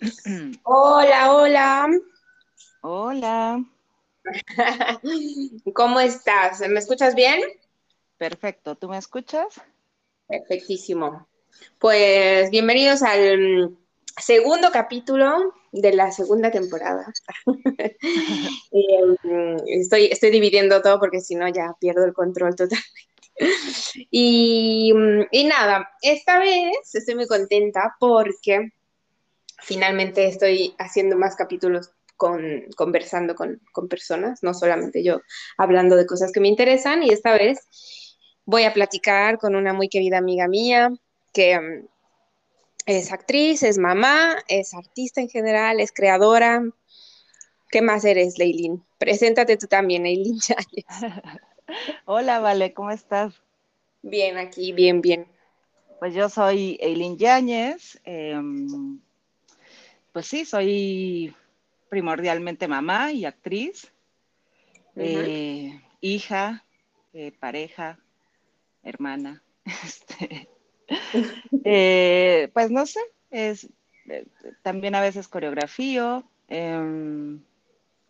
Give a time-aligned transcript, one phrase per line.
[0.62, 1.88] Hola, hola.
[2.82, 3.64] Hola.
[5.74, 6.60] ¿Cómo estás?
[6.68, 7.40] ¿Me escuchas bien?
[8.16, 8.76] Perfecto.
[8.76, 9.60] ¿Tú me escuchas?
[10.28, 11.26] Perfectísimo.
[11.80, 13.76] Pues bienvenidos al
[14.20, 17.06] segundo capítulo de la segunda temporada.
[18.70, 22.86] Eh, estoy, estoy dividiendo todo porque si no ya pierdo el control totalmente.
[24.10, 24.92] Y,
[25.30, 28.72] y nada, esta vez estoy muy contenta porque
[29.58, 35.20] finalmente estoy haciendo más capítulos con, conversando con, con, personas, no solamente yo
[35.56, 37.02] hablando de cosas que me interesan.
[37.02, 37.60] Y esta vez
[38.44, 40.90] voy a platicar con una muy querida amiga mía
[41.32, 41.86] que um,
[42.86, 46.64] es actriz, es mamá, es artista en general, es creadora.
[47.70, 48.82] ¿Qué más eres, Leilín?
[48.98, 50.38] Preséntate tú también, Leilín
[52.06, 53.34] Hola, Vale, ¿cómo estás?
[54.02, 55.26] Bien, aquí, bien, bien.
[56.00, 58.00] Pues yo soy Eileen Yáñez.
[58.04, 58.40] Eh,
[60.18, 61.32] pues sí, soy
[61.88, 63.84] primordialmente mamá y actriz,
[64.96, 65.04] uh -huh.
[65.04, 66.64] eh, hija,
[67.12, 68.00] eh, pareja,
[68.82, 69.44] hermana.
[69.86, 70.48] Este,
[71.64, 72.98] eh, pues no sé,
[73.30, 73.68] es,
[74.62, 76.28] también a veces coreografío.
[76.48, 77.40] Em,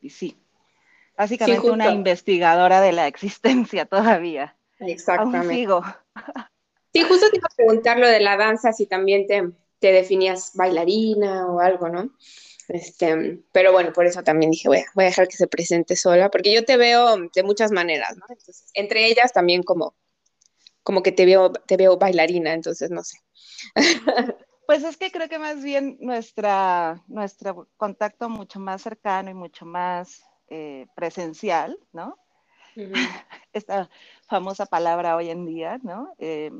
[0.00, 0.34] y sí,
[1.14, 4.56] básicamente sí, una investigadora de la existencia todavía.
[4.78, 5.46] Exactamente.
[5.46, 5.84] Aún sigo.
[6.90, 10.52] Sí, justo te iba a preguntar lo de la danza, si también te, te definías
[10.54, 12.10] bailarina o algo, ¿no?
[12.68, 15.96] Este, pero bueno, por eso también dije, voy a, voy a, dejar que se presente
[15.96, 18.26] sola, porque yo te veo de muchas maneras, ¿no?
[18.28, 19.94] Entonces, entre ellas también como,
[20.82, 23.18] como que te veo, te veo bailarina, entonces no sé.
[24.68, 29.64] Pues es que creo que más bien nuestra, nuestro contacto mucho más cercano y mucho
[29.64, 32.18] más eh, presencial, ¿no?
[32.76, 33.24] Uh -huh.
[33.54, 33.88] Esta
[34.28, 36.14] famosa palabra hoy en día, ¿no?
[36.18, 36.50] Eh,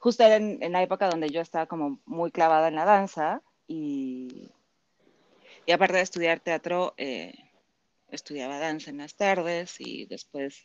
[0.00, 4.50] justo en, en, la época donde yo estaba como muy clavada en la danza y,
[5.66, 7.34] y aparte de estudiar teatro, eh,
[8.10, 10.64] estudiaba danza en las tardes y después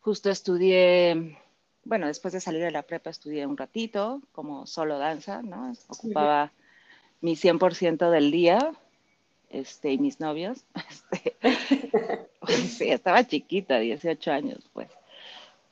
[0.00, 1.36] justo estudié,
[1.84, 5.72] bueno, después de salir de la prepa estudié un ratito como solo danza, ¿no?
[5.88, 6.52] Ocupaba
[7.20, 8.72] mi 100% del día
[9.50, 10.64] este, y mis novios.
[10.88, 11.36] Este,
[12.40, 14.90] pues, sí, estaba chiquita, 18 años, pues.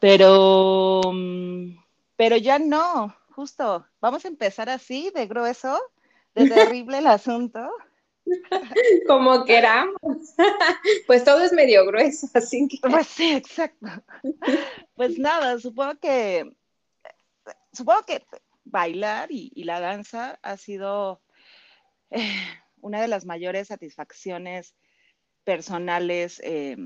[0.01, 1.77] Pero, mm,
[2.16, 5.78] pero ya no, justo, vamos a empezar así, de grueso,
[6.34, 7.60] de terrible el asunto.
[9.06, 9.97] Como queramos.
[11.06, 12.78] Pues todo es medio grueso, así que.
[12.88, 13.87] Pues sí, exacto.
[14.94, 16.50] Pues nada, supongo que,
[17.72, 18.25] supongo que
[18.65, 21.21] bailar y, y la danza ha sido
[22.10, 22.34] eh,
[22.81, 24.75] una de las mayores satisfacciones
[25.44, 26.76] personales eh,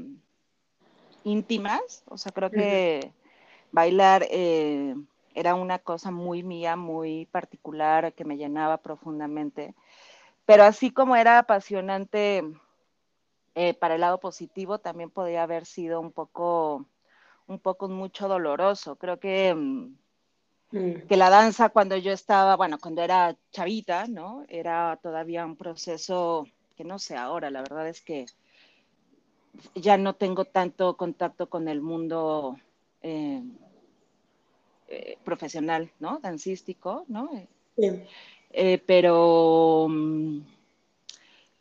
[1.25, 2.03] íntimas.
[2.07, 3.13] O sea, creo que uh -huh.
[3.73, 4.95] bailar eh,
[5.35, 9.75] era una cosa muy mía, muy particular, que me llenaba profundamente.
[10.47, 12.43] Pero así como era apasionante
[13.55, 16.87] eh, para el lado positivo, también podría haber sido un poco,
[17.47, 18.97] un poco mucho doloroso.
[18.97, 21.07] Creo que, mm.
[21.09, 24.45] que la danza cuando yo estaba, bueno, cuando era chavita, ¿no?
[24.49, 26.47] Era todavía un proceso
[26.77, 28.27] que no sé ahora, la verdad es que
[29.75, 32.57] ya no tengo tanto contacto con el mundo
[33.03, 33.43] eh,
[34.91, 36.19] eh, profesional, ¿no?
[36.19, 37.31] Dancístico, ¿no?
[37.77, 38.03] Sí.
[38.53, 39.89] Eh, pero,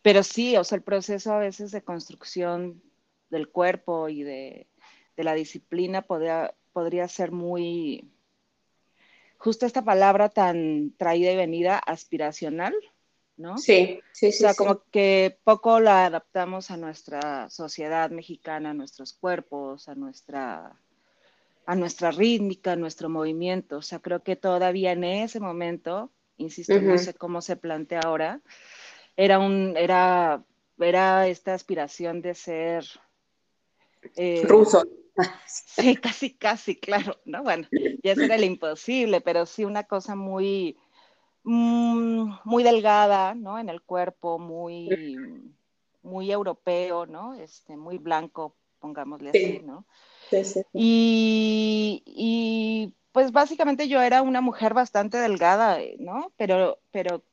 [0.01, 2.81] pero sí, o sea, el proceso a veces de construcción
[3.29, 4.67] del cuerpo y de,
[5.15, 8.09] de la disciplina podría, podría ser muy,
[9.37, 12.73] justo esta palabra tan traída y venida, aspiracional,
[13.37, 13.57] ¿no?
[13.57, 14.37] Sí, sí, sí.
[14.37, 14.57] O sea, sí.
[14.57, 20.75] como que poco la adaptamos a nuestra sociedad mexicana, a nuestros cuerpos, a nuestra,
[21.69, 23.77] a nuestra rítmica, a nuestro movimiento.
[23.77, 26.93] O sea, creo que todavía en ese momento, insisto, uh -huh.
[26.93, 28.41] no sé cómo se plantea ahora,
[29.15, 30.43] era un, era,
[30.79, 32.85] era esta aspiración de ser
[34.15, 34.83] eh, ruso.
[35.45, 37.43] Sí, casi, casi, claro, ¿no?
[37.43, 37.67] Bueno,
[38.03, 40.77] ya eso era el imposible, pero sí una cosa muy,
[41.43, 43.57] Mm, muy delgada, ¿no?
[43.59, 44.87] En el cuerpo, muy,
[46.03, 47.33] muy europeo, ¿no?
[47.33, 49.45] Este, muy blanco, pongámosle sí.
[49.45, 49.85] así, ¿no?
[50.29, 56.31] Sí, sí, y, y, pues básicamente yo era una mujer bastante delgada, ¿no?
[56.37, 57.23] Pero, pero,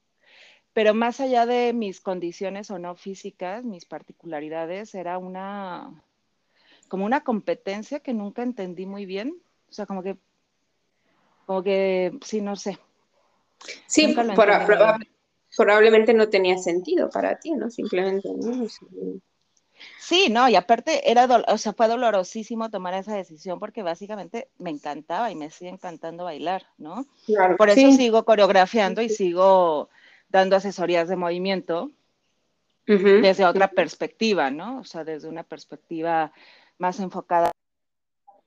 [0.73, 6.03] pero más allá de mis condiciones o no físicas, mis particularidades, era una,
[6.89, 9.37] como una competencia que nunca entendí muy bien.
[9.69, 10.17] O sea, como que,
[11.45, 12.79] como que, sí, no sé,
[13.87, 14.99] Sí, proba proba
[15.57, 17.71] probablemente no tenía sentido para ti, ¿no?
[17.71, 18.67] Simplemente, ¿no?
[19.99, 24.71] Sí, no, y aparte era, o sea, fue dolorosísimo tomar esa decisión porque básicamente me
[24.71, 27.07] encantaba y me sigue encantando bailar, ¿no?
[27.27, 27.97] Claro, Por eso sí.
[27.97, 29.89] sigo coreografiando y sigo,
[30.29, 31.91] dando asesorías de movimiento
[32.87, 34.79] desde otra perspectiva, ¿no?
[34.79, 36.33] O sea, desde una perspectiva
[36.79, 37.51] más enfocada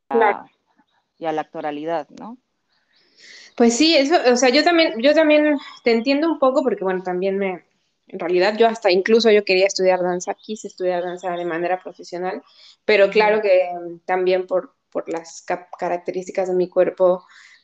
[0.10, 0.46] a,
[1.18, 2.38] y a la actualidad, ¿no?
[3.58, 7.04] Pues sí, eso, o sea, yo también, yo también te entiendo un poco porque, bueno,
[7.04, 7.66] también me,
[8.10, 12.42] en realidad yo hasta incluso yo quería estudiar danza, quise estudiar danza de manera profesional,
[12.86, 13.70] pero claro que
[14.06, 15.46] también por, por las
[15.78, 17.24] características de mi cuerpo,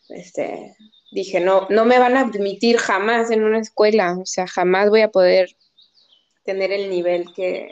[0.09, 0.75] este,
[1.11, 5.01] dije, no, no me van a admitir jamás en una escuela, o sea, jamás voy
[5.01, 5.49] a poder
[6.43, 7.69] tener el nivel que,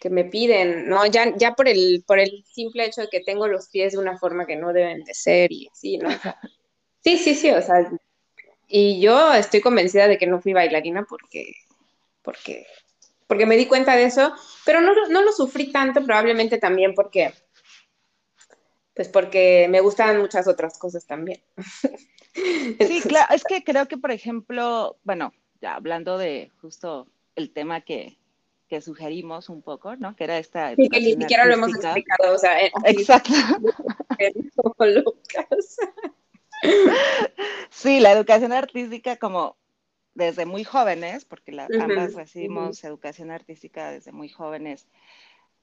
[0.00, 1.06] que me piden, ¿no?
[1.06, 4.18] Ya, ya por, el, por el simple hecho de que tengo los pies de una
[4.18, 6.10] forma que no deben de ser y así, ¿no?
[7.02, 7.90] sí, sí, sí, o sea,
[8.68, 11.54] y yo estoy convencida de que no fui bailarina porque,
[12.22, 12.66] porque,
[13.26, 14.32] porque me di cuenta de eso,
[14.64, 17.32] pero no, no lo sufrí tanto, probablemente también porque,
[18.94, 21.42] pues porque me gustaban muchas otras cosas también.
[22.32, 27.80] Sí, claro, es que creo que, por ejemplo, bueno, ya hablando de justo el tema
[27.80, 28.18] que,
[28.68, 30.14] que sugerimos un poco, ¿no?
[30.14, 30.74] Que era esta.
[30.76, 33.32] Sí, que ni siquiera lo hemos explicado, o sea, exacto.
[37.70, 39.56] sí, la educación artística como
[40.20, 44.86] desde muy jóvenes, porque la, ambas recibimos educación artística desde muy jóvenes,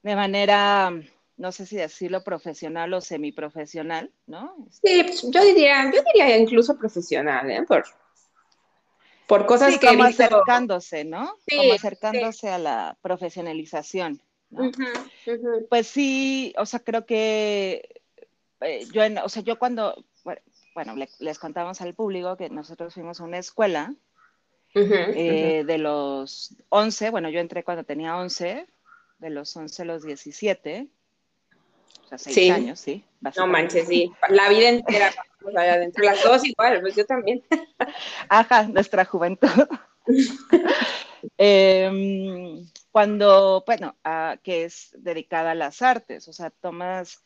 [0.02, 0.92] de manera,
[1.36, 4.56] no sé si decirlo profesional o semiprofesional, ¿no?
[4.70, 7.62] Sí, pues, yo diría, yo diría incluso profesional, ¿eh?
[7.66, 7.84] Por,
[9.26, 11.36] por cosas que como acercándose, ¿no?
[11.48, 14.20] como acercándose a la profesionalización.
[14.50, 14.70] ¿no?
[15.68, 18.02] Pues sí, o sea, creo que
[18.60, 20.04] eh, yo, o sea, yo cuando,
[20.74, 23.94] bueno, les contamos al público que nosotros fuimos a una escuela
[24.74, 28.66] eh, de los 11, bueno, yo entré cuando tenía 11,
[29.18, 30.88] de los 11 a los 17,
[32.04, 33.04] o sea, 6 años, sí.
[33.36, 35.12] No manches, sí, la vida entera
[35.44, 37.42] o sea, entre las dos igual, pues yo también.
[38.28, 39.68] Ajá, nuestra juventud.
[41.36, 43.96] Em, cuando, bueno,
[44.44, 47.24] que es dedicada a las artes, o sea, tomas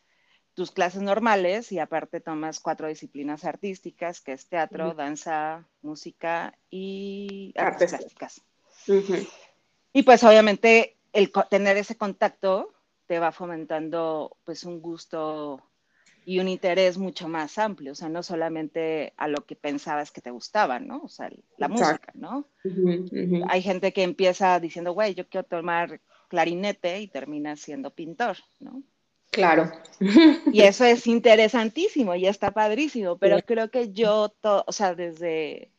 [0.55, 7.55] tus clases normales y aparte tomas cuatro disciplinas artísticas, que es teatro, danza, música y
[7.57, 8.43] artes plásticas.
[9.93, 12.73] Y pues obviamente el tener ese contacto
[13.07, 15.63] te va fomentando pues un gusto
[16.25, 20.21] y un interés mucho más amplio, o sea, no solamente a lo que pensabas que
[20.21, 21.03] te gustaba, ¿no?
[21.03, 22.47] O sea, la música, ¿no?
[23.49, 28.83] Hay gente que empieza diciendo, güey, yo quiero tomar clarinete y termina siendo pintor, ¿no?
[29.33, 29.73] Claro.
[30.53, 35.71] Y eso es interesantísimo y está padrísimo, pero creo que yo, o sea, desde,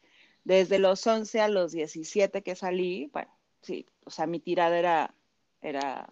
[0.45, 3.29] desde los 11 a los 17 que salí, bueno,
[3.61, 5.15] sí, o sea, mi tirada era,
[5.61, 6.09] era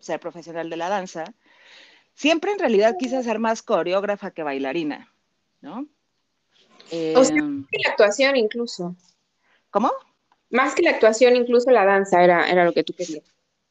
[0.00, 1.34] ser profesional de la danza
[2.14, 5.12] Siempre en realidad quise ser más coreógrafa que bailarina,
[5.60, 5.88] ¿no?
[7.16, 8.94] o sea, em, que la actuación incluso.
[9.70, 9.90] ¿Cómo?
[10.50, 13.24] Más que la actuación, incluso la danza era, era lo que tú querías.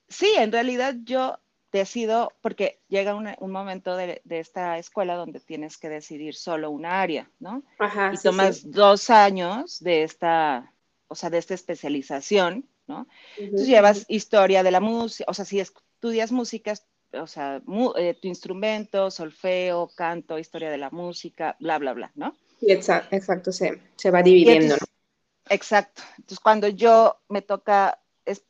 [0.10, 1.40] Sí, en realidad yo
[1.80, 7.30] decido, porque llega un momento de, esta escuela donde tienes que decidir solo una área,
[7.40, 7.64] ¿no?
[7.80, 10.72] Ajá, y tomas dos años de esta,
[11.08, 13.08] o sea, de esta especialización, ¿no?
[13.38, 16.74] Entonces llevas historia de la música, o sea, si estudias música,
[17.14, 17.62] o sea,
[17.98, 22.36] eh, tu instrumento, solfeo, canto, historia de la música, bla, bla, bla, ¿no?
[22.62, 24.76] Exacto, exacto se, se, va dividiendo.
[24.76, 24.86] ¿no?
[25.50, 26.02] Exacto.
[26.18, 28.00] Entonces, cuando yo me toca,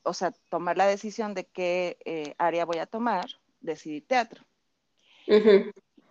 [0.03, 3.25] o sea, tomar la decisión de qué eh, área voy a tomar,
[3.59, 4.43] decidí teatro.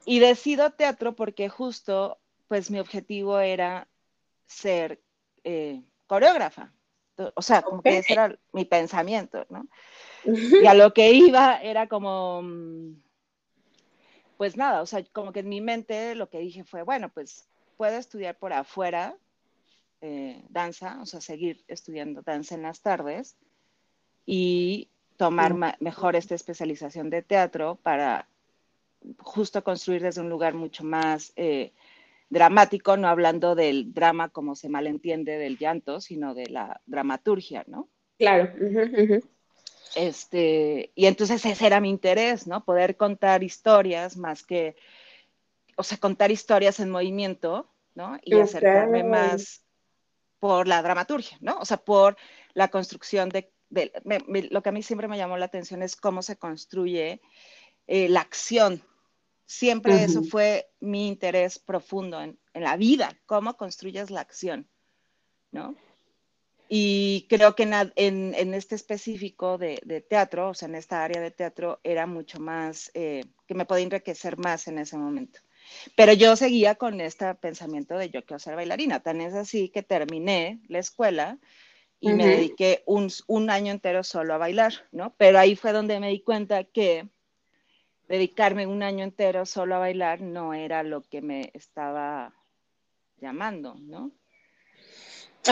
[0.04, 3.88] Y decido teatro porque justo, pues mi objetivo era
[4.47, 5.00] ser
[5.45, 6.73] eh, coreógrafa.
[7.35, 9.69] O sea, como que ese era mi pensamiento, ¿no?
[10.25, 13.02] Y a lo que iba era como, mm,
[14.38, 17.49] pues nada, o sea, como que en mi mente lo que dije fue, bueno, pues
[17.76, 19.16] puedo estudiar por afuera
[20.00, 23.37] eh, danza, o sea, seguir estudiando danza en las tardes
[24.26, 28.29] y tomar mejor esta especialización de teatro para
[29.19, 31.73] justo construir desde un lugar mucho más eh,
[32.31, 37.88] dramático, no hablando del drama como se malentiende del llanto, sino de la dramaturgia, ¿no?
[38.19, 38.52] Claro.
[39.95, 42.64] Este, y entonces ese era mi interés, ¿no?
[42.64, 44.76] Poder contar historias más que,
[45.76, 48.19] o sea, contar historias en movimiento, ¿no?
[48.23, 49.62] Y acercarme más
[50.38, 51.59] por la dramaturgia, ¿no?
[51.59, 52.17] O sea, por
[52.55, 53.52] la construcción de,
[54.50, 57.21] lo que a mí siempre me llamó la atención es cómo se construye
[57.87, 58.83] eh, la acción.
[59.47, 64.67] Siempre eso fue mi interés profundo en, en la vida, cómo construyes la acción,
[65.50, 65.76] ¿no?
[66.75, 71.21] Y creo que en, en, este específico de, de, teatro, o sea, en esta área
[71.21, 75.41] de teatro, era mucho más, eh, que me podía enriquecer más en ese momento.
[75.97, 79.00] Pero yo seguía con este pensamiento de yo quiero ser bailarina.
[79.00, 81.38] Tan es así que terminé la escuela
[82.02, 85.14] y me dediqué un, un, año entero solo a bailar, ¿no?
[85.16, 87.09] Pero ahí fue donde me di cuenta que
[88.09, 92.35] dedicarme un año entero solo a bailar no era lo que me estaba
[93.21, 94.11] llamando, ¿no?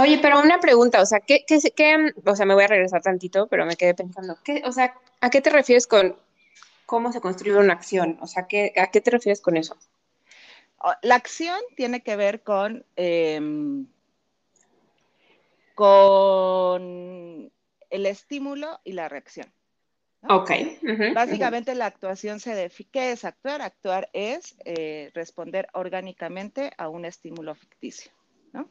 [0.00, 3.00] Oye, pero una pregunta, o sea, ¿qué, qué, qué, o sea, me voy a regresar
[3.00, 6.16] tantito, pero me quedé pensando, ¿qué, o sea, ¿a qué te refieres con
[6.85, 8.19] cómo se construye una acción?
[8.21, 9.76] O sea, ¿qué, ¿a qué te refieres con eso?
[11.02, 13.87] La acción tiene que ver con, em,
[15.80, 17.50] con
[17.88, 19.46] el estímulo y la reacción.
[20.28, 20.50] Ok.
[21.14, 22.90] Básicamente la actuación se define.
[22.92, 23.62] ¿Qué es actuar?
[23.62, 28.12] Actuar es eh, responder orgánicamente a un estímulo ficticio.
[28.52, 28.68] ¿no?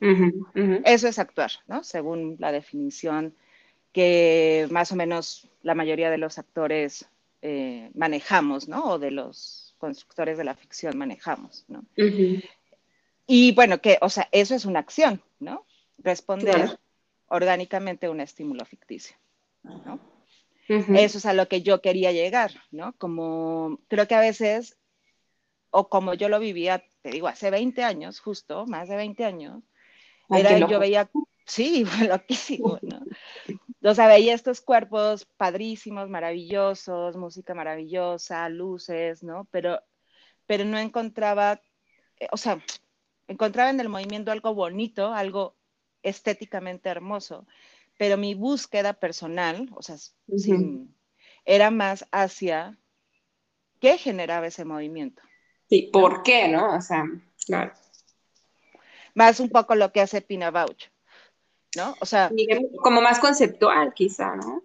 [0.86, 1.84] Eso es actuar, ¿no?
[1.84, 3.34] Según la definición
[3.92, 7.10] que más o menos la mayoría de los actores
[7.42, 8.84] eh, manejamos, ¿no?
[8.84, 11.84] O de los constructores de la ficción manejamos, ¿no?
[13.26, 15.66] Y bueno, que, o sea, eso es una acción, ¿no?
[15.98, 16.78] Responder
[17.30, 19.16] orgánicamente un estímulo ficticio,
[19.64, 20.00] ¿no?
[20.68, 22.94] Eso es a lo que yo quería llegar, ¿no?
[23.00, 24.78] Como creo que a veces,
[25.72, 29.64] o como yo lo vivía, te digo, hace 20 años, justo, más de 20 años,
[30.30, 31.10] era, yo veía,
[31.46, 33.02] sí, loquísimo, ¿no?
[33.82, 39.48] O sea, veía estos cuerpos padrísimos, maravillosos, música maravillosa, luces, ¿no?
[39.50, 39.82] Pero,
[40.46, 41.62] pero no encontraba,
[42.20, 42.64] eh, o sea,
[43.28, 45.56] encontraba en el movimiento algo bonito, algo
[46.04, 47.46] estéticamente hermoso,
[47.98, 49.98] pero mi búsqueda personal, o sea,
[51.46, 52.78] era más hacia
[53.80, 55.22] qué generaba ese movimiento.
[55.70, 56.76] Sí, ¿por qué, no?
[56.76, 57.06] O sea,
[57.46, 57.74] claro.
[59.14, 60.86] Más un poco lo que hace Pina Bauch,
[61.76, 61.96] ¿no?
[62.00, 62.32] O sea.
[62.82, 64.64] Como más conceptual, quizá, ¿no?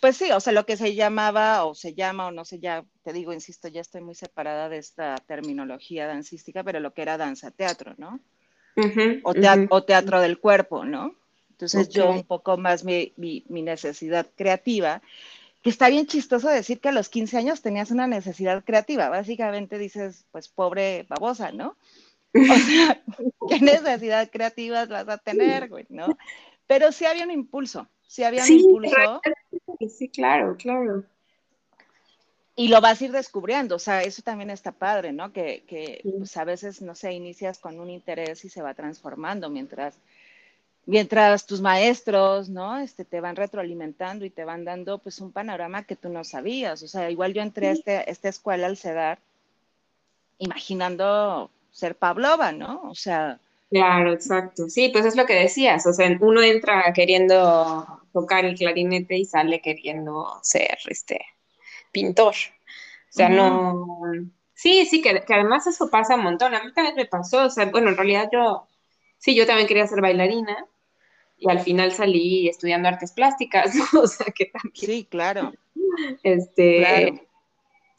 [0.00, 2.84] Pues sí, o sea, lo que se llamaba o se llama o no sé, ya
[3.02, 7.16] te digo, insisto, ya estoy muy separada de esta terminología dancística, pero lo que era
[7.16, 8.20] danza teatro, ¿no?
[9.24, 9.34] O,
[9.70, 11.14] o, teatro del cuerpo, ¿no?
[11.50, 13.12] Entonces yo un poco más mi,
[13.48, 15.00] necesidad creativa,
[15.62, 19.08] que está bien chistoso decir que a los 15 años tenías una necesidad creativa.
[19.08, 21.76] Básicamente dices, pues pobre babosa, ¿no?
[22.34, 22.34] O
[22.66, 23.02] sea,
[23.48, 26.06] ¿qué necesidad creativa vas a tener, güey, no?
[26.66, 29.22] Pero sí había un impulso, sí había un impulso.
[29.88, 31.04] Sí, claro, claro.
[32.58, 35.30] Y lo vas a ir descubriendo, o sea, eso también está padre, ¿no?
[35.30, 39.50] Que, que pues, a veces, no sé, inicias con un interés y se va transformando
[39.50, 39.94] mientras
[40.86, 42.78] mientras tus maestros, ¿no?
[42.78, 46.82] Este, te van retroalimentando y te van dando pues un panorama que tú no sabías.
[46.82, 49.18] O sea, igual yo entré a este, esta escuela al CEDAR
[50.38, 52.82] imaginando ser Pavlova, ¿no?
[52.84, 53.38] O sea...
[53.68, 54.68] Claro, exacto.
[54.68, 55.84] Sí, pues es lo que decías.
[55.86, 61.20] O sea, uno entra queriendo tocar el clarinete y sale queriendo ser este
[61.92, 62.34] pintor.
[62.34, 63.86] O sea, no...
[64.54, 66.54] Sí, sí, que, que además eso pasa un montón.
[66.54, 67.44] A mí también me pasó.
[67.44, 68.66] O sea, bueno, en realidad yo...
[69.18, 70.66] Sí, yo también quería ser bailarina,
[71.38, 74.74] y al final salí estudiando artes plásticas, o sea que también.
[74.74, 75.52] Sí, claro.
[76.22, 77.26] Este,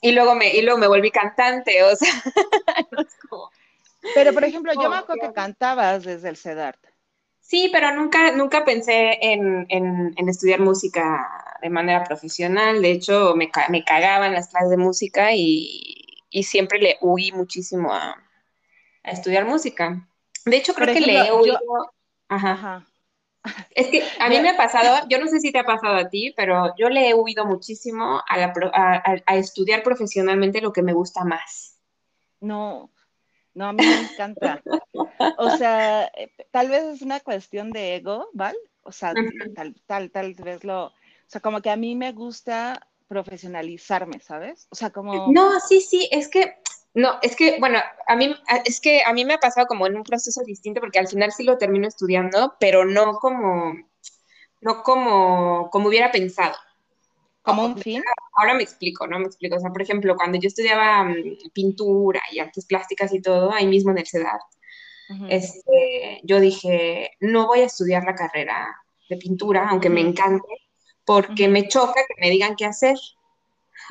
[0.01, 2.13] y luego me, y luego me volví cantante, o sea,
[4.13, 6.79] Pero por ejemplo, yo me acuerdo que cantabas desde el CEDART.
[7.47, 9.65] Sí, pero nunca, nunca pensé en,
[10.27, 12.81] estudiar música de manera profesional.
[12.81, 16.03] De hecho, me, me cagaban las clases de música y,
[16.43, 18.21] siempre le huí muchísimo a,
[19.01, 20.05] estudiar música.
[20.43, 21.57] De hecho, creo que le he huido.
[22.27, 22.85] ajá.
[23.71, 26.09] Es que a mí me ha pasado, yo no sé si te ha pasado a
[26.09, 31.79] ti, pero yo le he huido muchísimo a, estudiar profesionalmente lo que me gusta más.
[32.41, 32.91] No,
[33.57, 34.61] no, a mí me encanta.
[35.37, 38.57] O sea, eh, tal vez es una cuestión de ego, ¿vale?
[38.83, 39.13] O sea,
[39.55, 40.93] tal, tal, tal vez lo, o
[41.25, 44.67] sea, como que a mí me gusta profesionalizarme, ¿sabes?
[44.69, 45.31] O sea, como...
[45.31, 46.55] No, sí, sí, es que
[46.93, 48.35] no, es que, bueno, a mí,
[48.65, 51.31] es que a mí me ha pasado como en un proceso distinto, porque al final
[51.31, 53.75] sí lo termino estudiando, pero no como,
[54.61, 56.55] no como, como hubiera pensado.
[57.47, 58.03] ¿Como un fin?
[58.33, 59.19] Ahora me explico, ¿no?
[59.19, 59.55] Me explico.
[59.55, 63.65] O sea, por ejemplo, cuando yo estudiaba mm, pintura y artes plásticas y todo, ahí
[63.65, 64.39] mismo en el CEDAR,
[65.29, 68.75] este, yo dije, no voy a estudiar la carrera
[69.09, 70.45] de pintura, aunque me encante,
[71.05, 72.97] porque me choca que me digan qué hacer.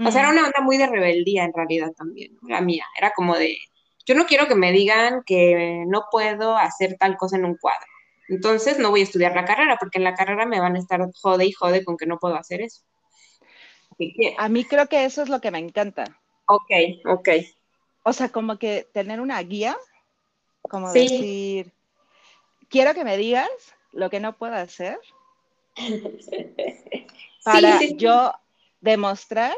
[0.04, 2.84] O sea, era una onda muy de rebeldía en realidad también, la mía.
[2.98, 3.56] Era como de,
[4.04, 7.86] yo no quiero que me digan que no puedo hacer tal cosa en un cuadro.
[8.28, 11.00] Entonces no voy a estudiar la carrera, porque en la carrera me van a estar
[11.22, 12.82] jode y jode con que no puedo hacer eso.
[14.38, 16.04] A mí creo que eso es lo que me encanta.
[16.46, 16.70] Ok,
[17.06, 17.28] ok.
[18.04, 19.76] O sea, como que tener una guía,
[20.62, 21.72] como decir,
[22.68, 23.48] quiero que me digas
[23.92, 24.98] lo que no puedo hacer
[27.44, 28.32] para yo
[28.80, 29.56] demostrar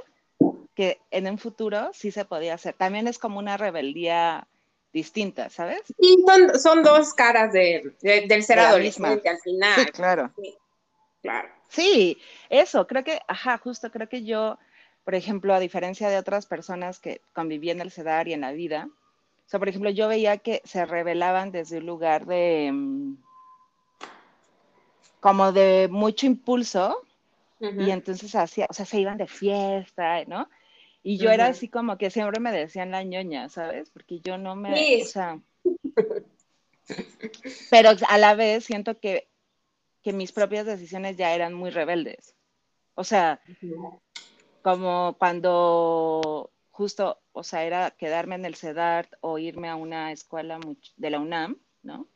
[0.74, 2.74] que en un futuro sí se podía hacer.
[2.74, 4.46] También es como una rebeldía
[4.92, 5.82] distinta, ¿sabes?
[5.98, 9.74] Y son, son dos caras de, del ser adolescente al final.
[9.74, 10.32] Sí, claro.
[11.20, 11.57] claro.
[11.68, 14.58] Sí, eso, creo que, ajá, justo creo que yo,
[15.04, 18.52] por ejemplo, a diferencia de otras personas que convivían en el CEDAR y en la
[18.52, 23.16] vida, o sea, por ejemplo, yo veía que se revelaban desde un lugar de, mm,
[25.20, 27.02] como de mucho impulso,
[27.60, 30.48] y entonces hacía, o sea, se iban de fiesta, ¿no?
[31.02, 33.90] Y yo era así como que siempre me decían la ñoña, ¿sabes?
[33.90, 35.40] Porque yo no me, o sea,
[37.70, 39.26] pero a la vez siento que,
[40.08, 42.34] que mis propias decisiones ya eran muy rebeldes.
[42.94, 43.42] O sea,
[44.62, 50.58] como cuando justo, o sea, era quedarme en el CEDART o irme a una escuela
[50.96, 52.06] de la UNAM, ¿no?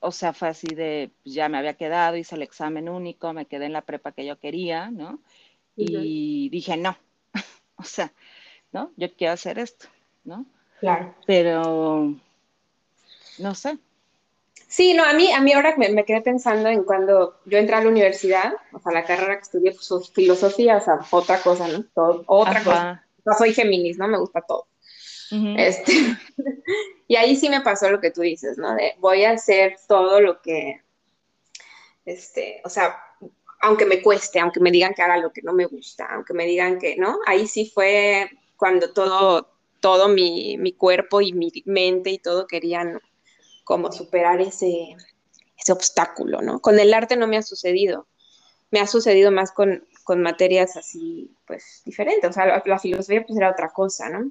[0.00, 3.46] O sea, fue así de, pues, ya me había quedado, hice el examen único, me
[3.46, 5.20] quedé en la prepa que yo quería, ¿no?
[5.76, 6.98] Y dije, no,
[7.76, 8.12] o sea,
[8.72, 8.90] ¿no?
[8.96, 9.86] Yo quiero hacer esto,
[10.24, 10.44] ¿no?
[10.80, 11.14] Claro.
[11.24, 12.16] Pero,
[13.38, 13.78] no sé.
[14.68, 17.74] Sí, no, a mí, a mí ahora me, me quedé pensando en cuando yo entré
[17.74, 21.66] a la universidad, o sea, la carrera que estudié, pues filosofía, o sea, otra cosa,
[21.68, 21.86] ¿no?
[22.26, 23.06] otra cosa.
[23.24, 24.06] No soy Géminis, ¿no?
[24.08, 24.68] Me gusta todo.
[25.56, 25.92] este,
[27.08, 28.74] y ahí sí me pasó lo que tú dices, ¿no?
[28.74, 30.82] De voy a hacer todo lo que,
[32.04, 32.94] este, o sea,
[33.62, 36.44] aunque me cueste, aunque me digan que haga lo que no me gusta, aunque me
[36.44, 37.20] digan que, ¿no?
[37.26, 43.00] Ahí sí fue cuando todo, todo mi, mi cuerpo y mi mente y todo querían
[43.68, 44.96] como superar ese,
[45.58, 46.58] ese obstáculo, ¿no?
[46.60, 48.06] Con el arte no me ha sucedido.
[48.70, 52.30] Me ha sucedido más con, con materias así, pues, diferentes.
[52.30, 54.30] O sea, la, filosofía pues era otra cosa, ¿no?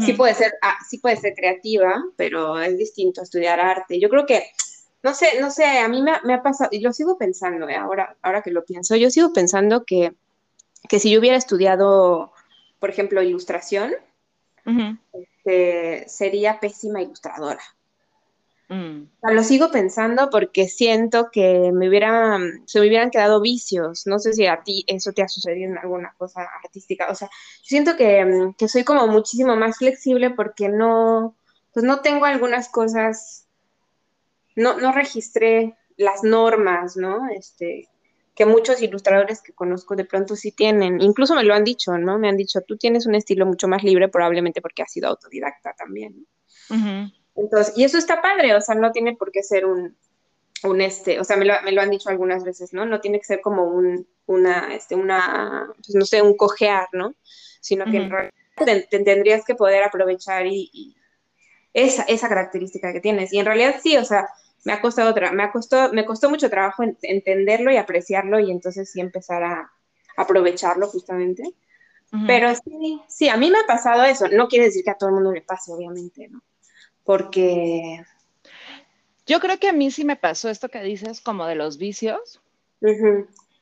[0.00, 4.00] Sí puede ser, ah, sí puede ser creativa, pero es distinto estudiar arte.
[4.00, 4.44] Yo creo que,
[5.02, 7.76] no sé, no sé, a mí me, me ha pasado, y lo sigo pensando, ¿eh?
[7.76, 10.14] ahora, ahora que lo pienso, yo sigo pensando que,
[10.88, 12.32] que si yo hubiera estudiado,
[12.80, 13.92] por ejemplo, ilustración,
[15.12, 17.60] este, sería pésima ilustradora.
[18.68, 19.10] Mm.
[19.22, 24.06] lo sigo pensando porque siento que me hubiera, se me hubieran quedado vicios.
[24.06, 27.08] No sé si a ti eso te ha sucedido en alguna cosa artística.
[27.10, 31.36] O sea, yo siento que, mm, que soy como muchísimo más flexible porque no,
[31.72, 33.46] pues no tengo algunas cosas,
[34.56, 37.28] no, no registré las normas, ¿no?
[37.30, 37.88] Este,
[38.34, 41.00] que muchos ilustradores que conozco de pronto sí tienen.
[41.00, 42.18] Incluso me lo han dicho, ¿no?
[42.18, 45.74] Me han dicho, tú tienes un estilo mucho más libre probablemente porque has sido autodidacta
[45.74, 46.26] también.
[47.36, 49.96] Entonces, y eso está padre, o sea, no tiene por qué ser un,
[50.62, 52.86] un este, o sea, me lo, me lo, han dicho algunas veces, ¿no?
[52.86, 57.14] No tiene que ser como un, una, este, una, pues no sé, un cojear, ¿no?
[57.60, 58.32] Sino que en realidad
[58.90, 60.96] tendrías que poder aprovechar y,
[61.72, 63.32] esa, esa característica que tienes.
[63.32, 64.28] Y en realidad sí, o sea,
[64.64, 68.50] me ha costado otra, me ha costado, me costó mucho trabajo entenderlo y apreciarlo y
[68.50, 69.72] entonces sí empezar a
[70.16, 71.42] aprovecharlo justamente.
[72.28, 74.28] Pero sí, sí, a mí me ha pasado eso.
[74.28, 76.40] No quiere decir que a todo el mundo le pase, obviamente, ¿no?
[77.04, 78.04] Porque...
[79.26, 82.40] Yo creo que a mí sí me pasó esto que dices como de los vicios.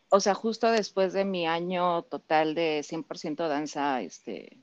[0.09, 4.59] O sea, justo después de mi año total de 100% danza, este,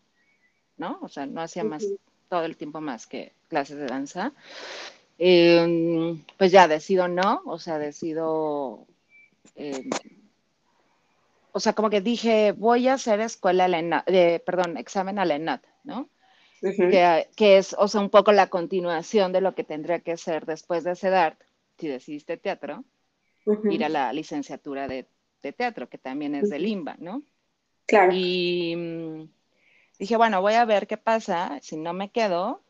[0.78, 1.00] ¿no?
[1.02, 1.86] O sea, no hacía más
[2.28, 4.34] todo el tiempo más que clases de danza.
[5.18, 8.86] Em, pues ya decido no, o sea, decido,
[9.56, 9.90] em,
[11.52, 13.68] o sea, como que dije, voy a hacer escuela,
[14.06, 16.10] de, perdón, examen a la ENAT, ¿no?
[16.62, 20.84] Que, es, o sea, un poco la continuación de lo que tendría que ser después
[20.84, 21.42] de CEDART,
[21.78, 22.84] si decidiste teatro,
[23.70, 25.08] ir a la licenciatura de,
[25.56, 27.24] teatro, que también es de Limba, ¿no?
[27.86, 28.12] Claro.
[28.14, 29.30] Y
[29.98, 32.62] dije, bueno, voy a ver qué pasa, si no me quedo,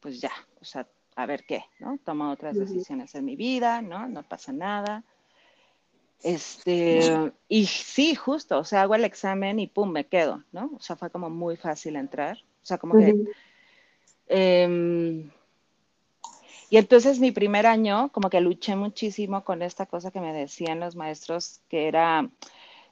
[0.00, 1.98] pues ya, o sea, a ver qué, ¿no?
[2.04, 4.08] Tomo otras decisiones en mi vida, ¿no?
[4.08, 5.04] No pasa nada.
[6.22, 10.70] Este, y sí, justo, o sea, hago el examen y pum, me quedo, ¿no?
[10.76, 12.38] O sea, fue como muy fácil entrar.
[12.62, 13.14] O sea, como que...
[14.28, 15.30] Em,
[16.70, 20.80] y entonces mi primer año, como que luché muchísimo con esta cosa que me decían
[20.80, 22.30] los maestros, que era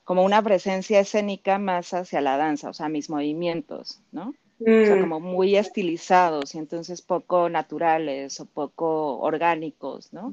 [0.04, 4.34] como una presencia escénica más hacia la danza, o sea, mis movimientos, ¿no?
[4.60, 5.00] O sea, mm.
[5.00, 10.30] como muy estilizados y entonces poco naturales o poco orgánicos, ¿no?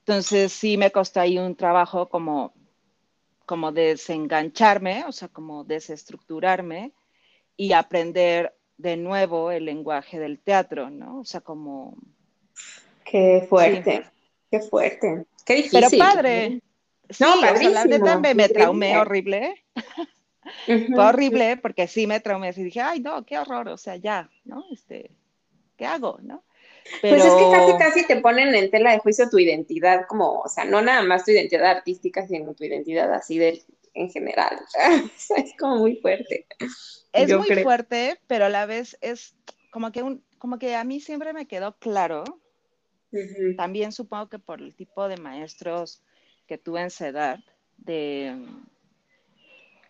[0.00, 2.52] Entonces sí me costó ahí un trabajo como,
[3.46, 6.92] como desengancharme, o sea, como desestructurarme
[7.58, 11.20] y aprender de nuevo el lenguaje del teatro, ¿no?
[11.20, 11.98] O sea, como...
[13.04, 14.04] Qué fuerte,
[14.50, 15.80] qué fuerte, qué difícil.
[15.90, 16.62] Pero padre.
[17.18, 19.64] no, sí, o la neta me, traumé horrible.
[20.66, 24.30] Fue horrible porque sí me traumé y dije, ay, no, qué horror, o sea, ya,
[24.44, 24.64] ¿no?
[24.70, 25.10] Este,
[25.76, 26.44] ¿qué hago, no?
[27.00, 30.48] Pues es que casi, casi te ponen en tela de juicio tu identidad, como, o
[30.48, 33.62] sea, no nada más tu identidad artística, sino tu identidad así del,
[33.98, 34.58] en general.
[35.36, 36.46] es como muy fuerte.
[37.12, 39.34] Es muy fuerte, pero a la vez es
[39.70, 42.24] como que, un, como que a mí siempre me quedó claro,
[43.56, 46.02] también supongo que por el tipo de maestros
[46.46, 47.42] que tuve en CEDAR,
[47.78, 48.36] de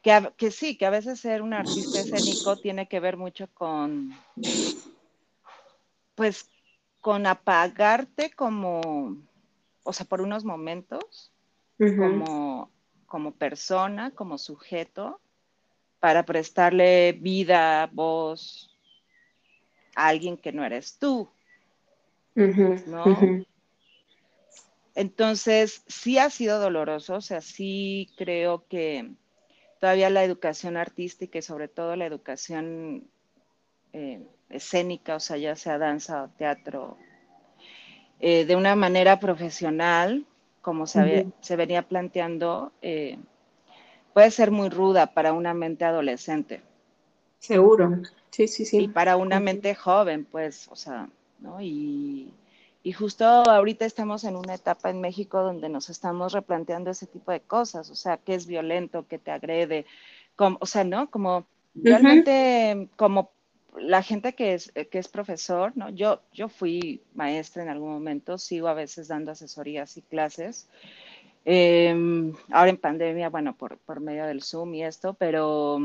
[0.02, 4.12] que, que, sí, que a veces ser un artista escénico tiene que ver mucho con,
[6.14, 6.48] pues,
[7.00, 9.16] con apagarte como,
[9.82, 11.32] o sea, por unos momentos,
[11.78, 12.70] como,
[13.08, 15.20] como persona, como sujeto,
[15.98, 18.70] para prestarle vida, voz
[19.96, 21.28] a alguien que no eres tú.
[22.86, 23.04] ¿No?
[24.94, 29.10] Entonces, sí ha sido doloroso, o sea, sí creo que
[29.80, 33.08] todavía la educación artística y sobre todo la educación
[33.92, 36.96] eh, escénica, o sea, ya sea danza o teatro,
[38.20, 40.26] eh, de una manera profesional,
[40.60, 43.18] como se, venía planteando, eh,
[44.12, 46.62] puede ser muy ruda para una mente adolescente.
[47.38, 48.78] Seguro, sí, sí, sí.
[48.84, 51.60] Y para una mente joven, pues, o sea, ¿no?
[51.60, 52.32] Y,
[52.82, 57.32] y justo ahorita estamos en una etapa en México donde nos estamos replanteando ese tipo
[57.32, 59.86] de cosas, o sea, qué es violento, qué te agrede,
[60.36, 61.10] como, o sea, ¿no?
[61.10, 63.30] Como realmente como
[63.76, 65.90] la gente que es, que es profesor, ¿no?
[65.90, 70.68] Yo, yo fui maestra en algún momento, sigo a veces dando asesorías y clases,
[71.50, 75.78] Em, ahora en pandemia, bueno, por, por, medio del Zoom y esto, pero,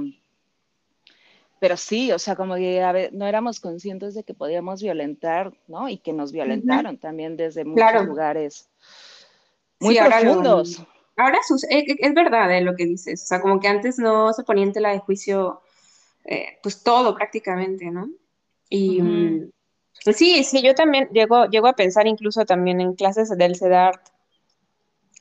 [1.58, 5.88] pero sí, o sea, como que no éramos conscientes de que podíamos violentar, ¿no?
[5.88, 8.70] Y que nos violentaron también desde muchos lugares
[9.80, 10.86] muy profundos.
[11.16, 11.38] Ahora,
[11.70, 14.44] eh, eh, es, verdad eh, lo que dices, o sea, como que antes no se
[14.44, 15.62] ponía en tela de juicio,
[16.62, 18.10] pues todo prácticamente, ¿no?
[18.70, 19.52] Y mm,
[20.14, 24.14] sí, sí, yo también llego, llego a pensar incluso también en clases del CEDART,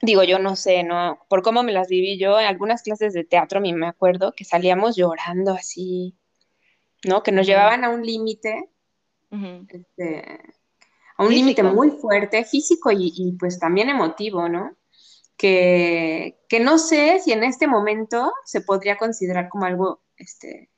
[0.03, 1.25] digo, yo no sé, ¿no?
[1.29, 4.33] Por cómo me las viví yo, en algunas clases de teatro, a mí me acuerdo
[4.37, 6.17] que salíamos llorando así,
[7.05, 7.23] ¿no?
[7.23, 8.69] Que nos llevaban a un límite,
[9.31, 10.41] este,
[11.17, 14.77] a un límite muy fuerte, físico y, pues también emotivo, ¿no?
[15.37, 20.72] Que, que, no sé si en este momento se podría considerar como algo, este,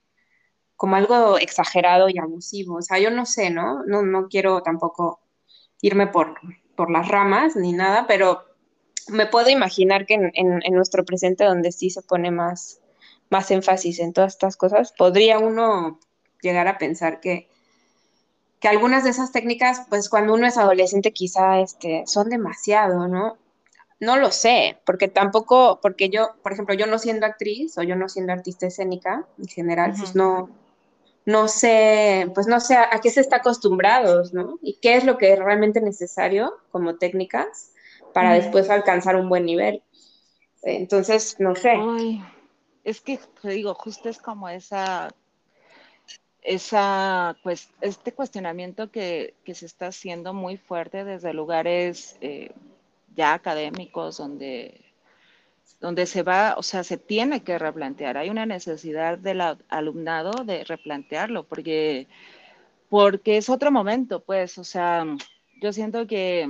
[0.85, 2.77] como algo exagerado y abusivo.
[2.77, 3.83] O sea, yo no sé, ¿no?
[3.87, 5.19] No, no quiero tampoco
[5.81, 6.35] irme por,
[6.77, 8.45] por las ramas ni nada, pero
[9.09, 12.83] me puedo imaginar que en, nuestro presente, donde sí se pone más,
[13.31, 16.01] más énfasis en todas estas cosas, podría uno
[16.43, 17.49] llegar a pensar que,
[18.61, 23.39] que algunas de esas técnicas, pues cuando uno es adolescente quizá este, son demasiado, ¿no?
[24.01, 27.97] No lo sé, porque tampoco, porque yo, por ejemplo, yo no siendo actriz o yo
[27.97, 30.51] no siendo artista escénica en general, pues no,
[31.27, 34.59] no sé, pues no sé a, qué se está acostumbrados, ¿no?
[34.63, 37.73] Y qué es lo que es realmente necesario como técnicas
[38.13, 39.83] para después alcanzar un buen nivel.
[40.63, 41.75] Entonces, no sé.
[42.85, 45.15] es que te digo, justo es como esa,
[46.43, 52.51] esa, pues, este cuestionamiento que, se está haciendo muy fuerte desde lugares eh,
[53.15, 54.84] ya académicos donde
[55.85, 58.17] donde se va, o sea, se tiene que replantear.
[58.17, 62.07] Hay una necesidad del alumnado de replantearlo, porque,
[62.89, 65.05] porque es otro momento, pues, o sea,
[65.61, 66.49] yo siento que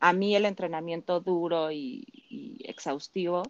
[0.00, 2.04] a mí el entrenamiento duro y,
[2.62, 3.44] exhaustivo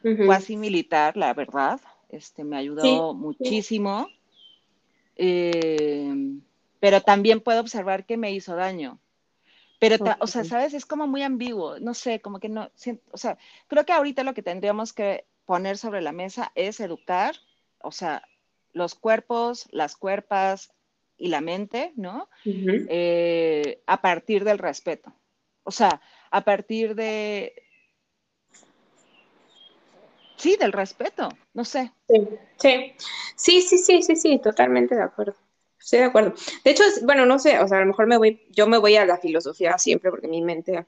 [0.00, 1.80] fue así militar, la verdad.
[2.08, 4.08] Este, me ayudó muchísimo.
[5.16, 6.38] Eh,
[6.78, 9.00] pero también puedo observar que me hizo daño.
[9.78, 10.74] Pero, o sea, ¿sabes?
[10.74, 11.78] Es como muy ambiguo.
[11.78, 12.70] No sé, como que no.
[13.12, 13.38] O sea,
[13.68, 17.36] creo que ahorita lo que tendríamos que poner sobre la mesa es educar,
[17.80, 18.22] o sea,
[18.72, 20.72] los cuerpos, las cuerpas
[21.16, 22.28] y la mente, ¿no?
[22.44, 25.12] Eh, a partir del respeto.
[25.64, 27.62] O sea, a partir de...
[30.36, 31.92] Sí, del respeto, no sé.
[32.56, 32.94] Sí,
[33.36, 35.34] sí, sí, sí, sí, sí, totalmente de acuerdo.
[35.80, 36.34] Estoy de acuerdo.
[36.64, 38.96] De hecho, bueno, no sé, o sea, a lo mejor me voy, yo me voy
[38.96, 40.86] a la filosofía siempre porque mi mente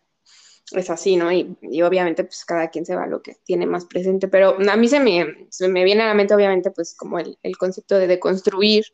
[0.72, 1.32] es así, ¿no?
[1.32, 4.76] Y, obviamente, pues cada quien se va a lo que tiene más presente, pero a
[4.76, 8.06] mí se me, se me viene a la mente, obviamente, pues como el, concepto de
[8.06, 8.84] deconstruir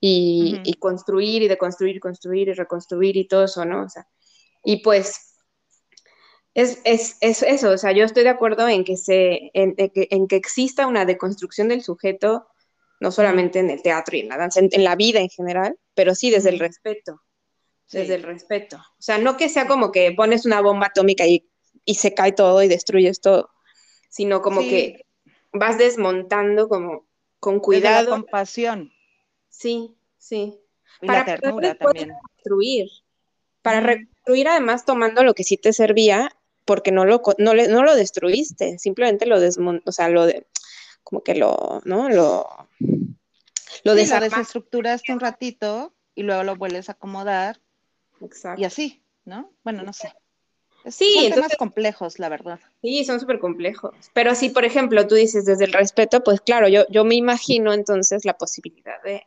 [0.00, 3.84] y, y, construir y deconstruir, construir y reconstruir y todo eso, ¿no?
[3.84, 4.08] O sea,
[4.64, 5.34] y pues
[6.54, 11.04] es, eso, o sea, yo estoy de acuerdo en que, se, en, que, exista una
[11.04, 12.46] deconstrucción del sujeto,
[13.04, 16.14] no solamente en el teatro y en la danza, en, la vida en general, pero
[16.14, 17.20] sí desde el respeto,
[17.92, 18.78] desde el respeto.
[18.78, 21.46] O sea, no que sea como que pones una bomba atómica y,
[21.86, 23.50] se cae todo y destruyes todo,
[24.08, 25.04] sino como que
[25.52, 27.06] vas desmontando como
[27.40, 28.08] con cuidado.
[28.08, 28.90] con compasión.
[29.50, 30.58] Sí, sí.
[31.06, 32.08] para la ternura también.
[32.08, 32.86] Reconstruir,
[33.60, 36.30] para reconstruir además tomando lo que sí te servía
[36.64, 40.26] porque no lo, no, lo destruiste, simplemente lo desmont, o sea, lo,
[41.14, 42.08] como que lo, ¿no?
[42.08, 42.44] Lo,
[43.84, 47.60] lo, desestructuraste un ratito y luego lo vuelves a acomodar.
[48.20, 48.60] Exacto.
[48.60, 49.52] Y así, ¿no?
[49.62, 50.12] Bueno, no sé.
[50.86, 52.58] Sí, son temas complejos, la verdad.
[52.82, 53.94] Sí, son súper complejos.
[54.12, 57.72] Pero si, por ejemplo, tú dices desde el respeto, pues claro, yo, yo me imagino
[57.72, 59.22] entonces la posibilidad de,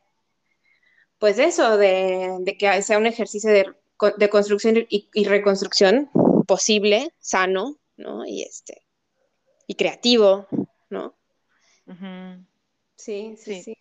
[1.20, 3.74] pues eso, de, de que sea un ejercicio de,
[4.18, 6.10] de construcción y, reconstrucción
[6.46, 8.26] posible, sano, ¿no?
[8.26, 8.84] Y este,
[9.68, 10.48] y creativo,
[10.90, 11.18] ¿no?
[12.96, 13.78] Sí, sí, sí,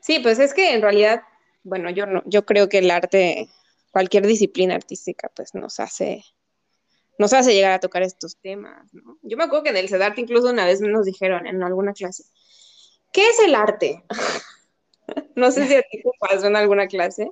[0.00, 0.18] sí.
[0.20, 1.22] pues es que en realidad,
[1.62, 3.48] bueno, yo no, yo creo que el arte,
[3.90, 6.24] cualquier disciplina artística, pues nos hace
[7.20, 9.18] nos hace llegar a tocar estos temas, ¿no?
[9.20, 12.24] Yo me acuerdo que en el CEDART incluso una vez nos dijeron en alguna clase,
[13.12, 14.02] ¿qué es el arte?
[15.36, 17.30] no sé si a ti te pasó en alguna clase,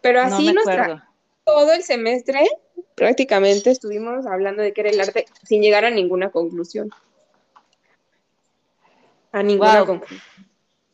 [0.00, 1.08] pero así nuestra,
[1.44, 2.48] todo el semestre
[2.96, 6.90] prácticamente estuvimos hablando de qué era el arte sin llegar a ninguna conclusión.
[9.38, 10.20] A ninguna conclusión.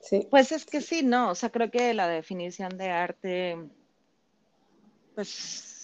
[0.01, 0.27] Sí.
[0.31, 3.57] Pues es que sí, no, o sea, creo que la definición de arte,
[5.15, 5.75] pues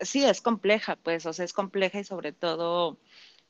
[0.00, 2.96] sí es compleja, pues, o sea, es compleja y sobre todo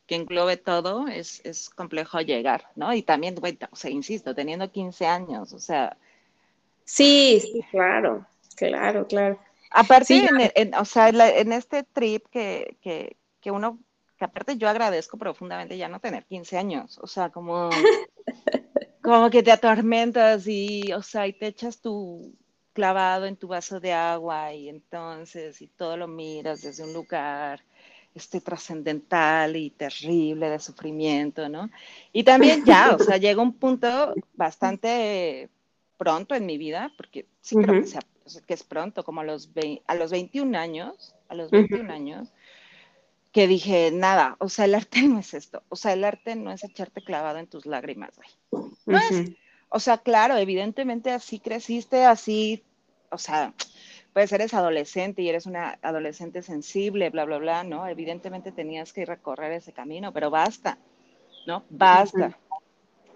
[0.06, 2.94] que englobe todo, es, complejo llegar, ¿no?
[2.94, 3.36] Y también,
[3.70, 5.96] o sea, insisto, teniendo 15 años, o sea.
[6.84, 9.38] Sí, sí, claro, claro, claro.
[9.70, 13.80] Aparte, en, o sea, en este trip que, que, que, uno,
[14.18, 17.70] que aparte yo agradezco profundamente ya no tener 15 años, o sea, como,
[19.02, 22.34] como que te atormentas y, o sea, y te echas tu,
[22.76, 27.62] clavado en tu vaso de agua y entonces y todo lo miras desde un lugar
[28.14, 31.70] este trascendental y terrible de sufrimiento, ¿no?
[32.12, 35.48] Y también ya, o sea, llega un punto bastante
[35.96, 38.00] pronto en mi vida, porque sí creo que, sea,
[38.46, 39.50] que, es pronto, como a los,
[39.86, 42.32] a los 21 años, a los 21 años,
[43.36, 46.50] que dije, nada, o sea, el arte no es esto, o sea, el arte no
[46.50, 48.70] es echarte clavado en tus lágrimas, güey.
[48.86, 49.32] No es,
[49.68, 52.64] o sea, claro, evidentemente así creciste, así,
[53.10, 53.52] o sea,
[54.14, 57.86] puedes eres adolescente y eres una adolescente sensible, bla, bla, bla, ¿no?
[57.86, 60.78] Evidentemente tenías que recorrer ese camino, pero basta,
[61.46, 61.62] ¿no?
[61.68, 62.38] Basta.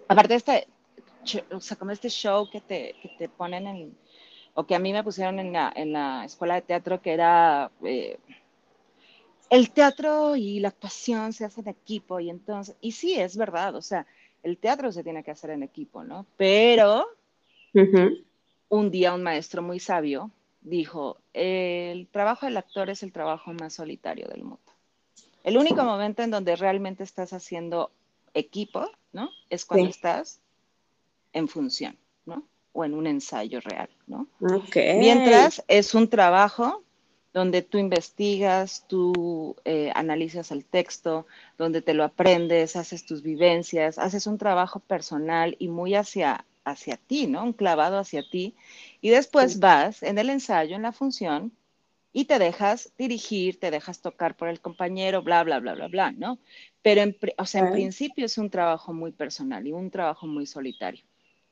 [0.07, 0.67] Aparte de este,
[1.51, 3.97] o sea, como este show que te, que te ponen en,
[4.53, 7.71] o que a mí me pusieron en la, en la escuela de teatro, que era...
[7.83, 8.19] Eh,
[9.51, 13.75] el teatro y la actuación se hacen en equipo y entonces, y sí, es verdad,
[13.75, 14.07] o sea,
[14.43, 16.25] el teatro se tiene que hacer en equipo, ¿no?
[16.37, 17.05] Pero
[18.69, 23.73] un día un maestro muy sabio dijo, el trabajo del actor es el trabajo más
[23.73, 24.61] solitario del mundo.
[25.43, 27.91] El único momento en donde realmente estás haciendo
[28.33, 29.31] equipo, ¿no?
[29.49, 30.39] Es cuando estás
[31.33, 32.43] en función, ¿no?
[32.71, 34.27] O en un ensayo real, ¿no?
[34.97, 36.83] Mientras es un trabajo
[37.33, 43.97] donde tú investigas, tú eh, analizas el texto, donde te lo aprendes, haces tus vivencias,
[43.97, 47.43] haces un trabajo personal y muy hacia, hacia ti, ¿no?
[47.43, 48.55] Un clavado hacia ti.
[48.99, 51.53] Y después vas en el ensayo, en la función,
[52.13, 56.11] y te dejas dirigir, te dejas tocar por el compañero, bla, bla, bla, bla, bla,
[56.11, 56.39] ¿no?
[56.81, 60.45] Pero, en, o sea, en principio es un trabajo muy personal y un trabajo muy
[60.45, 61.05] solitario.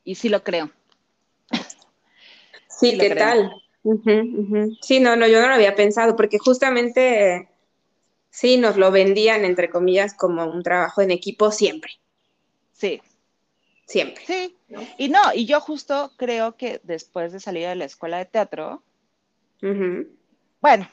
[0.03, 0.71] Y sí lo creo.
[2.67, 3.51] Sí, ¿qué tal?
[4.81, 7.49] Sí, no, no, yo no lo había pensado, porque justamente
[8.29, 11.91] sí nos lo vendían, entre comillas, como un trabajo en equipo siempre.
[12.73, 13.01] Sí.
[13.85, 14.23] Siempre.
[14.25, 14.55] Sí.
[14.97, 18.83] Y no, y yo justo creo que después de salir de la escuela de teatro,
[20.61, 20.87] bueno,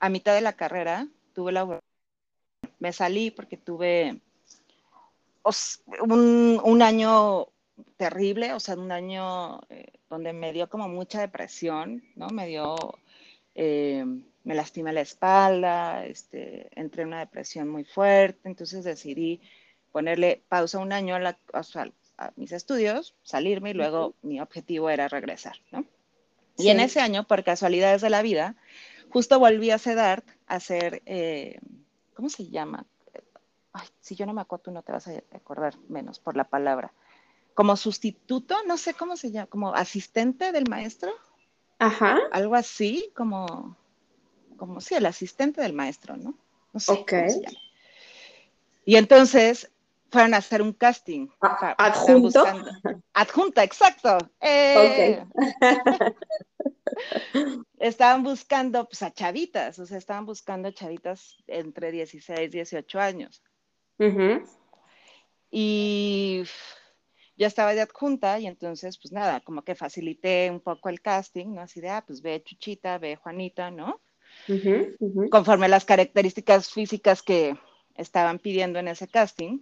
[0.00, 1.80] a mitad de la carrera tuve la
[2.78, 4.20] me salí porque tuve
[6.02, 7.48] un, un año
[7.96, 12.28] terrible, o sea, un año eh, donde me dio como mucha depresión, ¿no?
[12.28, 12.76] Me dio,
[13.54, 14.04] eh,
[14.44, 19.40] me lastimé la espalda, este, entré en una depresión muy fuerte, entonces decidí
[19.90, 21.36] ponerle pausa un año a,
[22.36, 25.86] mis estudios, salirme y luego mi objetivo era regresar, ¿no?
[26.58, 28.54] Y en ese año, por casualidades de la vida,
[29.08, 31.58] justo volví a CEDART a hacer, eh,
[32.12, 32.84] ¿cómo se llama?
[33.72, 36.44] Ay, si yo no me acuerdo, tú no te vas a acordar menos por la
[36.44, 36.92] palabra
[37.54, 41.12] como sustituto, no sé cómo se llama, como asistente del maestro.
[41.78, 42.18] Ajá.
[42.30, 43.76] Algo así, como,
[44.56, 46.34] como sí, el asistente del maestro, ¿no?
[46.72, 47.58] No sé cómo se llama.
[48.84, 49.70] Y entonces
[50.10, 51.28] fueron a hacer un casting.
[51.78, 52.44] ¿Adjunto?
[53.14, 54.18] adjunta, exacto.
[54.40, 55.24] Eh,
[57.78, 63.42] estaban buscando pues, a chavitas, o sea, estaban buscando chavitas entre 16 y 18 años.
[65.50, 66.42] Y
[67.42, 71.54] ya estaba de adjunta y entonces, pues nada, como que facilité un poco el casting,
[71.54, 71.62] ¿no?
[71.62, 74.00] Así de, ah, pues ve Chuchita, ve Juanita, ¿no?
[75.28, 77.56] Conforme las características físicas que
[77.96, 79.58] estaban pidiendo en ese casting.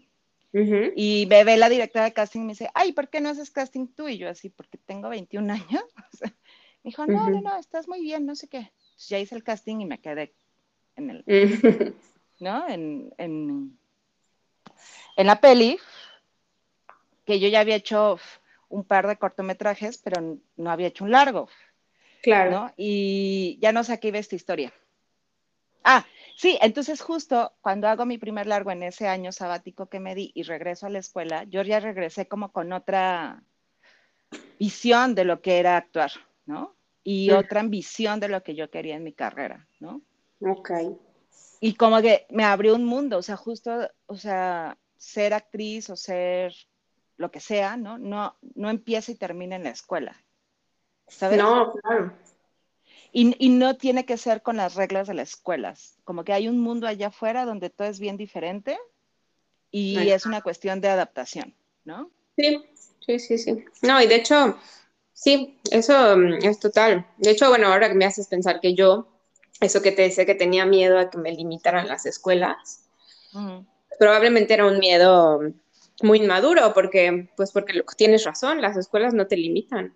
[0.52, 3.50] Y me ve la directora de casting y me dice, ay, ¿por qué no haces
[3.50, 4.08] casting tú?
[4.08, 5.84] Y yo así, porque tengo 21 años.
[6.22, 8.70] me dijo, no, no, no, estás muy bien, no sé qué.
[9.08, 10.34] ya hice el casting y me quedé
[10.96, 11.24] en el,
[12.40, 12.68] ¿no?
[12.68, 13.78] En, en,
[15.16, 15.78] en la peli,
[17.30, 18.18] que yo ya había hecho
[18.68, 21.48] un par de cortometrajes, pero no había hecho un largo.
[22.24, 22.50] Claro.
[22.50, 22.74] ¿no?
[22.76, 24.72] Y ya no sé a qué iba esta historia.
[25.84, 26.04] Ah,
[26.36, 30.32] sí, entonces justo cuando hago mi primer largo en ese año sabático que me di
[30.34, 33.44] y regreso a la escuela, yo ya regresé como con otra
[34.58, 36.10] visión de lo que era actuar,
[36.46, 36.74] ¿no?
[37.04, 40.02] Y otra ambición de lo que yo quería en mi carrera, ¿no?
[40.40, 40.72] Ok.
[41.60, 45.96] Y como que me abrió un mundo, o sea, justo, o sea, ser actriz o
[45.96, 46.52] ser
[47.20, 47.98] lo que sea, ¿no?
[47.98, 50.24] No, no empieza y termina en la escuela.
[51.06, 51.37] ¿Sabes?
[51.37, 52.14] No, claro.
[53.12, 55.98] Y, no tiene que ser con las reglas de las escuelas.
[56.04, 58.78] Como que hay un mundo allá afuera donde todo es bien diferente
[59.70, 61.54] y es una cuestión de adaptación,
[61.85, 62.11] ¿no?
[62.38, 62.64] Sí,
[63.04, 63.64] sí, sí, sí.
[63.83, 64.56] No, y de hecho,
[65.12, 67.06] sí, eso mm, es total.
[67.18, 69.09] De hecho, bueno, ahora que me haces pensar que yo,
[69.61, 72.87] eso que te decía que tenía miedo a que me limitaran las escuelas,
[73.98, 75.52] probablemente era un miedo
[76.02, 79.94] muy inmaduro, porque, pues porque tienes razón, las escuelas no te limitan.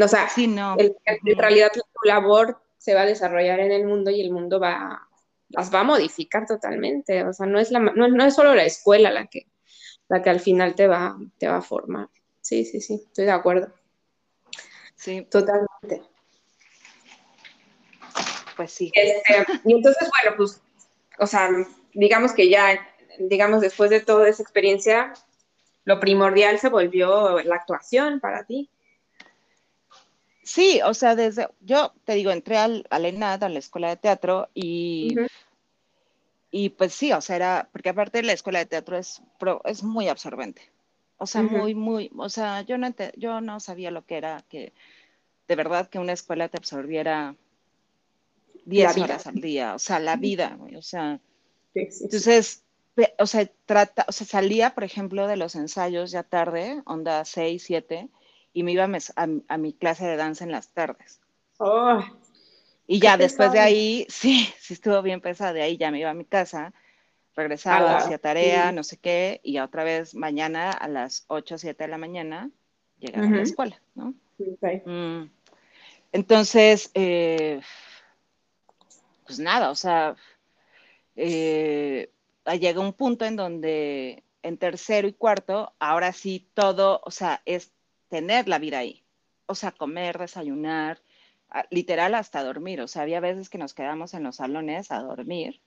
[0.00, 0.76] O sea, no.
[0.78, 5.08] en realidad tu labor se va a desarrollar en el mundo y el mundo va,
[5.50, 7.24] las va a modificar totalmente.
[7.24, 9.46] O sea, no es, la, no, no es solo la escuela la que,
[10.08, 12.08] la que al final te va, te va a formar.
[12.40, 13.72] Sí, sí, sí, estoy de acuerdo.
[14.96, 15.26] Sí.
[15.30, 16.02] Totalmente.
[18.56, 18.90] Pues sí.
[18.94, 20.60] Este, y entonces, bueno, pues,
[21.18, 21.50] o sea,
[21.92, 22.78] digamos que ya,
[23.18, 25.12] digamos, después de toda esa experiencia,
[25.84, 28.68] lo primordial se volvió la actuación para ti.
[30.42, 33.96] Sí, o sea, desde, yo te digo, entré al, al ENAD, a la escuela de
[33.96, 35.14] teatro, y,
[36.50, 39.22] y pues sí, o sea, era, porque aparte la escuela de teatro es,
[39.64, 40.62] es muy absorbente.
[41.18, 44.72] O sea, muy, muy, o sea, yo no, yo no sabía lo que era que
[45.46, 47.36] de verdad que una escuela te absorbiera
[48.64, 51.20] 10 horas al día, o sea, la vida, o sea,
[51.74, 52.64] entonces,
[53.18, 57.62] o sea, trata, o sea, salía, por ejemplo, de los ensayos ya tarde, onda 6,
[57.64, 58.08] 7,
[58.52, 58.84] y me iba
[59.16, 61.20] a, mi clase de danza en las tardes.
[61.58, 62.00] Oh,
[62.86, 66.10] y ya después de ahí, sí, sí estuvo bien pesado, de ahí ya me iba
[66.10, 66.74] a mi casa,
[67.34, 71.84] regresaba, hacía tarea, no sé qué, y otra vez mañana a las 8 o 7
[71.84, 72.50] de la mañana
[72.98, 74.14] llegaba a la escuela, ¿no?
[74.84, 75.30] Mm.
[76.12, 77.60] Entonces, eh,
[79.24, 80.14] pues nada, o sea,
[81.16, 82.10] eh,
[82.58, 87.72] llega un punto en donde en tercero y cuarto, ahora sí todo, o sea, es
[88.08, 89.04] tener la vida ahí.
[89.46, 91.00] O sea, comer, desayunar,
[91.70, 92.80] literal hasta dormir.
[92.80, 95.60] O sea, había veces que nos quedamos en los salones a dormir.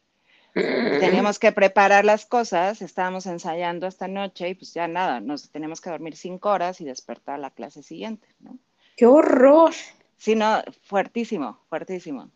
[0.53, 5.81] Teníamos que preparar las cosas, estábamos ensayando esta noche y pues ya nada, nos teníamos
[5.81, 8.57] que dormir cinco horas y despertar a la clase siguiente, ¿no?
[8.95, 9.73] ¡Qué horror!
[10.17, 12.31] Sí, no, fuertísimo, fuertísimo.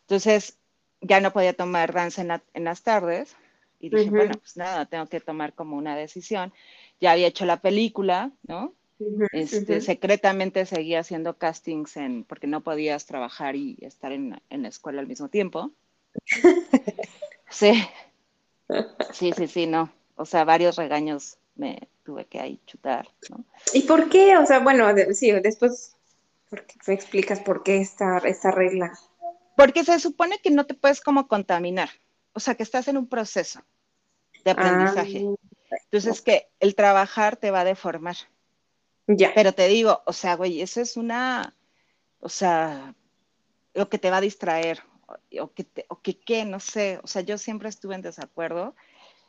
[0.00, 0.58] Entonces,
[1.00, 2.22] ya no podía tomar danza
[2.54, 3.36] en, las tardes
[3.80, 6.52] y dije, bueno, pues nada, tengo que tomar como una decisión
[7.00, 8.72] ya había hecho la película, ¿no?
[9.32, 15.00] este, Secretamente seguía haciendo castings en, porque no podías trabajar y estar en, la escuela
[15.00, 15.70] al mismo tiempo.
[17.50, 17.72] sí,
[19.12, 19.92] sí, sí, sí, no.
[20.16, 23.44] O sea, varios regaños me tuve que ahí chutar, ¿no?
[23.74, 24.36] ¿Y por qué?
[24.38, 25.94] O sea, bueno, sí, después
[26.86, 28.98] me explicas por qué esta, esta regla.
[29.56, 31.88] Porque se supone que no te puedes como contaminar,
[32.32, 33.62] o sea, que estás en un proceso
[34.44, 35.24] de aprendizaje.
[35.26, 35.76] Ah.
[35.90, 38.16] Entonces, que el trabajar te va a deformar.
[39.08, 39.32] Ya.
[39.34, 41.56] Pero te digo, o sea, güey, eso es una,
[42.20, 42.94] o sea,
[43.74, 44.82] lo que te va a distraer,
[45.40, 48.74] o que, o que qué, no sé, o sea, yo siempre estuve en desacuerdo.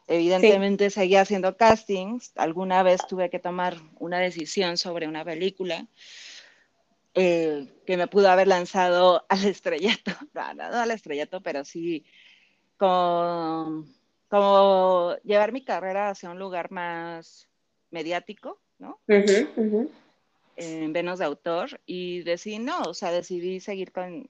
[0.08, 5.86] Evidentemente seguía haciendo castings, alguna vez tuve que tomar una decisión sobre una película
[7.18, 12.06] eh, que me pudo haber lanzado al estrellato, no, no, no al estrellato, pero sí
[12.78, 13.88] con
[14.30, 17.48] como llevar mi carrera hacia un lugar más
[17.92, 19.00] mediático, ¿no?
[19.08, 24.30] En venos de autor y decidí no, o sea, decidí seguir con,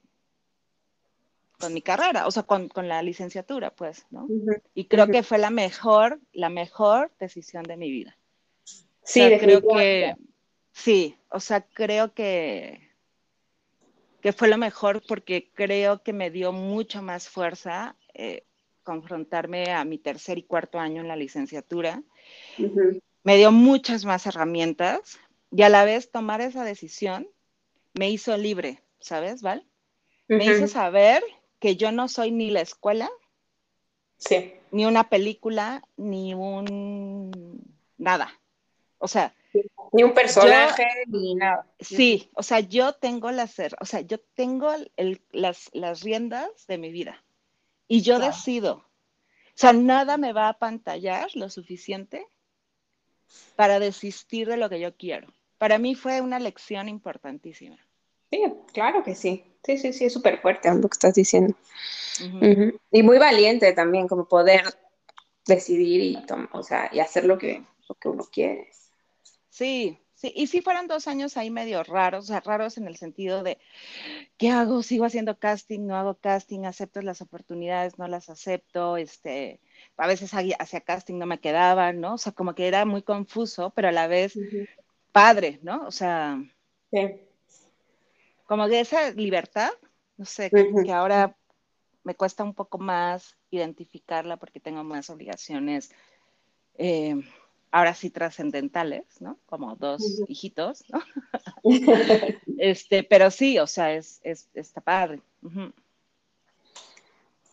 [1.59, 4.28] con mi carrera, o sea, con, la licenciatura, pues, ¿no?
[4.76, 8.18] Y creo que fue la mejor, la mejor decisión de mi vida.
[9.03, 10.16] Sí, creo que,
[10.74, 12.91] sí, o sea, creo que,
[14.21, 18.43] que fue lo mejor porque creo que me dio mucho más fuerza eh,
[18.84, 22.01] confrontarme a mi tercer y cuarto año en la licenciatura.
[23.23, 25.19] Me dio muchas más herramientas
[25.51, 27.28] y a la vez tomar esa decisión
[27.93, 29.65] me hizo libre, ¿sabes, Val?
[30.28, 31.23] Me hizo saber
[31.59, 33.09] que yo no soy ni la escuela,
[34.17, 34.53] Sí.
[34.71, 37.32] Ni una película, ni un
[37.97, 38.39] nada.
[38.97, 39.34] O sea,
[39.93, 41.68] ni un personaje, ni nada.
[41.80, 44.72] Sí, o sea, yo tengo las, o sea, yo tengo
[45.32, 47.24] las, las, riendas de mi vida
[47.88, 48.74] y yo decido.
[48.76, 52.28] O sea, nada me va a pantallar lo suficiente
[53.55, 55.34] para desistir de lo que yo quiero.
[55.58, 57.78] Para mí fue una lección importantísima.
[58.30, 58.43] Sí,
[58.74, 59.43] claro que sí.
[59.64, 61.53] Sí, sí, sí, es súper fuerte lo que estás diciendo.
[62.91, 64.64] Y muy valiente también, como poder
[65.45, 66.18] decidir y,
[66.53, 68.70] o sea, y hacer lo que, lo que uno quiere.
[69.50, 72.98] Sí, sí, y si fueron dos años ahí medio raros, o sea, raros en el
[72.98, 73.58] sentido de,
[74.38, 74.84] ¿qué hago?
[74.84, 75.86] ¿Sigo haciendo casting?
[75.86, 76.66] ¿No hago casting?
[76.66, 77.98] ¿Acepto las oportunidades?
[77.98, 78.98] ¿No las acepto?
[78.98, 79.60] Este,
[79.98, 82.16] a veces hacia casting no me quedaban, ¿no?
[82.16, 84.38] O sea, como que era muy confuso, pero a la vez
[85.12, 85.86] padre, ¿no?
[85.88, 86.39] O sea,
[88.45, 89.72] como de esa libertad,
[90.18, 91.36] no sé, que ahora
[92.04, 95.91] me cuesta un poco más identificarla porque tengo más obligaciones.
[96.78, 97.16] Eh,
[97.72, 99.38] ahora sí trascendentales, ¿no?
[99.45, 101.01] Como dos hijitos, ¿no?
[102.57, 105.22] este, pero sí, o sea, es, es está padre.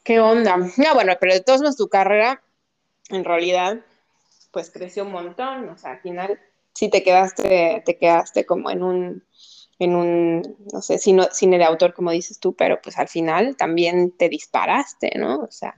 [0.03, 0.57] ¿Qué onda?
[0.57, 2.43] No, bueno, pero de todos modos tu carrera,
[3.11, 3.81] en realidad,
[4.51, 6.39] pues creció un montón, o sea, al final
[6.75, 9.25] sí te quedaste, te quedaste como en un,
[9.79, 13.57] en un, no sé, cine, cine de autor, como dices tú, pero pues al final
[13.57, 15.41] también te disparaste, ¿no?
[15.41, 15.75] O sea,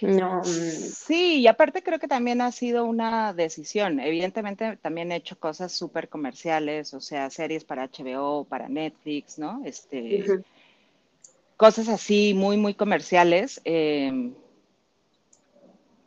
[0.00, 0.40] no.
[0.40, 0.44] Mm.
[0.44, 4.00] Sí, y aparte creo que también ha sido una decisión.
[4.00, 9.62] Evidentemente también he hecho cosas súper comerciales, o sea, series para HBO, para Netflix, ¿no?
[9.64, 10.24] Este,
[11.56, 13.60] Cosas así muy, muy comerciales.
[13.64, 14.34] Em,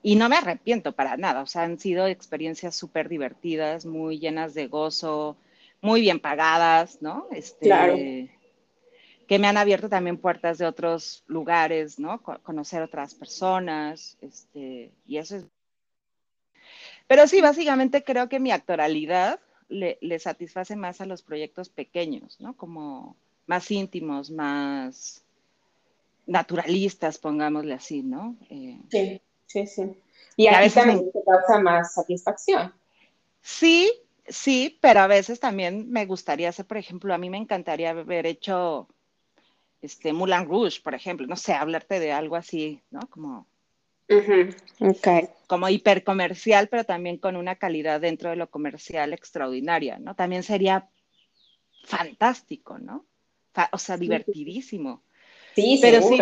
[0.04, 4.54] y no me arrepiento para nada, o sea, han sido experiencias súper divertidas, muy llenas
[4.54, 5.36] de gozo,
[5.82, 7.28] muy bien pagadas, ¿no?
[7.32, 7.98] Este, claro
[9.28, 12.22] que me han abierto también puertas de otros lugares, ¿no?
[12.22, 15.46] conocer otras personas, este, y eso es...
[17.08, 22.56] Pero sí, básicamente creo que mi actoralidad le, satisface más a los proyectos pequeños, ¿no?
[22.56, 23.16] Como
[23.46, 25.24] más íntimos, más
[26.26, 28.36] naturalistas, pongámosle así, ¿no?
[28.50, 29.84] Eh, sí, sí, sí.
[30.36, 32.74] Y a veces también te causa más satisfacción.
[33.42, 33.92] Sí,
[34.28, 38.26] sí, pero a veces también me gustaría hacer, por ejemplo, a mí me encantaría haber
[38.26, 38.90] hecho
[39.82, 43.02] este, Moulin Rouge, por ejemplo, no sé, hablarte de algo así, ¿no?
[43.10, 43.48] Como,
[45.48, 50.16] como hipercomercial, pero también con una calidad dentro de lo comercial extraordinaria, ¿no?
[50.16, 50.90] También sería
[51.84, 53.06] fantástico, ¿no?
[53.72, 55.04] O sea, divertidísimo.
[55.56, 56.20] Sí, pero sí,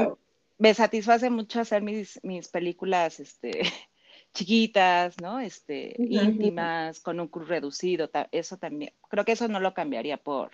[0.57, 3.61] me satisface mucho hacer mis, mis películas, este,
[4.33, 5.39] chiquitas, ¿no?
[5.39, 10.51] Este, íntimas, con un crew reducido, eso también, creo que eso no lo cambiaría por,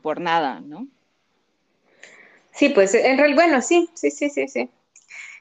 [0.00, 0.88] por nada, ¿no?
[2.54, 4.70] Sí, pues en realidad, bueno, sí, sí, sí, sí, sí.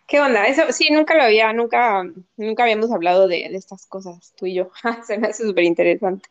[0.07, 0.45] ¿Qué onda?
[0.45, 2.03] Eso sí, nunca lo había, nunca,
[2.37, 4.71] nunca habíamos hablado de, estas cosas, tú y yo.
[5.05, 6.29] Se me hace súper interesante.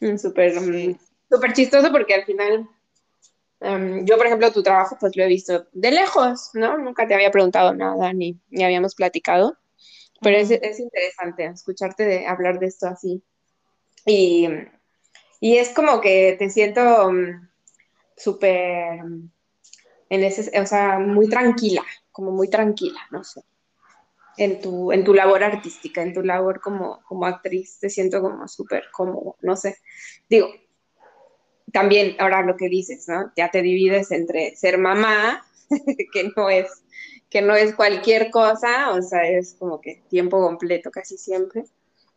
[0.00, 0.98] Mm, súper, mm,
[1.30, 2.68] súper chistoso porque al final,
[3.60, 6.78] em, yo por ejemplo, tu trabajo pues lo he visto de lejos, ¿no?
[6.78, 9.56] Nunca te había preguntado nada ni, ni habíamos platicado,
[10.20, 13.22] pero es, es, interesante escucharte de, hablar de esto así.
[14.06, 14.48] Y,
[15.40, 17.48] y es como que te siento mm,
[18.16, 19.00] súper
[20.12, 23.42] en ese, o sea, muy tranquila, como muy tranquila, no sé.
[24.36, 28.46] En tu, en tu labor artística, en tu labor como, como actriz, te siento como
[28.46, 29.78] súper cómodo, no sé.
[30.28, 30.48] Digo,
[31.72, 33.32] también ahora lo que dices, ¿no?
[33.36, 35.42] Ya te divides entre ser mamá,
[36.12, 36.84] que no es
[37.30, 41.64] que no es cualquier cosa, o sea, es como que tiempo completo casi siempre,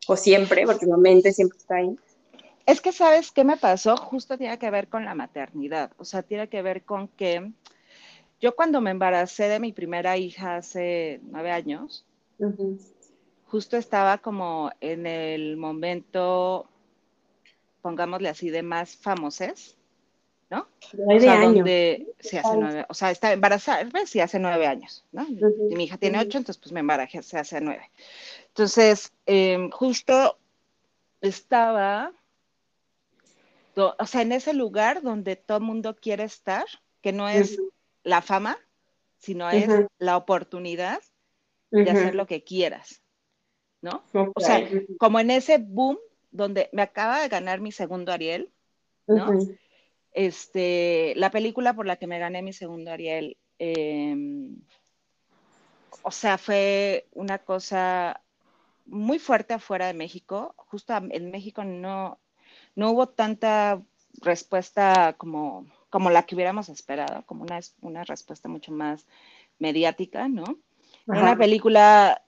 [0.07, 1.97] o siempre, porque la mente siempre está ahí.
[2.65, 3.95] Es que, ¿sabes qué me pasó?
[3.95, 7.53] Justo tiene que ver con la maternidad, o sea, tiene que ver con que
[8.41, 12.05] yo cuando me embaracé de mi primera hija hace nueve años,
[13.45, 16.67] justo estaba como en el momento,
[17.81, 19.77] pongámosle así, de más famoses,
[20.49, 20.67] ¿no?
[20.93, 21.67] Nueve años.
[22.19, 25.25] sí, hace nueve, o sea, estaba embarazada, pues, sí, hace nueve años, ¿no?
[25.69, 27.89] Y mi hija tiene ocho, entonces pues me embarajé hace nueve.
[28.49, 30.37] Entonces, em, justo
[31.21, 32.11] estaba,
[33.75, 36.65] o sea, en ese lugar donde todo el mundo quiere estar,
[37.01, 37.59] que no es
[38.05, 38.57] la fama,
[39.17, 41.01] sino es la oportunidad
[41.71, 43.01] de hacer lo que quieras,
[43.81, 44.03] ¿no?
[44.13, 45.97] O sea, como en ese boom
[46.31, 48.53] donde me acaba de ganar mi segundo Ariel,
[49.07, 49.31] ¿no?
[50.11, 54.61] Este, la película por la que me gané mi segundo Ariel, em,
[56.03, 58.21] o sea, fue una cosa
[58.85, 60.53] muy fuerte afuera de México.
[60.57, 62.19] Justo en México no,
[62.75, 63.81] no hubo tanta
[64.21, 69.05] respuesta como como la que hubiéramos esperado, como una, una respuesta mucho más
[69.59, 70.57] mediática, ¿no?
[71.07, 72.21] Una película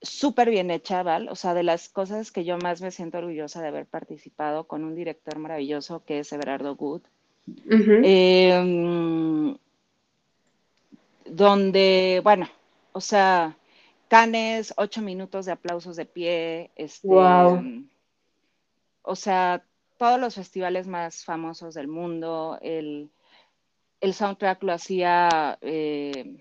[0.00, 1.30] súper bien hecha, ¿vale?
[1.30, 4.84] O sea, de las cosas que yo más me siento orgullosa de haber participado con
[4.84, 7.02] un director maravilloso que es Everardo Good.
[7.66, 9.56] Em,
[11.26, 12.48] donde, bueno,
[12.92, 13.56] o sea,
[14.08, 17.62] Canes, ocho minutos de aplausos de pie, este, wow.
[19.02, 19.62] o sea,
[19.98, 23.10] todos los festivales más famosos del mundo, el,
[24.00, 26.36] soundtrack lo hacía, eh,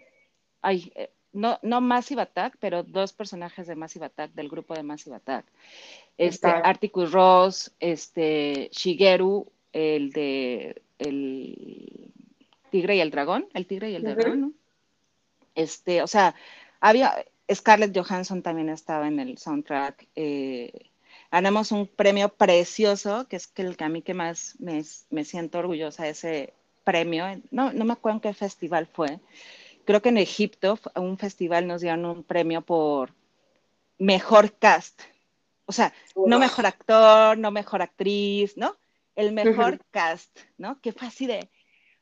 [0.64, 5.16] eh, no, no Massive Attack, pero dos personajes de Massive Attack, del grupo de Massive
[5.16, 5.46] Attack.
[6.18, 12.12] Este, Articus Ross, este, Shigeru, el de el
[12.70, 14.52] Tigre y el Dragón, el Tigre y el Dragón, ¿no?
[15.56, 16.36] Este, o sea,
[16.80, 20.08] había, Scarlett Johansson también estaba en el soundtrack.
[20.16, 20.90] Eh,
[21.34, 24.84] ganamos un premio precioso, que es que el que a mí que más me,
[25.24, 26.54] siento orgullosa de ese
[26.84, 27.26] premio.
[27.50, 29.20] No, no me acuerdo en qué festival fue.
[29.84, 33.16] Creo que en Egipto, un festival nos dieron un premio por
[33.98, 35.02] mejor cast.
[35.66, 38.78] O sea, no mejor actor, no mejor actriz, ¿no?
[39.16, 40.80] El mejor cast, ¿no?
[40.82, 41.50] Que fue así de,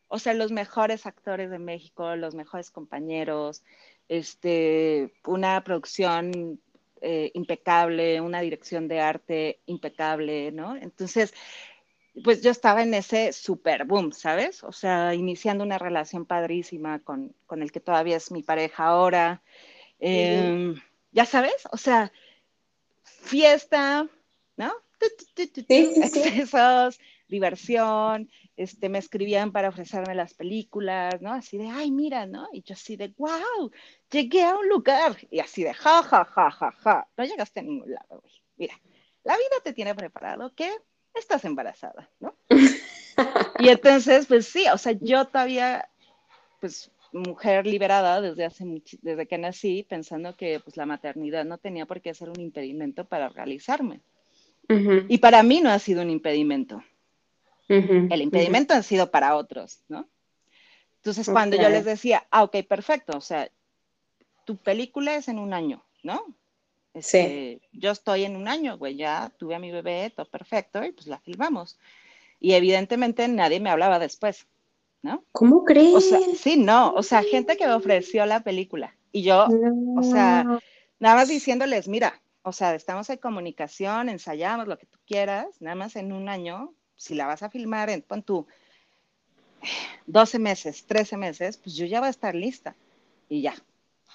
[0.10, 3.64] o sea, los mejores actores de México, los mejores compañeros,
[4.10, 6.60] este, una producción
[7.02, 10.76] eh, impecable, una dirección de arte impecable, ¿no?
[10.76, 11.34] Entonces,
[12.24, 14.64] pues yo estaba en ese super boom, ¿sabes?
[14.64, 19.42] O sea, iniciando una relación padrísima con, el que todavía es mi pareja ahora.
[20.00, 20.80] Em,
[21.12, 22.12] ya sabes, o sea,
[23.04, 24.08] fiesta,
[24.58, 24.74] ¿no?
[25.68, 27.00] Excesos,
[27.32, 31.34] diversión, este, me escribían para ofrecerme las películas, ¿no?
[31.34, 32.48] Así de, ay, mira, ¿no?
[32.54, 33.72] Y yo así de, wow,
[34.12, 35.18] llegué a un lugar.
[35.32, 37.08] Y así de, ja, ja, ja, ja, ja.
[37.18, 38.34] No llegaste a ningún lado, güey.
[38.58, 38.80] Mira,
[39.24, 40.70] la vida te tiene preparado que
[41.16, 42.36] estás embarazada, ¿no?
[43.60, 45.90] y entonces, pues sí, o sea, yo todavía,
[46.60, 48.66] pues, mujer liberada desde hace
[49.02, 53.06] desde que nací, pensando que pues la maternidad no tenía por qué ser un impedimento
[53.06, 54.02] para realizarme.
[55.10, 56.82] Y para mí no ha sido un impedimento.
[57.72, 60.08] El impedimento ha sido para otros, ¿no?
[60.98, 63.50] Entonces, cuando yo les decía, ah, ok, perfecto, o sea,
[64.46, 66.24] tu película es en un año, ¿no?
[66.94, 67.18] sí.
[67.18, 70.92] Este, yo estoy en un año, güey, ya tuve a mi bebé, todo perfecto, y
[70.92, 71.80] pues la filmamos.
[72.40, 74.46] Y evidentemente nadie me hablaba después,
[75.02, 75.24] ¿no?
[75.32, 75.96] ¿Cómo crees?
[75.96, 78.96] O sea, sí, no, o sea, gente que me ofreció la película.
[79.12, 79.48] Y yo,
[79.98, 80.46] o sea,
[81.00, 85.76] nada más diciéndoles, mira, o sea, estamos en comunicación, ensayamos lo que tú quieras, nada
[85.76, 88.46] más en un año, si la vas a filmar en, pon tú,
[90.06, 92.76] 12 meses, 13 meses, pues yo ya voy a estar lista.
[93.28, 93.56] Y ya.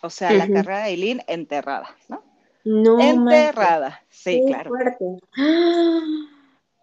[0.02, 2.22] O sea, la carrera de Eileen enterrada, ¿no?
[2.64, 3.00] No.
[3.00, 4.70] Enterrada, sí, claro.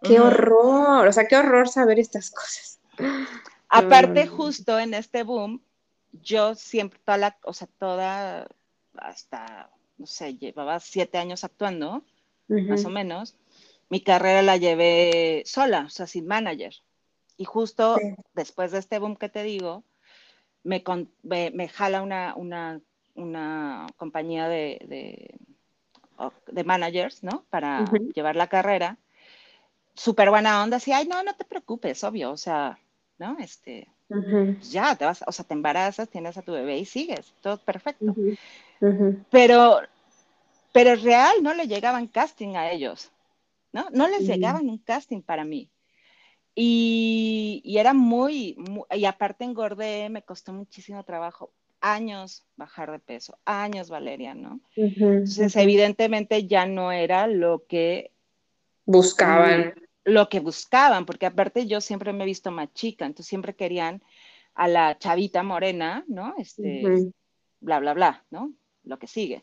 [0.04, 1.08] ¡Qué horror!
[1.08, 2.82] O sea, qué horror saber estas cosas.
[3.70, 5.62] Aparte, justo en este boom,
[6.12, 8.48] yo siempre, toda la, o sea, toda,
[8.98, 12.04] hasta, no sé, llevaba siete años actuando,
[12.50, 13.38] más o menos.
[13.94, 16.74] Mi carrera la llevé sola, o sea, sin manager.
[17.38, 17.98] Y justo
[18.34, 19.84] después de este boom que te digo,
[20.64, 20.84] me,
[21.24, 22.82] me, jala una, una,
[23.14, 25.36] una compañía de
[26.48, 27.46] de managers, ¿no?
[27.50, 28.98] Para llevar la carrera.
[29.96, 32.80] Súper buena onda, así, ay, no, no te preocupes, obvio, o sea,
[33.20, 33.38] ¿no?
[33.40, 37.34] Este, pues ya, te vas, o sea, te embarazas, tienes a tu bebé y sigues,
[37.42, 38.16] todo perfecto.
[39.30, 39.82] Pero,
[40.72, 43.12] pero real, no le llegaban casting a ellos,
[43.74, 43.90] ¿no?
[43.92, 45.70] No les llegaban un casting para mí.
[46.56, 48.56] Y, y era muy,
[48.92, 51.52] y aparte engordé, me costó muchísimo trabajo
[51.82, 54.62] años bajar de peso, años, Valeria, ¿no?
[54.76, 58.12] Entonces, evidentemente ya no era lo que
[58.86, 59.74] buscaban.
[60.06, 64.02] Lo que buscaban, porque aparte yo siempre me he visto más chica, entonces siempre querían
[64.54, 66.36] a la chavita morena, ¿no?
[66.38, 67.12] Este,
[67.62, 68.54] bla, bla, bla, ¿no?
[68.84, 69.42] Lo que sigue.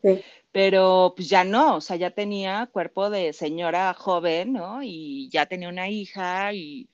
[0.52, 4.82] Pero pues ya no, o sea, ya tenía cuerpo de señora joven, ¿no?
[4.82, 6.88] Y ya tenía una hija y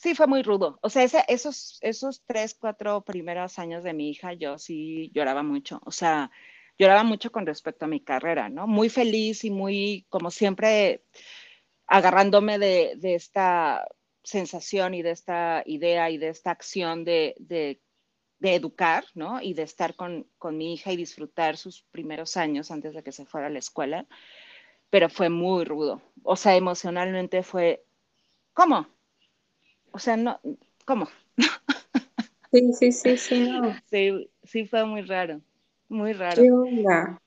[0.00, 0.78] Sí, fue muy rudo.
[0.80, 5.78] O sea, esos, esos tres, cuatro primeros años de mi hija, yo sí lloraba mucho.
[5.84, 6.30] O sea,
[6.78, 8.66] lloraba mucho con respecto a mi carrera, ¿no?
[8.66, 11.04] Muy feliz y muy, como siempre,
[11.86, 13.86] agarrándome de, esta
[14.22, 17.34] sensación y de esta idea y de esta acción de,
[18.40, 19.40] educar, ¿no?
[19.42, 23.12] Y de estar con, con, mi hija y disfrutar sus primeros años antes de que
[23.12, 24.06] se fuera a la escuela.
[24.90, 26.02] Pero fue muy rudo.
[26.22, 27.84] O sea, emocionalmente fue,
[28.54, 28.86] ¿cómo?
[29.92, 30.40] o sea, no,
[30.84, 31.08] ¿cómo?
[32.52, 33.76] Sí, sí, sí, sí, no.
[33.88, 35.40] Sí, sí fue muy raro,
[35.88, 36.42] muy raro.
[36.42, 37.22] ¿Qué onda?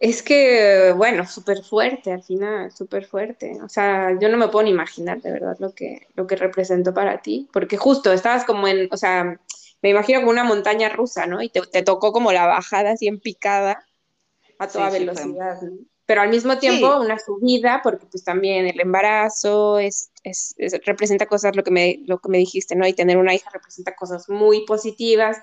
[0.00, 3.56] Es que, bueno, súper fuerte al final, súper fuerte.
[3.62, 6.92] O sea, yo no me puedo ni imaginar de verdad lo que, lo que representó
[6.92, 9.40] para ti, porque justo estabas como en, o sea,
[9.84, 11.42] me imagino como una montaña rusa, ¿no?
[11.42, 13.84] Y te, tocó como la bajada así en picada
[14.58, 15.76] a toda velocidad, ¿no?
[16.06, 20.54] Pero al mismo tiempo una subida, porque pues también el embarazo es, es,
[20.86, 22.86] representa cosas, lo que, me, lo que me dijiste, ¿no?
[22.86, 25.36] Y tener una hija representa cosas muy positivas.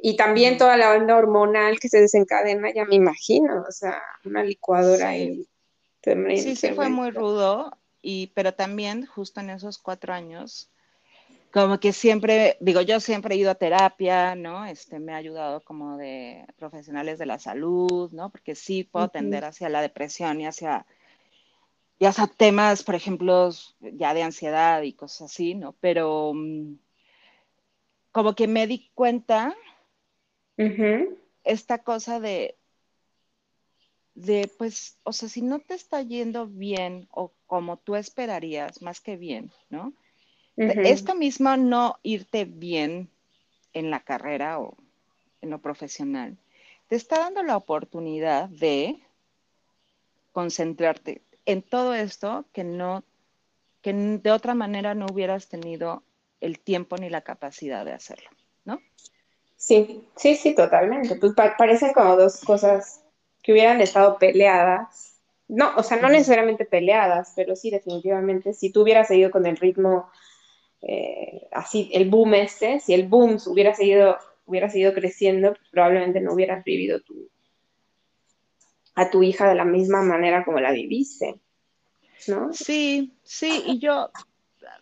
[0.00, 4.42] Y también toda la onda hormonal que se desencadena, ya me imagino, o sea, una
[4.42, 5.46] licuadora sí.
[6.38, 10.70] sí, sí, fue muy rudo, y, pero también justo en esos cuatro años
[11.52, 14.64] como que siempre, digo, yo siempre he ido a terapia, ¿no?
[14.66, 18.30] Este, me ha ayudado como de profesionales de la salud, ¿no?
[18.30, 20.86] Porque sí puedo tender hacia la depresión y hacia,
[21.98, 25.72] y hacia temas, por ejemplo, ya de ansiedad y cosas así, ¿no?
[25.80, 26.74] Pero mm,
[28.12, 29.54] como que me di cuenta
[31.44, 32.56] esta cosa de,
[34.14, 39.00] de, pues, o sea, si no te está yendo bien o como tú esperarías, más
[39.00, 39.94] que bien, ¿no?
[40.60, 43.08] Esto mismo no irte bien
[43.72, 44.76] en la carrera o
[45.40, 46.36] en lo profesional,
[46.88, 49.00] te está dando la oportunidad de
[50.32, 53.04] concentrarte en todo esto que no,
[53.80, 56.02] que de otra manera no hubieras tenido
[56.40, 58.28] el tiempo ni la capacidad de hacerlo,
[58.64, 58.80] ¿no?
[59.56, 61.16] Sí, sí, sí, totalmente.
[61.16, 63.02] Pues parecen como dos cosas
[63.42, 65.16] que hubieran estado peleadas.
[65.48, 69.56] No, o sea, no necesariamente peleadas, pero sí, definitivamente, si tú hubieras seguido con el
[69.56, 70.10] ritmo
[70.82, 74.16] eh, así el boom este, si el boom hubiera seguido,
[74.46, 77.28] hubiera seguido creciendo, probablemente no hubieras vivido tu,
[78.94, 81.36] a tu hija de la misma manera como la viviste,
[82.28, 82.52] ¿no?
[82.52, 84.10] Sí, sí, y yo,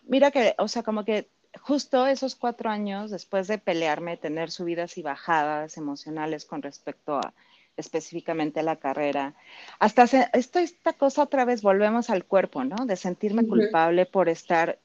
[0.03, 1.29] mira que, o sea, como que
[1.61, 7.33] justo esos cuatro años después de pelearme, tener subidas y bajadas emocionales con respecto a
[7.75, 9.35] específicamente a la carrera,
[9.79, 12.85] hasta esto, esta cosa otra vez volvemos al cuerpo, ¿no?
[12.85, 14.79] De sentirme culpable por estar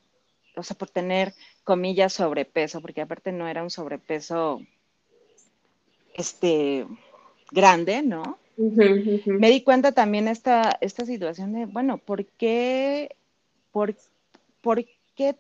[0.57, 1.35] o sea, por tener
[1.65, 4.61] comillas sobrepeso, porque aparte no era un sobrepeso
[6.15, 6.87] este
[7.51, 8.39] grande, ¿no?
[8.57, 13.17] Me di cuenta también esta, esta situación de, bueno, ¿por qué,
[13.73, 13.97] por,
[14.61, 14.85] por
[15.17, 15.37] qué,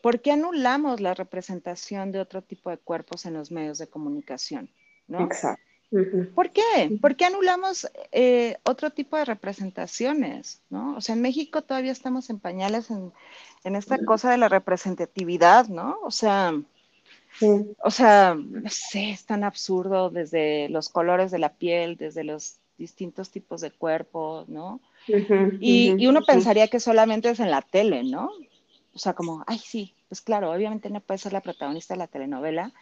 [0.00, 4.70] por qué anulamos la representación de otro tipo de cuerpos en los medios de comunicación?
[5.08, 5.24] ¿no?
[5.24, 5.62] Exacto.
[6.34, 6.98] ¿Por qué?
[7.02, 10.62] ¿Por qué anulamos eh, otro tipo de representaciones?
[10.70, 10.96] ¿no?
[10.96, 13.12] O sea, en México todavía estamos en pañales en,
[13.64, 15.98] esta cosa de la representatividad, ¿no?
[16.02, 16.52] O sea,
[17.82, 22.56] o sea, no sé, es tan absurdo desde los colores de la piel, desde los
[22.78, 24.80] distintos tipos de cuerpos, ¿no?
[25.60, 28.30] y, uno pensaría que solamente es en la tele, ¿no?
[28.94, 32.06] O sea, como, ay, sí, pues claro, obviamente no puede ser la protagonista de la
[32.06, 32.72] telenovela,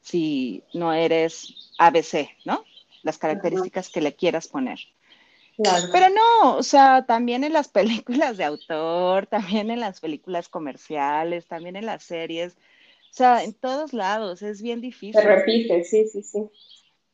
[0.00, 2.64] si no eres ABC, ¿no?
[3.02, 4.80] Las características que le quieras poner.
[5.90, 7.68] Pero no, o sea, también en las
[8.08, 13.52] películas de autor, también en las películas comerciales, también en las series, o sea, en
[13.54, 15.20] todos lados, es bien difícil.
[15.20, 16.48] Se repite, sí, sí, sí.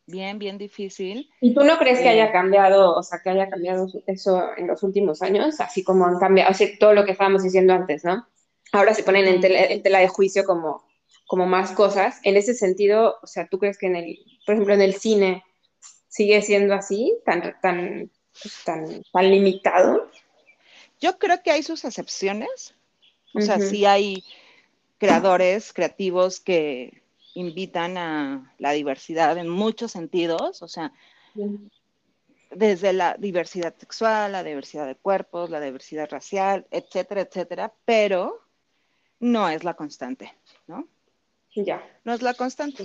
[0.07, 1.28] Bien, bien difícil.
[1.40, 4.68] ¿Y tú no crees que haya eh, cambiado, o sea, que haya cambiado eso en
[4.68, 5.61] los últimos años?
[5.61, 8.26] Así como han cambiado, así todo lo que estábamos diciendo antes, ¿no?
[8.72, 10.88] Ahora se ponen en tela de juicio como
[11.28, 12.18] como más cosas.
[12.24, 15.44] En ese sentido, o sea, ¿tú crees que en el, por ejemplo, en el cine
[16.09, 18.11] sigue siendo así, tan, tan,
[18.64, 20.11] tan, tan limitado?
[21.01, 22.74] Yo creo que hay sus excepciones.
[23.34, 24.24] O sea, sí hay
[24.99, 27.03] creadores creativos que
[27.34, 30.93] invitan a la diversidad en muchos sentidos, o sea,
[32.51, 38.45] desde la diversidad sexual, la diversidad de cuerpos, la diversidad racial, etcétera, etcétera, pero
[39.20, 40.34] no es la constante,
[40.66, 40.89] ¿no?
[41.55, 41.82] Ya.
[42.05, 42.84] No es la constante.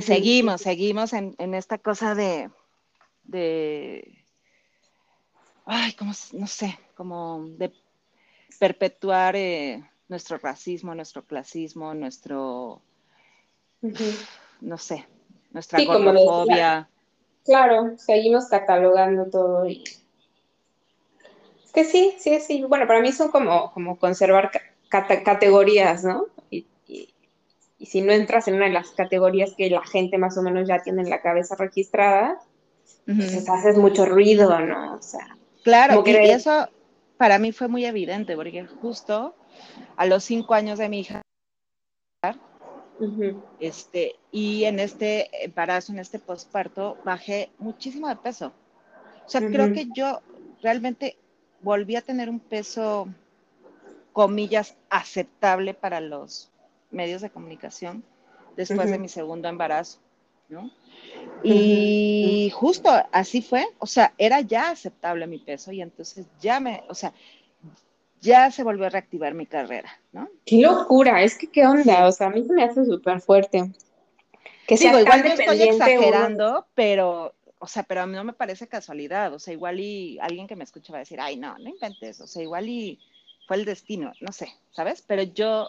[0.00, 2.50] seguimos, seguimos en, esta cosa de,
[3.28, 4.24] de,
[5.66, 7.72] ay, como, no sé, como de
[8.58, 12.82] perpetuar eh, nuestro racismo, nuestro clasismo, nuestro,
[14.60, 15.06] no sé,
[15.52, 15.86] nuestra sí,
[17.44, 19.82] Claro, seguimos catalogando todo y...
[21.64, 22.64] Es que sí, sí, sí.
[22.64, 24.50] Bueno, para mí son como, como conservar
[24.88, 26.26] categorías, ¿no?
[26.50, 26.66] Y,
[27.80, 30.82] si no entras en una de las categorías que la gente más o menos ya
[30.82, 32.38] tiene en la cabeza registrada,
[33.16, 34.96] pues haces mucho ruido, ¿no?
[34.96, 36.68] O sea, claro, y eso
[37.16, 39.34] para mí fue muy evidente, porque justo
[39.96, 41.22] a los cinco años de mi hija,
[43.60, 48.52] este, y en este embarazo, en este posparto, bajé muchísimo de peso.
[49.24, 50.20] O sea, creo que yo
[50.62, 51.16] realmente
[51.60, 53.08] volví a tener un peso
[54.12, 56.50] comillas, aceptable para los
[56.90, 58.02] medios de comunicación
[58.56, 60.00] después de mi segundo embarazo,
[60.48, 60.70] ¿no?
[61.42, 66.82] Y justo así fue, o sea, era ya aceptable mi peso y entonces ya me,
[66.88, 67.12] o sea,
[68.20, 70.28] ya se volvió a reactivar mi carrera, ¿no?
[70.44, 73.70] Qué locura, es que qué onda, o sea, a mí se me hace súper fuerte.
[74.66, 78.66] Que Digo, igual no estoy exagerando, pero, o sea, pero a mí no me parece
[78.66, 81.70] casualidad, o sea, igual y alguien que me escucha va a decir, ay, no, no
[81.70, 82.98] inventes, o sea, igual y
[83.46, 85.02] fue el destino, no sé, ¿sabes?
[85.06, 85.68] Pero yo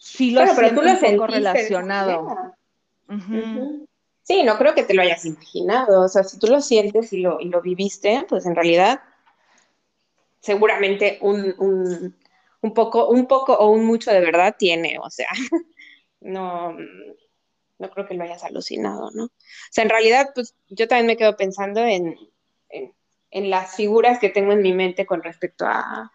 [0.00, 2.54] sí lo siento un poco relacionado.
[4.22, 7.18] Sí, no creo que te lo hayas imaginado, o sea, si tú lo sientes y
[7.18, 9.00] lo, y lo viviste, pues en realidad
[10.40, 12.14] seguramente un,
[12.74, 15.28] poco, un poco o un mucho de verdad tiene, o sea,
[16.20, 16.76] no,
[17.78, 19.24] no creo que lo hayas alucinado, ¿no?
[19.24, 19.30] O
[19.70, 22.16] sea, en realidad, pues yo también me quedo pensando en,
[23.32, 26.12] las figuras que tengo en mi mente con respecto a,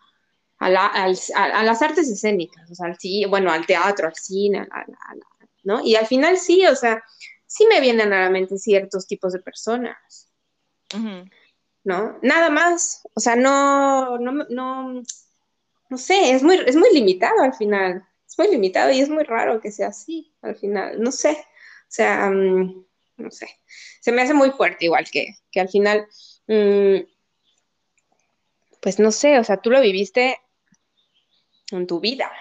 [0.60, 2.98] a, las artes escénicas, o sea, al,
[3.30, 4.68] bueno, al teatro, al cine,
[5.66, 5.82] ¿no?
[5.84, 7.04] Y al final sí, o sea,
[7.46, 10.32] sí me vienen a la mente ciertos tipos de personas.
[11.86, 12.18] ¿no?
[12.24, 15.04] Nada más, o sea, no, no, no,
[15.90, 19.24] no sé, es muy, es muy limitado al final, es muy limitado y es muy
[19.24, 22.86] raro que sea así al final, no sé, o sea, mm,
[23.18, 23.48] no sé,
[24.02, 26.08] se me hace muy fuerte igual que, que al final,
[26.48, 26.98] mm,
[28.82, 30.40] pues no sé, o sea, tú lo viviste
[31.72, 32.32] en tu vida,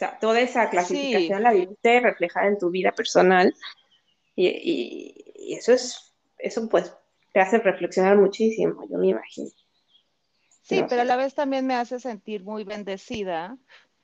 [0.00, 3.54] sea, toda esa clasificación la viviste reflejada en tu vida personal
[4.34, 6.92] y, y eso es, eso pues
[7.32, 9.50] te hace reflexionar muchísimo, yo me imagino.
[10.62, 13.58] Sí, pero a la vez también me hace sentir muy bendecida.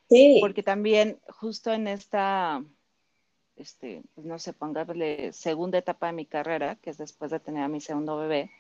[0.09, 0.39] Sí.
[0.41, 2.65] Porque también justo en esta,
[3.57, 7.63] este, pues no sé, pongámosle segunda etapa de mi carrera, que es después de tener
[7.63, 8.51] a mi segundo bebé,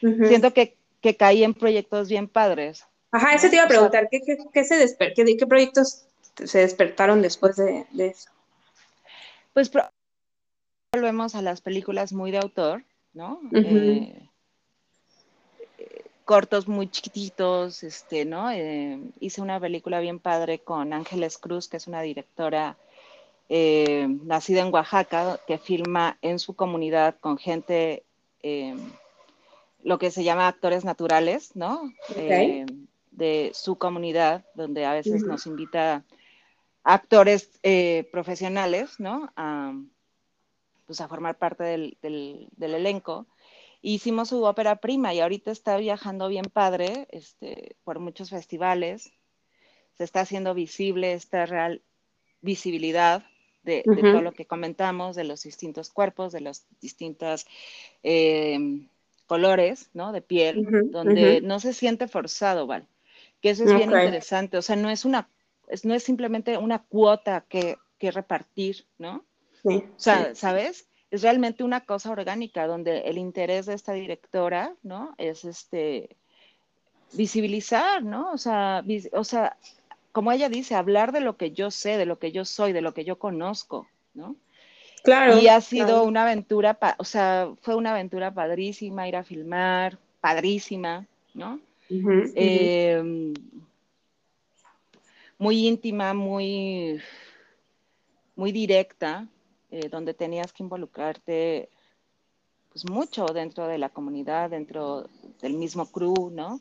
[0.00, 2.86] siento que, que, caí en proyectos bien padres.
[3.12, 6.06] Ajá, eso te iba a preguntar, ¿qué, qué, se qué, qué, proyectos
[6.44, 8.30] se despertaron después de, eso?
[9.52, 9.70] Pues
[10.92, 13.40] volvemos a las películas muy de autor, ¿no?
[13.52, 14.28] Eh,
[16.24, 18.50] cortos muy chiquititos, este, ¿no?
[18.50, 22.76] Eh, hice una película bien padre con Ángeles Cruz, que es una directora
[23.48, 28.04] eh, nacida en Oaxaca, que filma en su comunidad con gente,
[29.82, 31.92] lo que se llama actores naturales, ¿no?
[33.10, 36.04] de su comunidad, donde a veces nos invita
[36.82, 37.50] actores
[38.10, 39.30] profesionales, ¿no?
[40.90, 41.96] pues, a formar parte del,
[42.58, 43.28] elenco.
[43.80, 49.12] Hicimos su ópera prima y ahorita está viajando bien padre este, por muchos festivales.
[49.96, 51.80] Se está haciendo visible esta real
[52.40, 53.22] visibilidad
[53.62, 57.46] de, todo lo que comentamos, de los distintos cuerpos, de los distintos
[58.02, 58.88] em,
[59.28, 60.10] colores ¿no?
[60.10, 62.86] de piel, donde no se siente forzado, ¿vale?
[63.40, 64.58] Que eso es bien interesante.
[64.58, 65.28] O sea, no es una,
[65.84, 69.24] no es simplemente una cuota que, que repartir, ¿no?
[69.64, 70.86] o sea, ¿sabes?
[71.10, 75.14] Es realmente una cosa orgánica donde el interés de esta directora, ¿no?
[75.18, 76.16] Es este
[77.12, 78.30] visibilizar, ¿no?
[78.32, 79.56] O sea, o sea,
[80.12, 82.80] como ella dice, hablar de lo que yo sé, de lo que yo soy, de
[82.80, 84.36] lo que yo conozco, ¿no?
[85.02, 85.38] Claro.
[85.38, 91.06] Y ha sido una aventura, o sea, fue una aventura padrísima ir a filmar, padrísima,
[91.34, 91.58] ¿no?
[91.88, 93.34] Em,
[95.40, 97.00] muy íntima, muy,
[98.36, 99.26] muy directa,
[99.70, 101.70] eh, donde tenías que involucrarte
[102.70, 105.08] pues mucho dentro de la comunidad, dentro
[105.40, 106.60] del mismo crew, ¿no?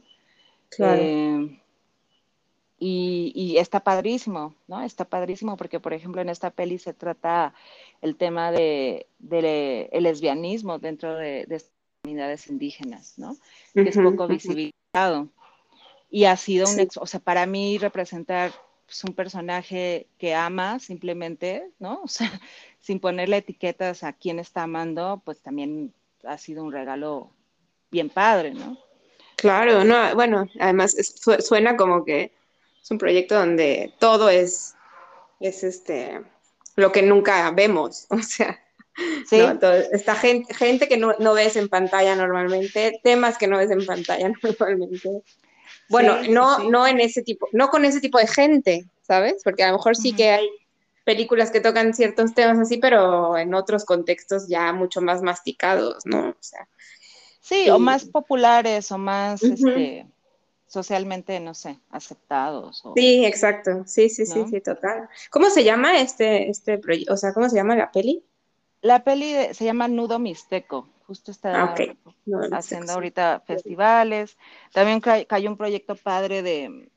[0.69, 1.01] Claro.
[1.03, 1.61] Eh,
[2.79, 4.81] y, está padrísimo, ¿no?
[4.81, 7.53] Está padrísimo porque, por ejemplo, en esta peli se trata
[8.01, 13.35] el tema de, el lesbianismo dentro de, de estas comunidades indígenas, ¿no?
[13.73, 15.27] Que es poco visibilizado.
[16.09, 18.53] Y ha sido un, o sea, para mí representar
[18.89, 22.01] pues, un personaje que ama simplemente, ¿no?
[22.03, 22.31] O sea,
[22.79, 27.29] sin ponerle etiquetas a quién está amando, pues también ha sido un regalo
[27.91, 28.79] bien padre, ¿no?
[29.35, 30.95] Claro, no, bueno, además
[31.39, 32.31] suena como que
[32.81, 34.75] es un proyecto donde todo es,
[35.39, 36.21] es este,
[36.75, 38.59] lo que nunca vemos, o sea,
[39.27, 39.39] ¿Sí?
[39.91, 43.85] esta gente, gente que no, no, ves en pantalla normalmente, temas que no ves en
[43.85, 45.21] pantalla normalmente.
[45.89, 49.41] Bueno, no, no en ese tipo, no con ese tipo de gente, ¿sabes?
[49.43, 50.49] Porque a lo mejor sí que hay
[51.03, 56.29] películas que tocan ciertos temas así, pero en otros contextos ya mucho más masticados, ¿no?
[56.29, 56.67] O sea,
[57.41, 60.05] sí, o más populares o más este,
[60.67, 62.83] socialmente, no sé, aceptados.
[62.95, 63.83] sí, exacto.
[63.87, 65.09] Sí, sí, sí, sí, total.
[65.31, 67.15] ¿Cómo se llama este, este proyecto?
[67.15, 68.23] O sea, ¿cómo se llama la peli?
[68.81, 70.87] La peli se llama Nudo Mixteco.
[71.09, 71.75] Justo está ah,
[72.51, 74.37] haciendo ahorita festivales.
[74.71, 76.91] También cayó un proyecto padre de,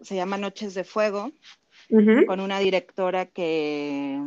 [0.00, 1.30] se llama Noches de Fuego,
[2.26, 4.18] con una directora que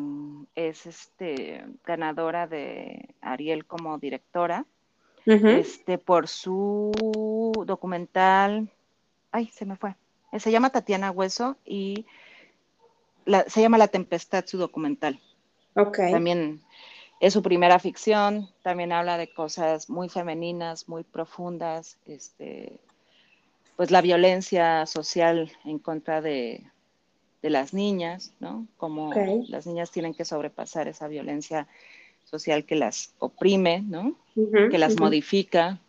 [0.53, 4.67] es este, ganadora de Ariel como directora,
[5.25, 6.91] este, por su
[7.65, 8.69] documental,
[9.31, 9.95] ay, se me fue,
[10.37, 12.05] se llama Tatiana Hueso y
[13.47, 15.19] se llama La Tempestad, su documental.
[15.73, 15.97] Ok.
[16.11, 16.61] También
[17.21, 22.79] es su primera ficción, también habla de cosas muy femeninas, muy profundas, este,
[23.75, 26.65] pues la violencia social en contra de,
[27.43, 28.67] las niñas, ¿no?
[28.77, 29.13] Como
[29.47, 31.67] las niñas tienen que sobrepasar esa violencia
[32.23, 34.15] social que las oprime, ¿no?
[34.69, 35.79] que las modifica.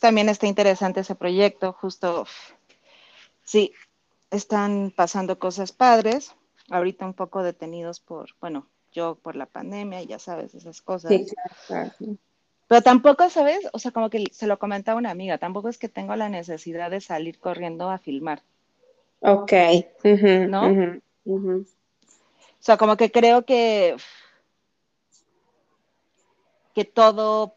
[0.00, 2.26] también está interesante ese proyecto, justo,
[3.42, 3.72] sí,
[4.30, 6.36] están pasando cosas padres,
[6.70, 8.66] ahorita un poco detenidos por, bueno,
[8.96, 11.10] yo por la pandemia, y ya sabes, esas cosas.
[11.10, 11.26] Sí,
[11.66, 11.92] claro,
[12.66, 13.60] Pero tampoco, ¿sabes?
[13.72, 16.90] O sea, como que se lo comentaba una amiga, tampoco es que tengo la necesidad
[16.90, 18.42] de salir corriendo a filmar.
[19.20, 19.52] Ok.
[20.48, 20.94] ¿No?
[21.26, 21.64] O
[22.58, 23.96] sea, como que creo que,
[26.74, 27.54] que todo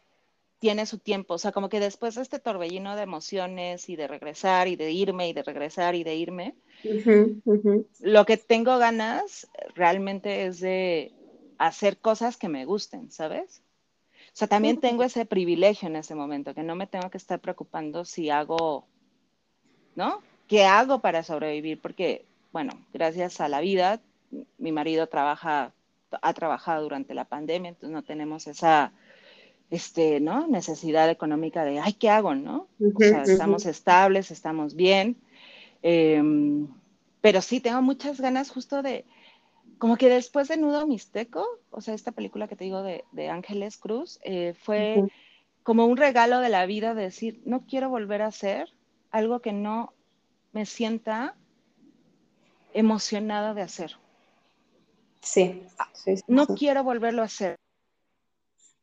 [0.60, 4.06] tiene su tiempo, o sea, como que después de este torbellino de emociones y de
[4.06, 6.54] regresar y de irme y de regresar y de irme,
[8.00, 11.12] lo que tengo ganas realmente es de
[11.60, 13.62] hacer cosas que me gusten, ¿sabes?
[14.28, 17.38] O sea, también tengo ese privilegio en ese momento, que no me tengo que estar
[17.38, 18.86] preocupando si hago,
[19.94, 20.22] ¿no?
[20.48, 21.78] ¿Qué hago para sobrevivir?
[21.78, 24.00] Porque, bueno, gracias a la vida,
[24.56, 25.74] mi marido trabaja,
[26.10, 28.92] ha trabajado durante la pandemia, entonces no tenemos esa,
[29.68, 30.46] este, ¿no?
[30.46, 32.68] Necesidad económica de, ay, ¿qué hago, no?
[32.80, 35.18] O sea, estamos estables, estamos bien.
[35.82, 36.68] Em,
[37.20, 39.04] pero sí, tengo muchas ganas justo de,
[39.80, 43.78] como que después de Nudo Mixteco, o sea, esta película que te digo de, Ángeles
[43.78, 45.02] Cruz, eh, fue
[45.62, 48.68] como un regalo de la vida de decir, no quiero volver a hacer
[49.10, 49.94] algo que no
[50.52, 51.34] me sienta
[52.74, 53.96] emocionada de hacer.
[55.94, 57.56] sí, no quiero volverlo a hacer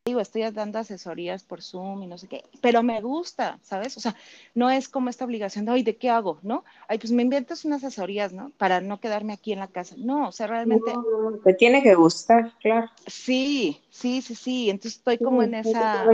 [0.07, 3.97] digo, estoy dando asesorías por Zoom y no sé qué, pero me gusta, ¿sabes?
[3.97, 4.15] O sea,
[4.55, 6.39] no es como esta obligación de, ay, ¿de qué hago?
[6.41, 6.63] ¿No?
[6.87, 8.51] Ay, pues me inventas unas asesorías, ¿no?
[8.57, 9.95] Para no quedarme aquí en la casa.
[9.97, 10.93] No, o sea, realmente...
[10.93, 12.89] No, te tiene que gustar, claro.
[13.05, 14.69] Sí, sí, sí, sí.
[14.69, 16.05] Entonces estoy como en esa...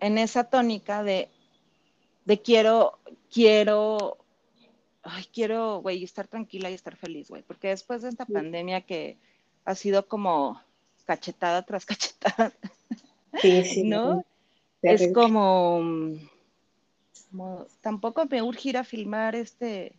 [0.00, 1.28] En esa tónica de,
[2.24, 2.98] de quiero,
[3.30, 4.16] quiero,
[5.02, 9.18] ay, quiero, güey, estar tranquila y estar feliz, güey, porque después de esta pandemia que
[9.66, 10.60] ha sido como
[11.10, 12.52] cachetada tras cachetada.
[13.40, 13.82] Sí, sí.
[13.82, 14.24] ¿No?
[14.80, 15.82] Es como,
[17.80, 19.92] tampoco me urge ir a filmar este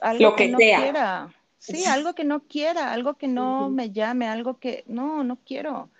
[0.00, 1.34] algo que, no quiera.
[1.58, 5.90] Sí, algo que no quiera, algo que no me llame, algo que no, no quiero.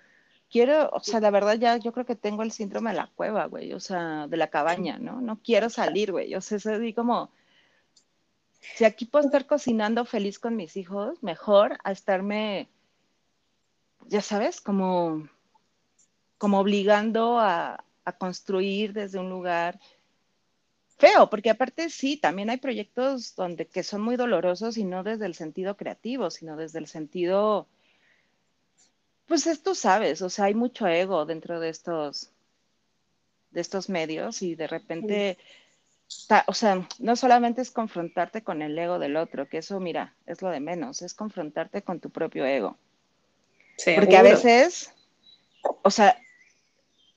[0.49, 3.45] Quiero, o sea, la verdad ya yo creo que tengo el síndrome de la cueva,
[3.45, 5.21] güey, o sea, de la cabaña, ¿no?
[5.21, 6.33] No quiero salir, güey.
[6.35, 7.29] O sea, es como
[8.75, 12.67] si aquí puedo estar cocinando feliz con mis hijos, mejor a estarme
[14.07, 15.27] ya sabes, como,
[16.37, 17.83] como obligando a,
[18.19, 19.79] construir desde un lugar
[20.97, 25.25] feo, porque aparte sí, también hay proyectos donde que son muy dolorosos y no desde
[25.25, 27.67] el sentido creativo, sino desde el sentido,
[29.25, 32.31] pues tú sabes, o sea, hay mucho ego dentro de estos,
[33.49, 35.39] de estos medios y de repente,
[36.45, 40.43] o sea, no solamente es confrontarte con el ego del otro, que eso, mira, es
[40.43, 42.77] lo de menos, es confrontarte con tu propio ego.
[43.95, 44.93] Porque a veces,
[45.81, 46.17] o sea,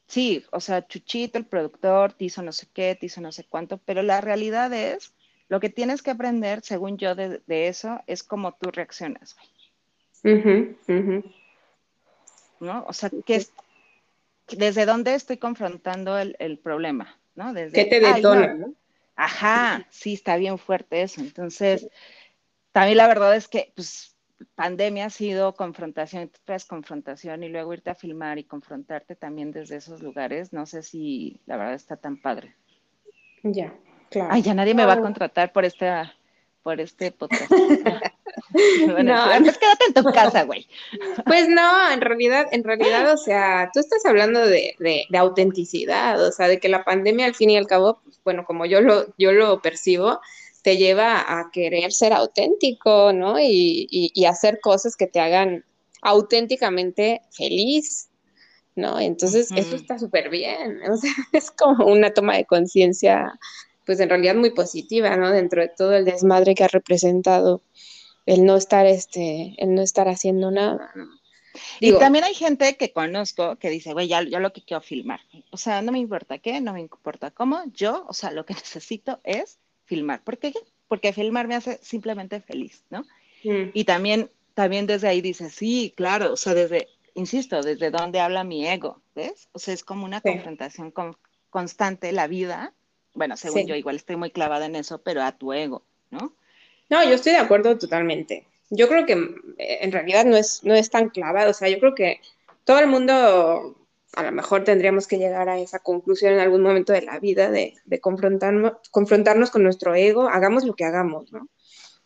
[0.07, 3.45] sí, o sea, Chuchito, el productor, te hizo no sé qué, te hizo no sé
[3.45, 5.13] cuánto, pero la realidad es,
[5.49, 9.37] lo que tienes que aprender, según yo, de, eso, es cómo tú reaccionas.
[12.61, 12.85] ¿No?
[12.87, 13.53] O sea, que es,
[14.49, 17.55] desde dónde estoy confrontando el, problema, ¿no?
[17.55, 18.55] Desde, ¿Qué te detona?
[18.55, 18.75] ¿no?
[19.17, 21.21] Ajá, sí, está bien fuerte eso.
[21.21, 21.89] Entonces,
[22.73, 24.15] también la verdad es que, pues,
[24.55, 29.77] pandemia ha sido confrontación tras confrontación y luego irte a filmar y confrontarte también desde
[29.77, 32.55] esos lugares, no sé si la verdad está tan padre.
[33.43, 33.75] Ya,
[34.11, 34.31] claro.
[34.33, 36.15] Ay, ya nadie me va a contratar por esta
[36.63, 37.51] por este podcast.
[38.87, 40.69] bueno, pues quédate en tu casa, güey.
[41.25, 46.23] Pues no, en realidad, en realidad, o sea, tú estás hablando de, de, de, autenticidad,
[46.23, 48.81] o sea, de que la pandemia al fin y al cabo, pues, bueno, como yo
[48.81, 50.21] lo, yo lo percibo,
[50.69, 53.41] te lleva a querer ser auténtico, ¿no?
[53.41, 55.65] Y, hacer cosas que te hagan
[56.03, 58.11] auténticamente feliz,
[58.77, 59.01] ¿no?
[59.01, 63.33] Entonces, eso está súper bien, o sea, es como una toma de conciencia,
[63.87, 65.31] pues en realidad muy positiva, ¿no?
[65.31, 67.63] Dentro de todo el desmadre que ha representado
[68.27, 71.07] el no estar, este, el no estar haciendo nada, ¿no?
[71.81, 75.21] y también hay gente que conozco que dice, güey, ya, ya lo que quiero filmar.
[75.51, 77.63] O sea, no me importa qué, no me importa cómo.
[77.73, 79.59] Yo, o sea, lo que necesito es
[79.89, 80.23] filmar.
[80.23, 80.53] ¿Por qué?
[80.87, 83.05] Porque filmar me hace simplemente feliz, ¿no?
[83.43, 88.45] Y también, también desde ahí dice, sí, claro, o sea, desde, insisto, desde donde habla
[88.45, 89.49] mi ego, ¿ves?
[89.53, 91.17] O sea, es como una confrontación con,
[91.51, 92.75] constante la vida
[93.15, 96.35] Bueno, según yo, igual estoy muy clavada en eso, pero a tu ego, ¿no?
[96.91, 98.47] No, yo estoy de acuerdo totalmente.
[98.71, 101.51] Yo creo que eh, en realidad no es, no es tan clavado.
[101.51, 102.21] O sea, yo creo que
[102.65, 103.77] todo el mundo,
[104.15, 107.51] a lo mejor tendríamos que llegar a esa conclusión en algún momento de la vida
[107.51, 111.49] de, de confrontarnos, confrontarnos con nuestro ego, hagamos lo que hagamos, ¿no?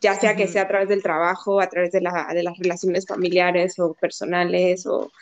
[0.01, 3.07] Ya sea que sea a través del trabajo, a través de, la, de las relaciones
[3.07, 5.13] familiares o personales o,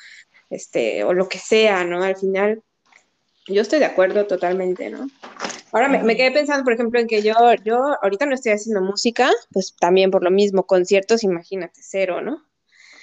[0.48, 2.02] este, o lo que sea, ¿no?
[2.02, 2.62] Al final,
[3.46, 5.06] yo estoy de acuerdo totalmente, ¿no?
[5.72, 9.30] Ahora me, quedé pensando, por ejemplo, en que yo, yo ahorita no estoy haciendo música,
[9.52, 12.42] pues también por lo mismo, conciertos, imagínate, cero, ¿no?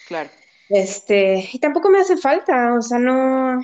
[0.08, 0.30] Claro.
[0.70, 3.60] Este, y tampoco me hace falta, o sea, no,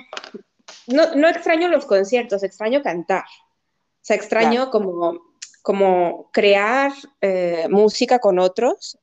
[0.86, 3.24] no, extraño los conciertos, extraño cantar.
[3.24, 5.20] O sea, extraño como,
[5.62, 8.98] como crear eh, música con otros.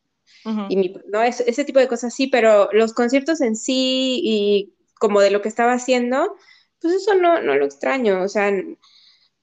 [0.70, 5.32] y no, ese tipo de cosas sí, pero los conciertos en sí y como de
[5.32, 6.36] lo que estaba haciendo,
[6.80, 8.22] pues eso no, no lo extraño.
[8.22, 8.52] O sea,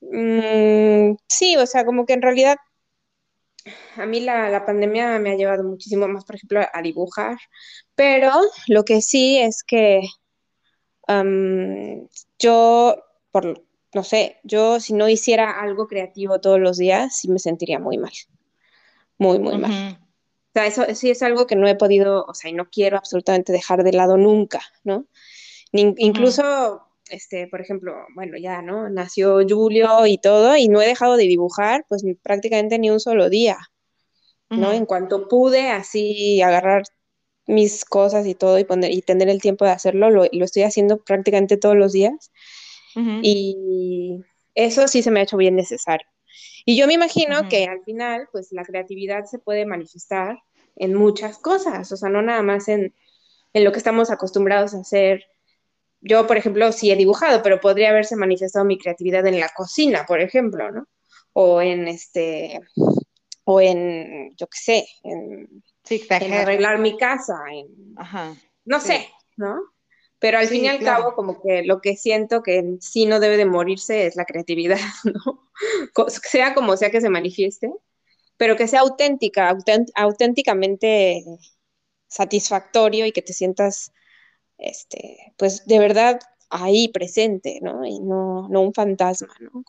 [0.01, 2.57] Mm, sí, o sea, como que en realidad
[3.97, 7.39] a mí la, pandemia me ha llevado muchísimo más, por ejemplo, a dibujar,
[7.95, 8.33] pero
[8.67, 10.03] lo que sí es que
[12.39, 12.97] yo,
[13.31, 13.65] por,
[13.95, 17.99] no sé, yo si no hiciera algo creativo todos los días, sí me sentiría muy
[17.99, 18.13] mal,
[19.19, 19.99] muy, muy mal.
[20.01, 22.97] O sea, eso sí es algo que no he podido, o sea, y no quiero
[22.97, 25.07] absolutamente dejar de lado nunca, ¿no?
[25.71, 28.89] incluso este, por ejemplo, bueno, ya, ¿no?
[28.89, 33.29] Nació Julio y todo, y no he dejado de dibujar, pues prácticamente ni un solo
[33.29, 33.59] día,
[34.51, 34.73] ¿no?
[34.73, 36.83] En cuanto pude así agarrar
[37.47, 40.63] mis cosas y todo y, poner, y tener el tiempo de hacerlo, lo, lo estoy
[40.63, 42.31] haciendo prácticamente todos los días.
[43.23, 44.25] Y
[44.57, 46.07] eso sí se me ha hecho bien necesario.
[46.65, 50.39] Y yo me imagino que al final, pues la creatividad se puede manifestar
[50.75, 52.95] en muchas cosas, o sea, no nada más en,
[53.53, 55.25] en lo que estamos acostumbrados a hacer
[56.01, 60.05] yo, por ejemplo, sí he dibujado, pero podría haberse manifestado mi creatividad en la cocina,
[60.07, 60.87] por ejemplo, ¿no?
[61.33, 62.61] O en este,
[63.45, 65.63] o en, yo qué sé, en,
[66.11, 67.95] arreglar mi casa, en,
[68.65, 69.61] no sé, ¿no?
[70.19, 73.37] Pero al fin y al cabo, como que lo que siento que sí no debe
[73.37, 75.49] de morirse es la creatividad, ¿no?
[76.23, 77.73] sea como sea que se manifieste,
[78.37, 79.57] pero que sea auténtica,
[79.95, 81.25] auténticamente
[82.09, 83.93] satisfactorio y que te sientas
[84.59, 87.85] este, pues de verdad ahí presente, ¿no?
[87.85, 89.65] Y no, un fantasma, ¿no?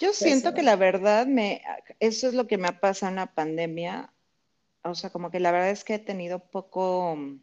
[0.00, 1.62] Yo siento que la verdad me,
[2.00, 4.12] eso es lo que me ha pasado en la pandemia,
[4.84, 7.40] o sea, como que la verdad es que he tenido poco mm,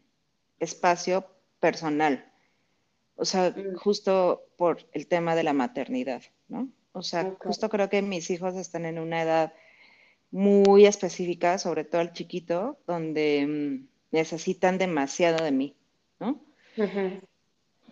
[0.60, 1.26] espacio
[1.58, 2.32] personal,
[3.16, 3.76] o sea, mm.
[3.76, 6.68] justo por el tema de la maternidad, ¿no?
[6.92, 9.52] O sea, justo creo que mis hijos están en una edad
[10.32, 15.76] muy específica, sobre todo el chiquito, donde mm, necesitan demasiado de mí,
[16.18, 16.40] ¿no?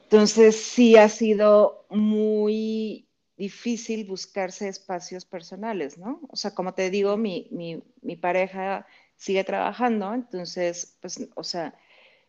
[0.04, 6.20] Entonces sí ha sido muy difícil buscarse espacios personales, ¿no?
[6.28, 7.82] O sea, como te digo, mi,
[8.20, 11.74] pareja sigue trabajando, entonces, pues, o sea,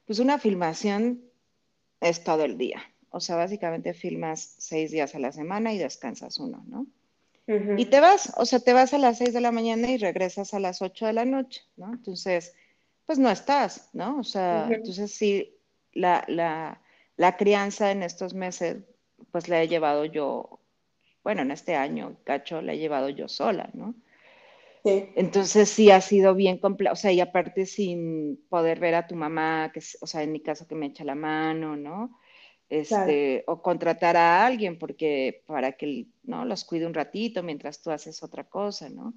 [0.06, 1.24] pues una filmación
[2.00, 2.82] es todo el día.
[3.12, 6.86] O sea, básicamente filmas seis días a la semana y descansas uno, ¿no?
[7.78, 10.54] Y te vas, o sea, te vas a las seis de la mañana y regresas
[10.54, 11.92] a las ocho de la noche, ¿no?
[11.92, 12.54] Entonces,
[13.08, 14.20] pues no estás, ¿no?
[14.20, 15.59] O sea, entonces sí,
[15.94, 16.82] la,
[17.38, 18.78] crianza en estos meses,
[19.32, 20.60] pues la he llevado yo,
[21.24, 23.96] bueno, en este año, cacho, la he llevado yo sola, ¿no?
[24.84, 25.10] Sí.
[25.16, 29.16] Entonces sí ha sido bien complejo, o sea, y aparte sin poder ver a tu
[29.16, 32.18] mamá, que, o sea, en mi caso que me echa la mano, ¿no?
[32.70, 37.90] Este, o contratar a alguien porque para que no los cuide un ratito mientras tú
[37.90, 39.14] haces otra cosa, ¿no?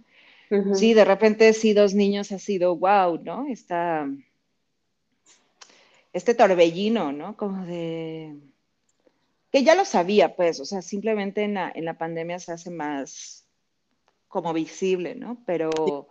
[0.74, 3.46] Sí, de repente sí dos niños ha sido wow, ¿no?
[3.48, 4.06] Está
[6.12, 7.36] este torbellino, ¿no?
[7.36, 8.36] Como de...
[9.50, 12.70] que ya lo sabía, pues, o sea, simplemente en la, en la pandemia se hace
[12.70, 13.46] más
[14.28, 15.42] como visible, ¿no?
[15.46, 16.08] Pero,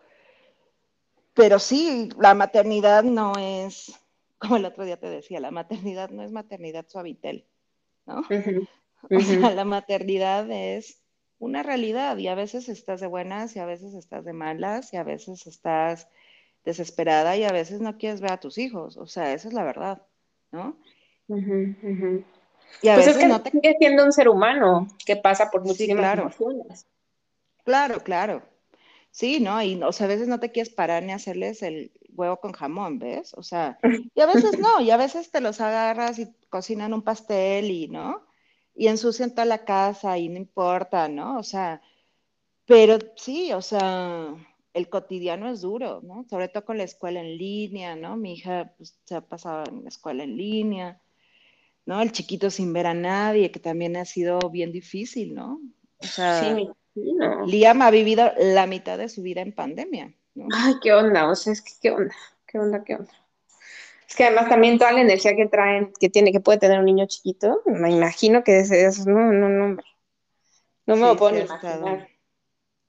[1.34, 3.99] pero sí, la maternidad no es,
[4.38, 7.45] como el otro día te decía, la maternidad no es maternidad suavitel,
[8.06, 8.24] ¿no?
[9.10, 11.02] O sea, la maternidad es
[11.39, 14.97] una realidad y a veces estás de buenas y a veces estás de malas y
[14.97, 16.08] a veces estás
[16.64, 18.97] desesperada y a veces no quieres ver a tus hijos.
[18.97, 20.01] O sea, esa es la verdad,
[20.51, 20.78] ¿no?
[22.82, 23.51] Y a pues veces es que no te...
[23.51, 26.22] sigue siendo un ser humano que pasa por muchísimas claro.
[26.24, 26.88] emociones.
[27.64, 28.43] Claro, claro.
[29.12, 29.62] Sí, ¿no?
[29.62, 32.97] Y o sea, a veces no te quieres parar ni hacerles el huevo con jamón,
[32.97, 33.34] ¿ves?
[33.36, 33.78] O sea,
[34.16, 37.88] y a veces no, y a veces te los agarras y cocinan un pastel y,
[37.89, 38.26] ¿no?
[38.74, 41.38] Y ensucian toda la casa y no importa, ¿no?
[41.38, 41.82] O sea,
[42.66, 44.34] pero sí, o sea,
[44.74, 46.26] el cotidiano es duro, ¿no?
[46.30, 48.16] Sobre todo con la escuela en línea, ¿no?
[48.16, 51.02] Mi hija pues, se ha pasado en la escuela en línea,
[51.86, 52.02] ¿no?
[52.02, 55.60] El chiquito sin ver a nadie, que también ha sido bien difícil, ¿no?
[56.00, 56.58] O sea,
[57.46, 60.14] Liam ha vivido la mitad de su vida en pandemia.
[60.54, 62.16] Ay, qué onda, o sea, es que qué onda,
[62.48, 63.12] qué onda, qué onda.
[64.08, 66.86] Es que además también toda la energía que traen, que tiene, que puede tener un
[66.86, 69.86] niño chiquito, me imagino que desde eso, no, no, no, hombre.
[70.86, 72.10] No me lo puedo ni imaginar.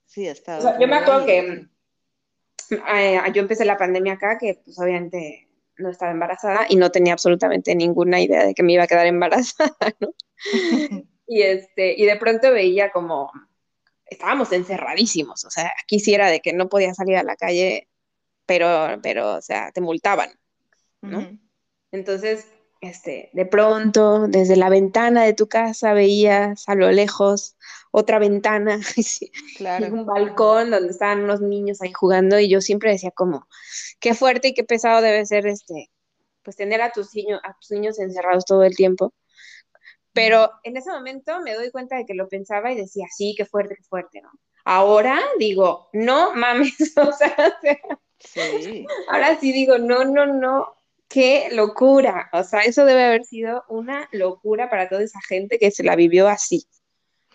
[0.07, 0.59] Sí, está.
[0.59, 1.68] O sea, yo me acuerdo que
[2.94, 5.48] eh, yo empecé la pandemia acá, que pues obviamente
[5.78, 9.06] no estaba embarazada y no tenía absolutamente ninguna idea de que me iba a quedar
[9.06, 10.14] embarazada, ¿no?
[11.26, 13.30] y, este, y de pronto veía como,
[14.06, 17.88] estábamos encerradísimos, o sea, quisiera de que no podía salir a la calle,
[18.46, 20.30] pero, pero, o sea, te multaban,
[21.00, 21.38] ¿no?
[21.90, 22.46] Entonces,
[22.80, 27.56] este, de pronto, desde la ventana de tu casa veías a lo lejos
[27.93, 28.80] otra ventana,
[29.57, 29.86] claro.
[29.86, 33.47] un balcón donde estaban unos niños ahí jugando y yo siempre decía como,
[34.01, 35.90] qué fuerte y qué pesado debe ser este,
[36.43, 39.12] pues tener a tus, niños, a tus niños encerrados todo el tiempo.
[40.14, 43.45] Pero en ese momento me doy cuenta de que lo pensaba y decía, sí, qué
[43.45, 44.30] fuerte, qué fuerte, ¿no?
[44.64, 47.36] Ahora digo, no mames, o sea,
[48.18, 48.86] sí.
[49.09, 50.74] ahora sí digo, no, no, no,
[51.09, 52.30] qué locura.
[52.32, 55.95] O sea, eso debe haber sido una locura para toda esa gente que se la
[55.95, 56.66] vivió así.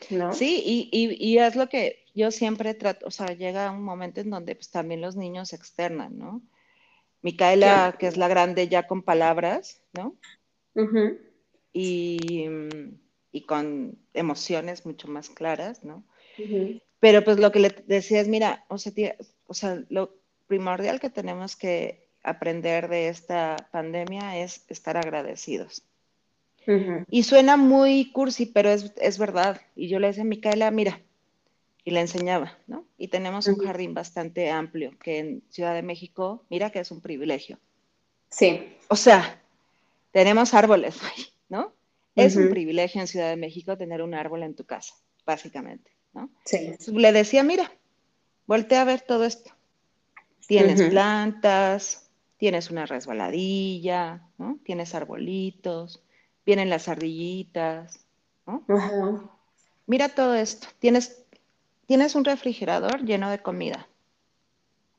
[0.09, 0.33] ¿No?
[0.33, 4.29] Sí, y, y, es lo que yo siempre trato, o sea, llega un momento en
[4.29, 6.41] donde pues, también los niños externan, ¿no?
[7.21, 10.15] Micaela, que es la grande ya con palabras, ¿no?
[11.73, 12.45] y,
[13.31, 16.03] y, con emociones mucho más claras, ¿no?
[16.99, 18.93] Pero pues lo que le decía es, mira, o sea,
[19.47, 20.15] o sea, lo
[20.47, 25.83] primordial que tenemos que aprender de esta pandemia es estar agradecidos.
[27.09, 29.61] Y suena muy cursi, pero es, es, verdad.
[29.75, 31.01] Y yo le decía a Micaela, mira,
[31.85, 32.85] y le enseñaba, ¿no?
[32.97, 36.99] Y tenemos un jardín bastante amplio, que en Ciudad de México, mira que es un
[36.99, 37.59] privilegio.
[38.29, 38.75] Sí.
[38.89, 39.41] O sea,
[40.11, 40.99] tenemos árboles,
[41.49, 41.73] ¿no?
[42.15, 44.95] Es un privilegio en Ciudad de México tener un árbol en tu casa,
[45.25, 46.29] básicamente, ¿no?
[46.43, 46.75] Sí.
[46.91, 47.71] Le decía, mira,
[48.47, 49.51] voltea a ver todo esto.
[50.47, 54.59] Tienes plantas, tienes una resbaladilla, ¿no?
[54.63, 56.03] Tienes arbolitos,
[56.47, 57.99] vienen las ardillitas,
[58.47, 58.63] ¿no?
[59.85, 61.23] Mira todo esto, tienes,
[61.85, 63.87] tienes un refrigerador lleno de comida.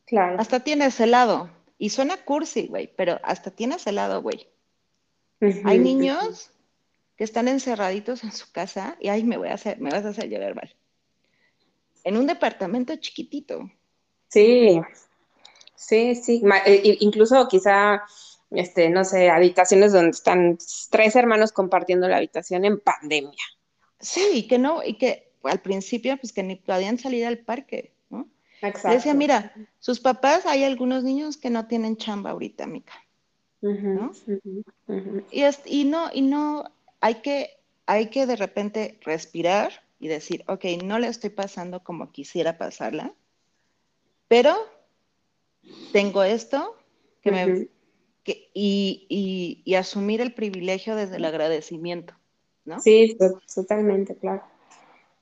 [0.05, 0.39] Claro.
[0.39, 1.51] Hasta tienes helado.
[1.79, 4.47] Y suena cursi, güey, pero hasta tienes helado, güey.
[5.65, 6.51] Hay niños
[7.17, 10.09] que están encerraditos en su casa y ay, me voy a hacer, me vas a
[10.09, 10.75] hacer llorar mal.
[12.05, 13.71] En un departamento chiquitito.
[14.29, 14.81] Sí,
[15.79, 18.03] Sí, sí, eh, incluso quizá,
[18.51, 20.59] este, no sé, habitaciones donde están
[20.91, 23.45] tres hermanos compartiendo la habitación en pandemia.
[24.01, 27.93] Sí, y que no, y que al principio, pues que ni podían salir al parque,
[28.11, 28.29] ¿no?
[28.63, 28.91] Exacto.
[28.91, 32.95] Decía, mira, sus papás, hay algunos niños que no tienen chamba ahorita, Mica.
[33.61, 34.13] ¿no?
[35.31, 36.65] Y, es, y no, y no,
[37.01, 42.13] hay que, hay que de repente respirar y decir, ok, no le estoy pasando como
[42.13, 43.15] quisiera pasarla,
[44.29, 44.57] pero
[45.93, 46.77] tengo esto
[47.21, 47.69] que me,
[48.55, 52.14] y, y, asumir el privilegio desde el agradecimiento,
[52.64, 52.81] ¿no?
[52.81, 53.16] Sí,
[53.55, 54.43] totalmente, claro.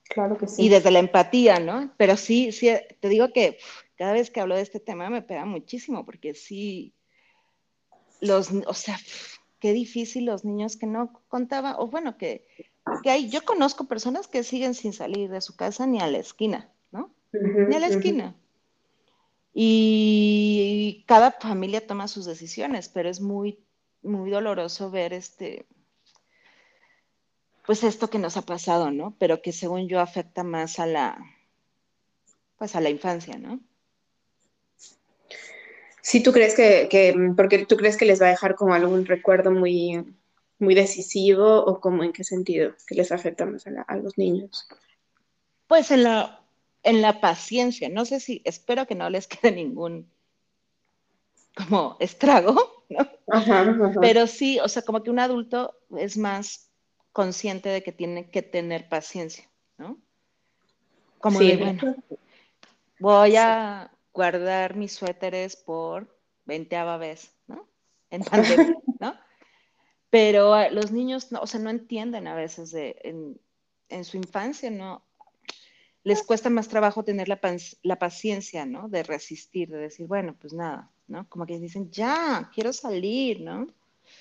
[0.08, 0.64] Claro que sí.
[0.64, 1.92] Y desde la empatía, ¿no?
[1.96, 3.58] Pero sí, sí, te digo que
[3.96, 6.94] cada vez que hablo de este tema me pega muchísimo, porque sí,
[8.20, 8.98] los, o sea,
[9.58, 12.46] qué difícil los niños que no contaban, o bueno, que,
[13.02, 16.18] que hay, yo conozco personas que siguen sin salir de su casa ni a la
[16.18, 17.12] esquina, ¿no?
[17.32, 18.36] ni a la esquina.
[19.58, 23.58] Y cada familia toma sus decisiones, pero es muy,
[24.02, 25.64] muy doloroso ver este,
[27.64, 29.16] pues esto que nos ha pasado, ¿no?
[29.18, 31.18] Pero que según yo afecta más a la,
[32.58, 33.58] pues a la infancia, ¿no?
[36.02, 39.52] Sí, tú crees que, porque tú crees que les va a dejar como algún recuerdo
[39.52, 40.04] muy,
[40.58, 44.68] muy decisivo o como en qué sentido que les afecta más a, a los niños?
[45.66, 46.45] Pues en la,
[46.86, 47.88] en la paciencia.
[47.88, 50.08] No sé si, espero que no les quede ningún
[51.54, 53.10] como estrago, ¿no?
[54.00, 56.70] Pero sí, o sea, como que un adulto es más
[57.12, 59.98] consciente de que tiene que tener paciencia, ¿no?
[61.18, 61.96] Como de, bueno,
[63.00, 67.66] voy a guardar mis suéteres por veinteava vez, ¿no?
[68.10, 69.18] En pandemia, ¿no?
[70.10, 73.40] Pero ah, los niños, no, o sea, no entienden a veces de, en,
[73.88, 75.05] en su infancia, ¿no?
[76.06, 77.40] Les cuesta más trabajo tener la,
[77.82, 78.88] la, paciencia, ¿no?
[78.88, 81.28] De resistir, de decir, bueno, pues nada, ¿no?
[81.28, 83.66] Como que dicen, ya, quiero salir, ¿no?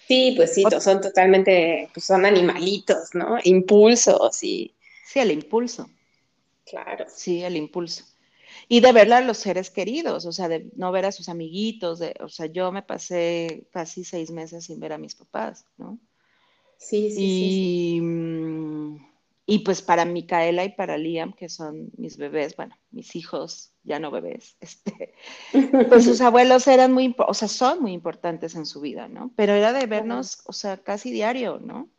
[0.08, 3.38] Sí, pues sí, son totalmente, pues son animalitos, ¿no?
[3.44, 4.74] Impulsos y...
[5.06, 5.88] Sí, el impulso.
[6.66, 7.06] Claro.
[7.08, 8.04] Sí, el impulso.
[8.68, 12.00] Y de ver a los seres queridos, o sea, de no ver a sus amiguitos,
[12.00, 16.00] de, o sea, yo me pasé casi seis meses sin ver a mis papás, ¿no?
[16.80, 18.02] Sí, sí, y, sí.
[18.02, 19.15] Mm,
[19.48, 24.00] Y pues para Micaela y para Liam, que son mis bebés, bueno, mis hijos, ya
[24.00, 25.14] no bebés, este,
[25.88, 29.32] pues sus abuelos eran muy, o sea, son muy importantes en su vida, ¿no?
[29.36, 31.90] Pero era de vernos, o sea, casi diario, ¿no?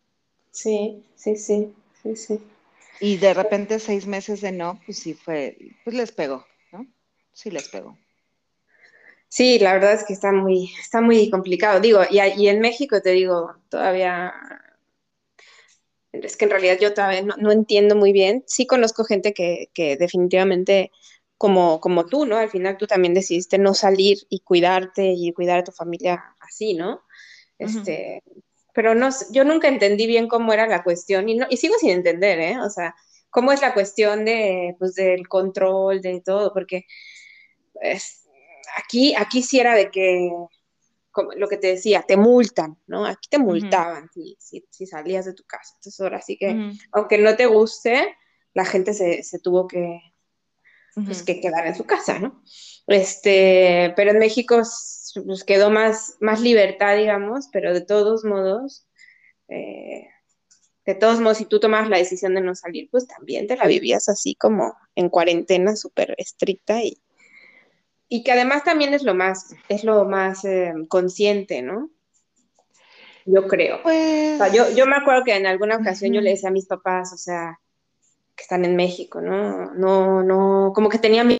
[0.51, 2.41] Sí, sí, sí, sí, sí.
[2.99, 6.87] Y de repente seis meses de no, pues sí fue, pues les pegó, ¿no?
[7.33, 7.97] Sí les pegó.
[9.29, 11.79] Sí, la verdad es que está muy, está muy complicado.
[11.79, 14.33] Digo, y, y en México te digo, todavía
[16.23, 18.45] es que en realidad yo todavía no, entiendo muy bien.
[18.47, 20.91] Sí conozco gente que, definitivamente,
[21.39, 22.37] como, como tú, ¿no?
[22.37, 26.75] Al final tú también decidiste no salir y cuidarte y cuidar a tu familia así,
[26.75, 27.03] ¿no?
[27.59, 28.23] Este,
[28.73, 31.91] pero no, yo nunca entendí bien cómo era la cuestión y, no, y sigo sin
[31.91, 32.61] entender, ¿eh?
[32.61, 32.95] O sea,
[33.31, 36.87] cómo es la cuestión de, pues, del control, de todo, porque
[37.73, 38.27] pues,
[38.77, 40.31] aquí, aquí sí era de que
[41.37, 43.07] lo que te decía, te multan, ¿no?
[43.07, 44.37] Aquí te multaban si,
[44.87, 45.75] salías de tu casa.
[45.77, 48.17] Entonces ahora sí que, aunque no te guste,
[48.55, 50.01] la gente se, tuvo que,
[50.95, 52.43] pues, que quedar en su casa, ¿no?
[52.87, 54.63] Este, pero en México
[55.25, 58.87] pues, quedó más, más libertad, digamos, pero de todos modos,
[59.49, 60.09] eh,
[60.87, 63.67] de todos modos, si tú tomas la decisión de no salir, pues también te la
[63.67, 67.03] vivías así como en cuarentena súper estricta y,
[68.09, 71.91] y que además también es lo más, es lo más eh, consciente, ¿no?
[73.25, 73.83] Yo creo.
[73.83, 74.39] Pues...
[74.53, 77.19] yo, yo me acuerdo que en alguna ocasión yo le decía a mis papás, o
[77.19, 77.59] sea,
[78.37, 79.75] que están en México, ¿no?
[79.75, 81.39] No, no, como que tenía mi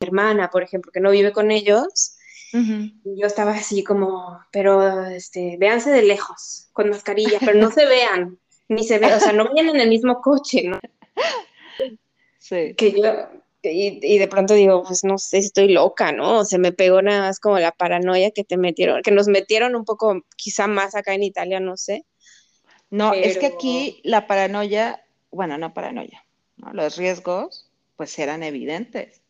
[0.00, 2.16] hermana, por ejemplo, que no vive con ellos.
[2.52, 7.86] Y yo estaba así como, pero este, véanse de lejos, con mascarilla, pero no se
[7.86, 10.80] vean, ni se vean, o sea, no vayan en el mismo coche, ¿no?
[12.38, 12.74] Sí.
[12.74, 13.12] Que yo,
[13.62, 16.44] y, de pronto digo, pues no sé si estoy loca, ¿no?
[16.44, 19.84] Se me pegó nada más como la paranoia que te metieron, que nos metieron un
[19.84, 22.04] poco, quizá más acá en Italia, no sé.
[22.90, 26.24] No, es que aquí la paranoia, bueno, no paranoia,
[26.56, 26.72] ¿no?
[26.72, 29.20] los riesgos pues eran evidentes.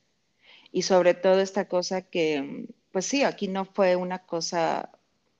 [0.72, 4.90] Y sobre todo esta cosa que, pues sí, aquí no fue una cosa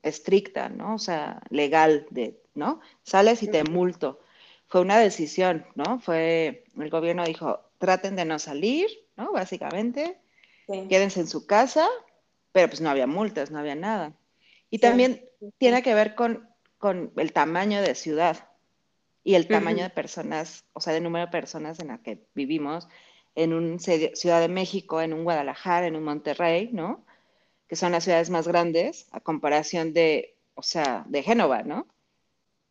[0.02, 0.96] estricta, ¿no?
[0.96, 2.80] O sea, legal de, ¿no?
[3.04, 4.20] Sales y te multo.
[4.66, 6.00] Fue una decisión, ¿no?
[6.00, 9.32] Fue, el gobierno dijo, traten de no salir, ¿no?
[9.32, 10.18] Básicamente,
[10.66, 11.88] quédense en su casa,
[12.52, 14.12] pero pues no había multas, no había nada.
[14.68, 15.24] Y también
[15.58, 16.48] tiene que ver con,
[17.16, 18.48] el tamaño de ciudad
[19.24, 22.86] y el tamaño de personas, o sea, de número de personas en la que vivimos,
[23.34, 27.04] en un Ciudad de México, en un Guadalajara, en un Monterrey, ¿no?
[27.66, 31.86] Que son las ciudades más grandes a comparación de, o sea, de Génova, ¿no?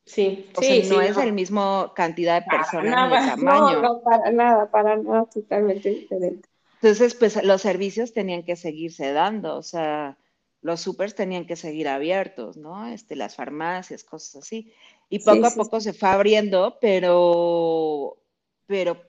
[0.10, 3.74] Sí, o sea, no es el mismo cantidad de personas ni tamaño.
[3.74, 6.50] No, no, para nada, para nada, totalmente diferente.
[6.82, 10.18] Entonces, pues los servicios tenían que seguirse dando, o sea,
[10.62, 12.88] los supers tenían que seguir abiertos, ¿no?
[12.88, 14.74] Este, las farmacias, cosas así.
[15.10, 18.18] Y poco a poco se fue abriendo, pero,
[18.66, 19.00] pero,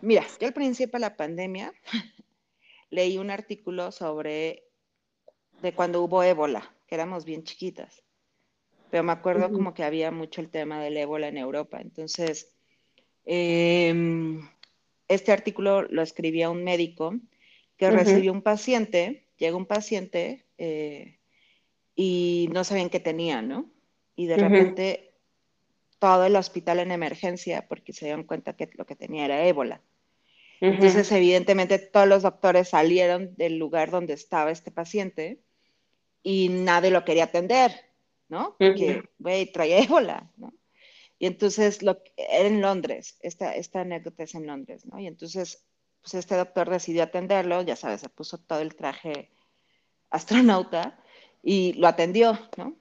[0.00, 1.72] mira, yo al principio de la pandemia
[2.90, 4.64] leí un artículo sobre
[5.62, 8.02] de cuando hubo ébola, que éramos bien chiquitas
[8.90, 11.80] pero me acuerdo como que había mucho el tema del ébola en Europa.
[11.80, 12.54] Entonces,
[13.24, 14.48] em,
[15.08, 17.14] este artículo lo escribía un médico
[17.76, 21.18] que recibió un paciente, llega un paciente eh,
[21.94, 23.70] y no sabían qué tenía, ¿no?
[24.16, 25.14] Y de repente
[25.98, 29.80] todo el hospital en emergencia porque se dieron cuenta que lo que tenía era ébola.
[30.60, 35.40] Entonces, evidentemente, todos los doctores salieron del lugar donde estaba este paciente
[36.22, 37.72] y nadie lo quería atender.
[38.30, 38.56] ¿No?
[38.58, 40.54] Porque, güey, traía ébola, ¿no?
[41.18, 44.98] Y entonces, lo, era en Londres, esta, esta anécdota es en Londres, ¿no?
[44.98, 45.62] Y entonces,
[46.00, 49.30] pues este doctor decidió atenderlo, ya sabes, se puso todo el traje
[50.08, 50.98] astronauta
[51.42, 52.76] y lo atendió, ¿no?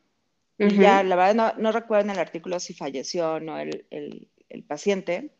[0.57, 3.85] Y ya, la verdad, no, no, recuerdo en el artículo si falleció o no el,
[3.89, 5.31] el, paciente,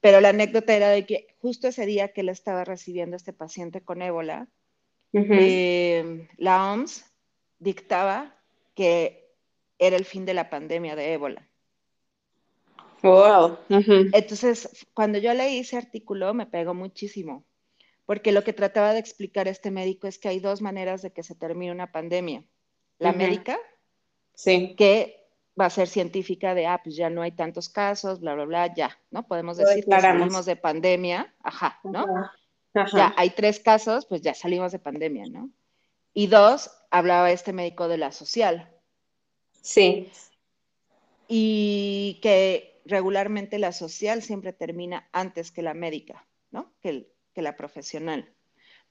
[0.00, 3.32] pero la anécdota era de que justo ese día que él estaba recibiendo a este
[3.32, 4.46] paciente con ébola,
[5.12, 7.04] eh, la OMS
[7.58, 8.36] dictaba
[8.74, 9.21] que
[9.86, 11.48] era el fin de la pandemia de ébola.
[13.02, 13.58] Wow.
[13.68, 17.44] Entonces, cuando yo leí ese artículo, me pegó muchísimo,
[18.06, 21.24] porque lo que trataba de explicar este médico es que hay dos maneras de que
[21.24, 22.44] se termine una pandemia.
[22.98, 23.58] La médica,
[24.34, 24.76] sí.
[24.76, 25.26] que
[25.60, 28.74] va a ser científica de, ah, pues ya no hay tantos casos, bla, bla, bla,
[28.74, 29.26] ya, ¿no?
[29.26, 32.06] Podemos decir que salimos de pandemia, ajá, ¿no?
[32.94, 35.50] Ya hay tres casos, pues ya salimos de pandemia, ¿no?
[36.14, 38.70] Y dos, hablaba este médico de la social,
[39.62, 40.10] Sí.
[41.28, 46.74] Y que regularmente la social siempre termina antes que la médica, ¿no?
[46.82, 48.30] Que, que la profesional.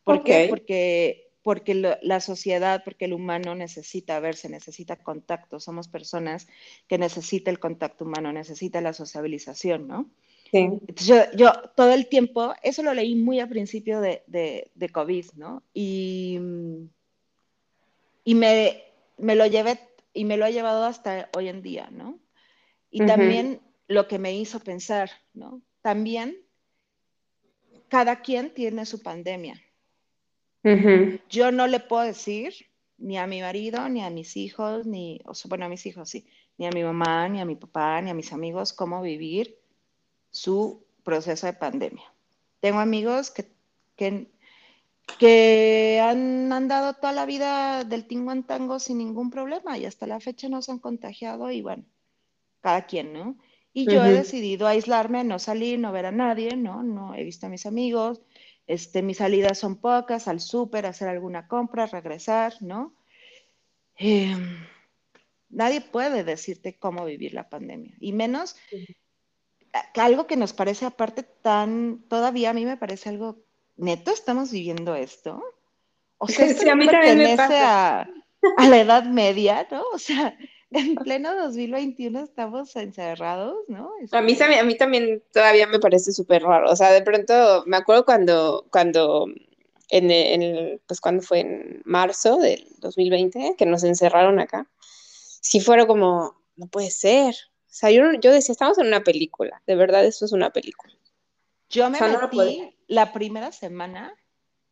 [0.03, 0.47] ¿Por qué?
[0.49, 6.47] Porque porque la sociedad, porque el humano necesita verse, necesita contacto, somos personas
[6.87, 10.09] que necesitan el contacto humano, necesita la sociabilización, ¿no?
[10.51, 10.69] Sí.
[10.97, 15.63] yo, todo el tiempo, eso lo leí muy a principio de, de, COVID, ¿no?
[15.73, 16.37] Y,
[18.25, 18.83] y me,
[19.17, 19.79] me, lo llevé
[20.13, 22.19] y me lo ha llevado hasta hoy en día, ¿no?
[22.89, 25.61] Y también lo que me hizo pensar, ¿no?
[25.81, 26.37] También
[27.87, 29.61] cada quien tiene su pandemia,
[31.29, 32.53] yo no le puedo decir
[32.97, 36.09] ni a mi marido, ni a mis hijos, ni, o sea, bueno, a mis hijos
[36.09, 36.27] sí,
[36.57, 39.57] ni a mi mamá, ni a mi papá, ni a mis amigos cómo vivir
[40.29, 42.05] su proceso de pandemia.
[42.59, 43.51] Tengo amigos que,
[43.95, 44.27] que,
[45.17, 50.07] que han andado toda la vida del tingo en tango sin ningún problema y hasta
[50.07, 51.85] la fecha no se han contagiado y bueno,
[52.61, 53.37] cada quien, ¿no?
[53.73, 56.83] Y yo he decidido aislarme, no salir, no ver a nadie, ¿no?
[56.83, 58.21] No he visto a mis amigos,
[58.67, 62.93] este, mis salidas son pocas, al súper, hacer alguna compra, regresar, ¿no?
[63.95, 64.65] Em,
[65.49, 68.57] nadie puede decirte cómo vivir la pandemia, y menos
[69.95, 73.43] algo que nos parece aparte tan, todavía a mí me parece algo,
[73.81, 75.43] neto, estamos viviendo esto.
[76.17, 78.07] O sea, esto a mí pertenece a,
[78.57, 79.83] a, la Edad Media, ¿no?
[79.93, 80.37] O sea,
[80.69, 83.91] en pleno 2021 estamos encerrados, ¿no?
[84.11, 86.69] A mí, a mí también todavía me parece súper raro.
[86.71, 89.27] O sea, de pronto me acuerdo cuando, cuando
[89.89, 94.69] en el, pues cuando fue en marzo del 2020, que nos encerraron acá,
[95.41, 97.35] sí fueron como, no puede ser.
[97.65, 100.93] O sea, yo, yo decía, estamos en una película, de verdad, esto es una película.
[101.69, 104.13] Yo me metí la primera semana,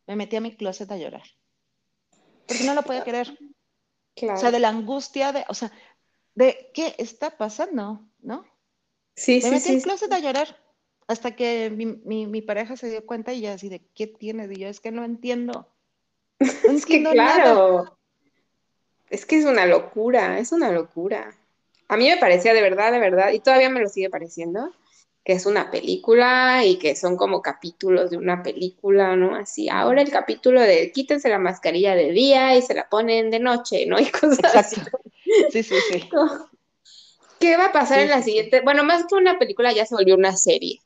[0.06, 1.22] me metí a mi closet a llorar.
[2.46, 3.38] Porque no lo podía querer.
[4.28, 5.72] O sea, de la angustia de, o sea,
[6.34, 8.44] de qué está pasando, ¿no?
[9.14, 10.54] Sí, Me metí en el closet a llorar
[11.06, 14.46] hasta que mi, pareja se dio cuenta y ya así de, ¿qué tiene?
[14.52, 15.66] Y yo, es que no entiendo.
[16.40, 17.96] es que claro,
[19.08, 21.34] es que es una locura, es una locura.
[21.88, 24.74] A mí me parecía de verdad, de verdad, y todavía me lo sigue pareciendo,
[25.30, 29.36] que es una película y que son como capítulos de una película, ¿no?
[29.36, 33.38] Así, ahora el capítulo de quítense la mascarilla de día y se la ponen de
[33.38, 33.96] noche, ¿no?
[34.00, 34.80] Y cosas así.
[35.52, 36.10] Sí, sí, sí.
[37.38, 38.60] ¿Qué va a pasar en la siguiente?
[38.62, 40.80] Bueno, más que una película, ya se volvió una serie.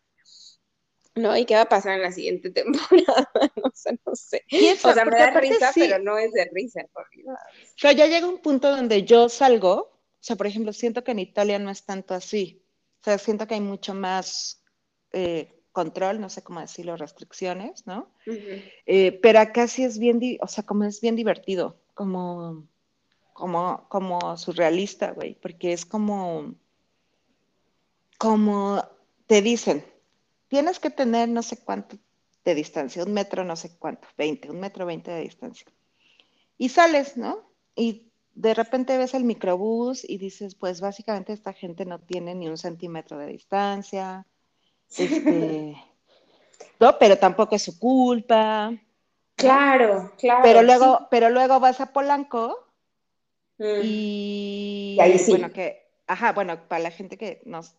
[1.15, 1.35] ¿No?
[1.39, 3.31] ¿Y qué va a pasar en la siguiente temporada?
[3.57, 4.45] no sé, no sé.
[4.85, 7.37] O sea, me da risa, pero no es de risa, por O
[7.79, 11.21] sea, ya llega un punto donde yo salgo, o sea, por ejemplo, siento que en
[11.21, 12.61] Italia no es tanto así.
[13.05, 14.63] O sea, siento que hay mucho más
[15.13, 18.11] eh, control, no sé cómo decirlo, restricciones, ¿no?
[18.87, 22.67] Eh, pero acá sí es bien, o sea, como es bien divertido, como
[23.35, 26.55] como, como surrealista, güey, porque es como,
[28.17, 28.83] como
[29.27, 29.85] te dicen,
[30.49, 31.99] tienes que tener no sé cuánto
[32.45, 35.67] de distancia, un metro no sé cuánto, 20, un metro 20 de distancia.
[36.57, 37.51] Y sales, ¿no?
[37.75, 42.49] Y de repente ves el microbús y dices, pues básicamente esta gente no tiene ni
[42.49, 44.27] un centímetro de distancia.
[44.97, 45.77] Este,
[46.81, 48.73] no, pero tampoco es su culpa.
[49.37, 50.41] Claro, claro.
[50.43, 52.65] Pero luego, pero luego vas a Polanco
[53.59, 53.81] Mm.
[53.85, 55.31] Y, ahí sí.
[55.31, 57.77] bueno, que, ajá, bueno, para la gente que nos,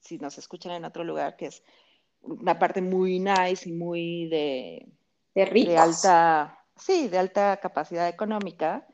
[0.00, 1.62] si nos escuchan en otro lugar, que es
[2.22, 4.88] una parte muy nice y muy de,
[5.34, 8.86] de, alta, sí, de alta capacidad económica,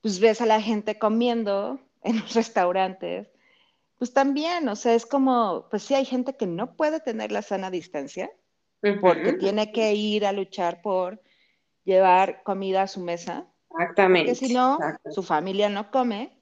[0.00, 3.28] pues ves a la gente comiendo en los restaurantes,
[3.98, 7.42] pues también, o sea, es como, pues sí hay gente que no puede tener la
[7.42, 8.30] sana distancia,
[9.00, 11.20] porque tiene que ir a luchar por
[11.84, 14.32] llevar comida a su mesa, Exactamente.
[14.32, 14.78] Porque si no,
[15.10, 16.34] su familia no come.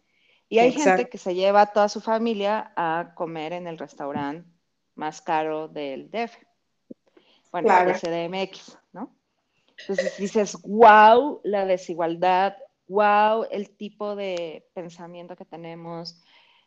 [0.49, 4.49] Y hay gente que se lleva a toda su familia a comer en el restaurante
[4.95, 6.37] más caro del DF.
[7.51, 9.15] Bueno, del CDMX, ¿no?
[9.79, 12.57] Entonces dices, wow, la desigualdad,
[12.89, 16.23] wow, el tipo de pensamiento que tenemos,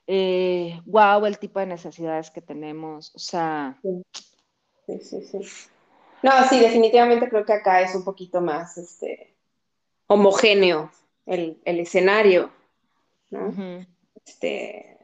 [0.07, 3.13] eh, wow, el tipo de necesidades que tenemos.
[3.15, 3.79] O sea.
[4.85, 5.39] Sí, sí, sí.
[6.21, 9.35] No, sí, definitivamente creo que acá es un poquito más, este,
[10.07, 10.91] homogéneo
[11.25, 12.51] el, escenario,
[13.29, 13.53] ¿no?
[14.25, 14.97] este,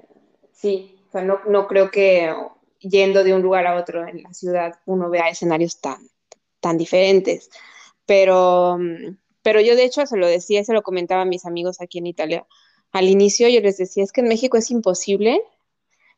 [0.52, 2.34] sí, o sea, no, creo que
[2.80, 6.00] yendo de un lugar a otro en la ciudad uno vea escenarios tan,
[6.60, 7.50] tan diferentes,
[8.06, 8.78] pero,
[9.46, 12.08] pero yo de hecho se lo decía, se lo comentaba a mis amigos aquí en
[12.08, 12.48] Italia,
[12.92, 15.40] al inicio yo les decía, es que en México es imposible,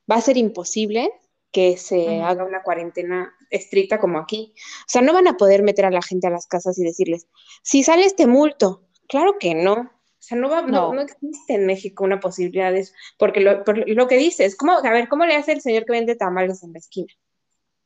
[0.09, 1.11] va a ser imposible
[1.51, 4.53] que se haga una cuarentena estricta como aquí.
[4.55, 7.27] O sea, no van a poder meter a la gente a las casas y decirles,
[7.63, 9.73] si sale este multo, claro que no.
[9.73, 9.89] O
[10.19, 11.01] sea, no, no.
[11.01, 15.09] existe en México una posibilidad de eso, porque lo, lo que dices, ¿cómo, a ver,
[15.09, 17.13] ¿cómo le hace el señor que vende tamales en la esquina?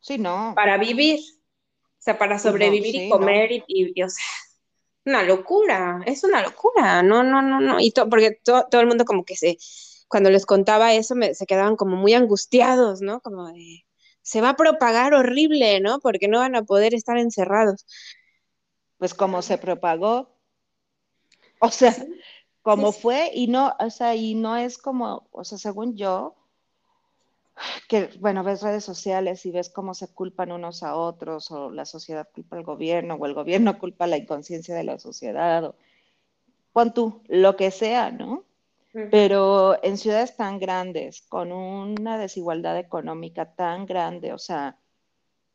[0.02, 0.54] Sí, no.
[0.56, 4.24] Para vivir, o sea, para sobrevivir y comer y, o sea,
[5.06, 9.26] una locura, es una locura, no, no, no, no, y porque todo el mundo como
[9.26, 9.58] que se,
[10.08, 13.22] cuando les contaba eso, se quedaban como muy angustiados, ¿no?
[13.22, 13.86] Como de,
[14.22, 16.00] se va a propagar horrible, ¿no?
[16.00, 17.86] Porque no van a poder estar encerrados.
[18.98, 20.38] Pues como se propagó,
[21.60, 21.96] o sea,
[22.62, 26.36] como fue, y no, o sea, y no es como, o sea, según yo,
[27.88, 31.86] que, bueno, ves redes sociales y ves cómo se culpan unos a otros, o la
[31.86, 35.76] sociedad culpa al gobierno, o el gobierno culpa la inconsciencia de la sociedad, o
[36.74, 38.46] pon tú, lo que sea, ¿no?
[39.10, 44.78] Pero en ciudades tan grandes, con una desigualdad económica tan grande, o sea,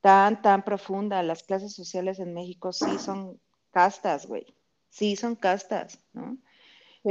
[0.01, 3.39] tan, tan profunda, las clases sociales en México sí son
[3.73, 4.55] castas, güey,
[4.89, 6.39] sí son castas, ¿no?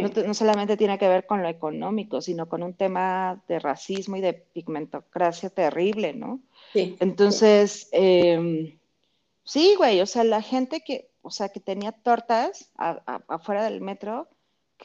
[0.02, 4.22] No, solamente tiene que ver con lo económico, sino con un tema de racismo y
[4.22, 6.42] de pigmentocracia terrible, ¿no?
[6.74, 6.98] Sí.
[7.00, 8.78] Entonces, em,
[9.44, 14.28] sí, güey, o sea, la gente que, o sea, que tenía tortas afuera del metro,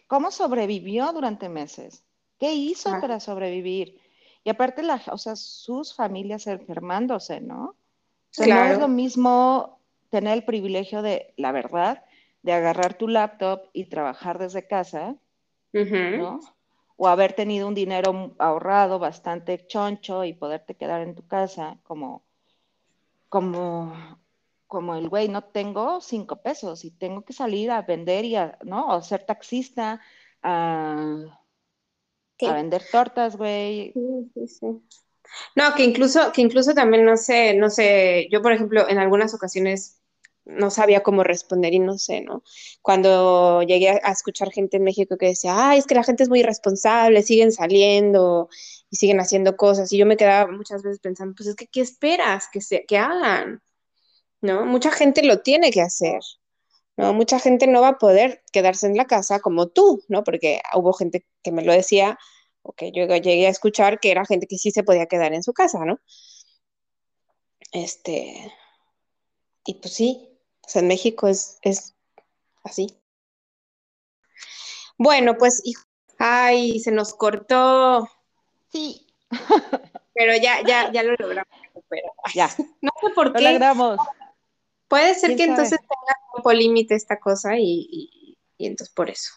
[0.06, 2.04] ¿cómo sobrevivió durante meses?
[2.38, 4.00] ¿Qué hizo para sobrevivir?
[4.44, 7.64] Y aparte, la, o sea, sus familias enfermándose, ¿no?
[7.64, 7.76] O
[8.30, 12.04] sea, no es lo mismo tener el privilegio de, la verdad,
[12.42, 15.16] de agarrar tu laptop y trabajar desde casa,
[16.16, 16.40] ¿no?
[16.96, 22.24] O haber tenido un dinero ahorrado bastante choncho y poderte quedar en tu casa como,
[23.28, 24.18] como,
[24.66, 28.58] como el güey, no tengo cinco pesos y tengo que salir a vender y a,
[28.64, 28.88] ¿no?
[28.88, 30.00] O ser taxista,
[30.42, 30.96] a,
[32.46, 33.92] a vender tortas, güey.
[33.92, 34.66] Sí, sí, sí.
[35.54, 39.32] No, que incluso, que incluso también, no sé, no sé, yo por ejemplo, en algunas
[39.34, 39.99] ocasiones
[40.51, 42.43] no sabía cómo responder y no sé, ¿no?
[42.82, 46.28] Cuando llegué a, escuchar gente en México que decía, ay, es que la gente es
[46.28, 48.48] muy irresponsable, siguen saliendo
[48.90, 49.93] y siguen haciendo cosas.
[49.93, 52.98] Y yo me quedaba muchas veces pensando, pues es que, ¿qué esperas que, se, que
[52.98, 53.62] hagan?
[54.43, 54.66] ¿No?
[54.66, 56.20] Mucha gente lo tiene que hacer.
[56.97, 57.14] ¿no?
[57.14, 60.24] Mucha gente no va a poder quedarse en la casa como tú, ¿no?
[60.24, 62.18] Porque hubo gente que me lo decía,
[62.62, 65.43] o que yo llegué a escuchar que era gente que sí se podía quedar en
[65.43, 66.01] su casa, ¿no?
[67.72, 68.52] Este,
[69.64, 70.30] y pues sí,
[70.76, 71.94] en México es, es
[72.64, 72.88] así.
[74.98, 75.62] Bueno, pues,
[76.18, 78.09] ay, se nos cortó.
[78.70, 79.06] Sí.
[80.14, 81.55] Pero ya, ya, ya lo logramos
[82.34, 82.48] Ya.
[82.82, 83.42] No sé por qué.
[83.42, 83.98] Lo logramos.
[84.88, 89.32] Puede ser que entonces tenga tiempo límite esta cosa y, entonces por eso.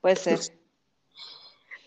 [0.00, 0.38] Puede ser.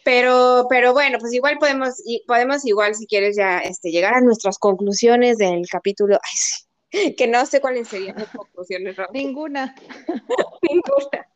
[0.03, 1.95] Pero, pero bueno, pues igual podemos,
[2.27, 6.15] podemos igual, si quieres, ya este, llegar a nuestras conclusiones del capítulo.
[6.15, 6.66] Ay, sí
[7.17, 8.95] que no sé cuáles serían las conclusiones.
[9.13, 9.75] Ninguna.
[10.61, 11.27] Ninguna.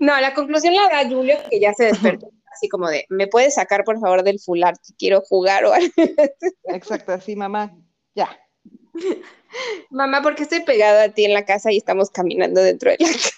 [0.00, 3.54] No, la conclusión la da Julio, que ya se despertó, así como de, ¿me puedes
[3.54, 5.92] sacar por favor del fular quiero jugar o algo?
[6.64, 7.76] Exacto, así, mamá,
[8.14, 8.36] ya.
[9.90, 13.06] Mamá, porque estoy pegada a ti en la casa y estamos caminando dentro de la
[13.08, 13.30] casa.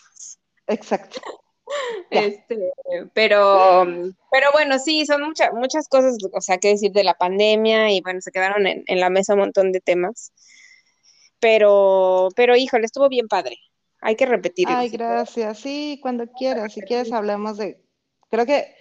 [0.66, 1.20] Exacto.
[2.10, 2.72] Este,
[3.12, 3.84] pero,
[4.30, 8.00] pero bueno, sí, son muchas, muchas cosas, o sea, que decir de la pandemia y
[8.00, 10.32] bueno, se quedaron en, la mesa un montón de temas.
[11.40, 13.58] Pero, pero híjole, estuvo bien padre.
[14.00, 14.76] Hay que repetirlo.
[14.76, 15.58] Ay, gracias.
[15.58, 17.82] Sí, cuando quieras, si quieres hablamos de,
[18.30, 18.74] creo que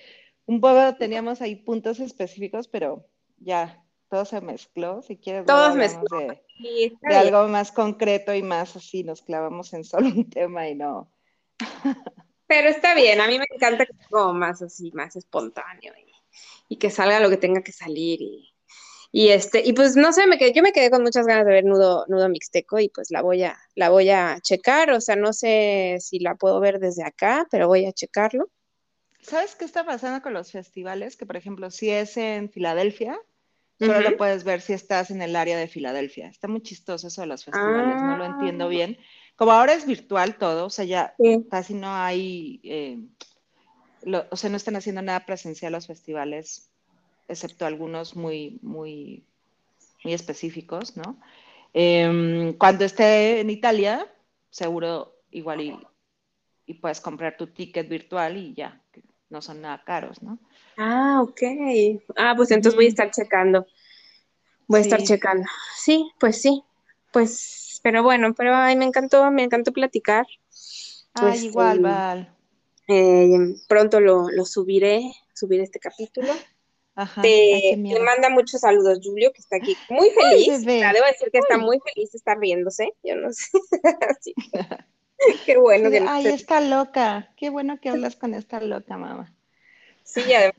[0.46, 3.08] un poco teníamos ahí puntos específicos, pero
[3.38, 5.02] ya todo se mezcló.
[5.02, 6.20] Si quieres, Todos mezcló.
[6.20, 10.76] De, de algo más concreto y más así, nos clavamos en solo un tema y
[10.76, 11.12] no.
[12.48, 15.94] Pero está bien, a mí me encanta que sea como más así, más espontáneo
[16.68, 18.20] y, que salga lo que tenga que salir
[19.12, 21.54] y, este, y pues no sé, me quedé, yo me quedé con muchas ganas de
[21.54, 25.16] ver Nudo, Nudo Mixteco y pues la voy a, la voy a checar, o sea,
[25.16, 28.50] no sé si la puedo ver desde acá, pero voy a checarlo.
[29.22, 31.16] ¿Sabes qué está pasando con los festivales?
[31.16, 33.18] Que por ejemplo, si es en Filadelfia,
[33.80, 36.28] solo lo puedes ver si estás en el área de Filadelfia.
[36.28, 38.70] Está muy chistoso eso de los festivales, no lo entiendo ah.
[38.70, 38.98] bien
[39.36, 41.16] como ahora es virtual todo, o sea, ya
[41.50, 43.00] casi no hay, eh,
[44.30, 46.70] o sea, no están haciendo nada presencial los festivales,
[47.28, 49.26] excepto algunos muy, muy,
[50.04, 51.20] muy específicos, ¿no?
[51.74, 54.08] Em, cuando esté en Italia,
[54.50, 55.78] seguro igual y,
[56.66, 58.82] y, puedes comprar tu ticket virtual y ya,
[59.30, 60.40] no son nada caros, ¿no?
[60.78, 61.42] Ah, ok.
[62.16, 63.66] Ah, pues entonces voy a estar checando.
[64.68, 65.46] Voy a estar checando.
[65.76, 66.64] Sí, pues sí.
[67.12, 70.26] Pues pero bueno, pero ay, me encantó, me encantó platicar.
[71.14, 72.36] Ay, este, igual, Val.
[72.88, 76.34] Eh, pronto lo, subiré, subiré este capítulo.
[76.96, 80.66] Ajá, te, manda muchos saludos, Julio, que está aquí muy feliz.
[80.66, 82.92] debo decir que está muy feliz, está riéndose.
[83.04, 83.52] Yo no sé.
[85.46, 87.36] qué bueno que Ay, está loca.
[87.38, 89.32] Qué bueno que hablas con esta loca, mamá.
[90.02, 90.52] Sí, ya,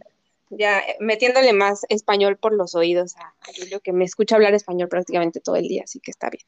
[0.51, 4.89] ya metiéndole más español por los oídos a, a Julio, que me escucha hablar español
[4.89, 6.45] prácticamente todo el día, así que está bien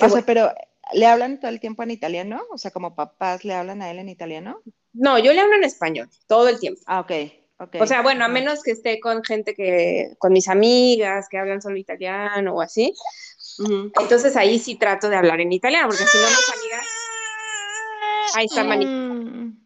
[0.00, 0.52] o sea, pero
[0.92, 2.42] ¿le hablan todo el tiempo en italiano?
[2.50, 4.60] O sea, como papás le hablan a él en italiano.
[4.92, 6.80] No, yo le hablo en español todo el tiempo.
[6.86, 7.12] Ah, ok.
[7.60, 7.80] Okay.
[7.80, 11.60] O sea, bueno, a menos que esté con gente que, con mis amigas que hablan
[11.60, 12.94] solo italiano o así.
[14.00, 16.86] Entonces ahí sí trato de hablar en italiano, porque si no mis amigas...
[18.34, 19.64] Ahí está mm.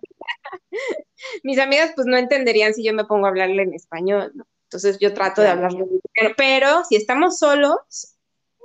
[1.43, 4.47] mis amigas pues no entenderían si yo me pongo a hablarle en español, ¿no?
[4.65, 6.35] Entonces yo trato de hablar en italiano.
[6.39, 8.15] Pero si estamos solos,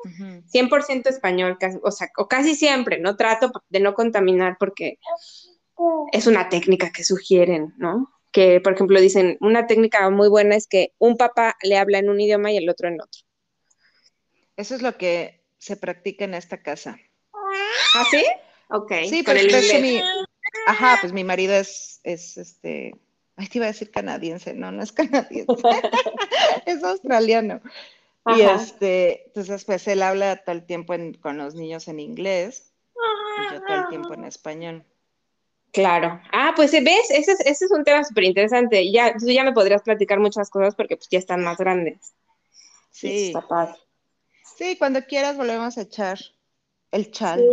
[0.03, 3.15] 100% español, o sea, o casi siempre, ¿no?
[3.15, 4.99] Trato de no contaminar porque
[6.11, 8.11] es una técnica que sugieren, ¿no?
[8.31, 12.09] Que, por ejemplo, dicen, una técnica muy buena es que un papá le habla en
[12.09, 13.21] un idioma y el otro en otro.
[14.55, 16.97] Eso es lo que se practica en esta casa.
[17.95, 18.23] ¿Ah, sí?
[18.69, 18.91] Ok.
[19.07, 20.01] Sí, pero el pues, mi,
[20.67, 22.93] ajá, pues mi marido es, es este,
[23.35, 25.47] ay, te iba a decir canadiense, no, no es canadiense,
[26.65, 27.61] es australiano.
[28.35, 33.53] Y este, entonces pues él habla todo el tiempo con los niños en inglés y
[33.53, 34.85] yo todo el tiempo en español.
[35.71, 36.19] Claro.
[36.31, 38.91] Ah, pues ves, ese es, ese es un tema súper interesante.
[38.91, 42.13] Ya, tú ya me podrías platicar muchas cosas porque pues ya están más grandes.
[42.91, 43.33] Sí.
[44.57, 46.17] Sí, cuando quieras volvemos a echar
[46.91, 47.43] el chal.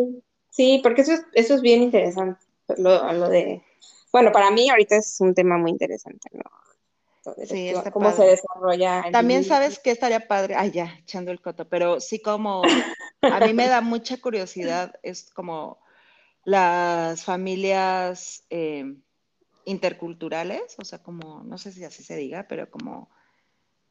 [0.48, 2.40] Sí, porque eso es, eso es bien interesante.
[2.78, 3.62] Lo, lo de,
[4.14, 6.44] bueno, para mí ahorita es un tema muy interesante, ¿no?
[7.46, 9.04] Sí, cómo se desarrolla.
[9.12, 12.62] También sabes que estaría padre, ay ya, echando el coto, pero sí como
[13.22, 15.78] a mí me da mucha curiosidad, es como
[16.44, 18.94] las familias eh,
[19.64, 23.10] interculturales, o sea, como, no sé si así se diga, pero como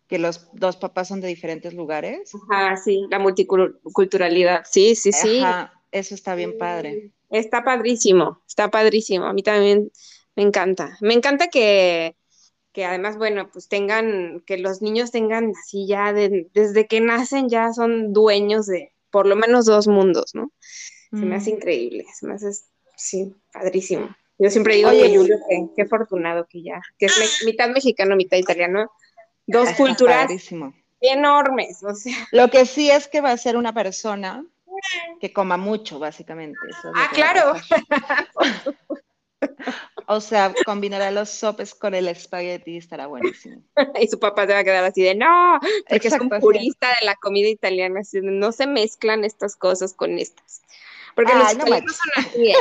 [0.07, 2.31] que los dos papás son de diferentes lugares.
[2.51, 5.39] Ajá, sí, la multiculturalidad, sí, sí, sí.
[5.39, 7.11] Ajá, eso está bien padre.
[7.30, 9.91] Está padrísimo, está padrísimo, a mí también
[10.35, 10.97] me encanta.
[11.01, 12.15] Me encanta que,
[12.74, 17.72] que además, bueno, pues tengan, que los niños tengan así ya, desde que nacen ya
[17.72, 20.52] son dueños de por lo menos dos mundos, ¿no?
[21.12, 22.50] Se me hace increíble, se me hace,
[22.98, 24.16] sí, padrísimo.
[24.40, 25.38] Yo siempre digo que Julio,
[25.76, 28.91] qué afortunado que ya, que es mitad mexicano, mitad italiano,
[29.45, 30.28] dos culturas
[31.00, 32.18] enormes, o sea.
[32.32, 34.44] Lo que sí es que va a ser una persona
[35.22, 36.58] que coma mucho, básicamente.
[36.95, 37.54] ah, claro.
[40.07, 43.61] O sea, combinará los sopes con el espagueti y estará buenísimo.
[44.01, 45.59] y su papá se va a quedar así de no,
[45.89, 49.93] porque es un purista de la comida italiana, así de, no se mezclan estas cosas
[49.93, 50.61] con estas.
[51.15, 52.53] Porque los italianos son así.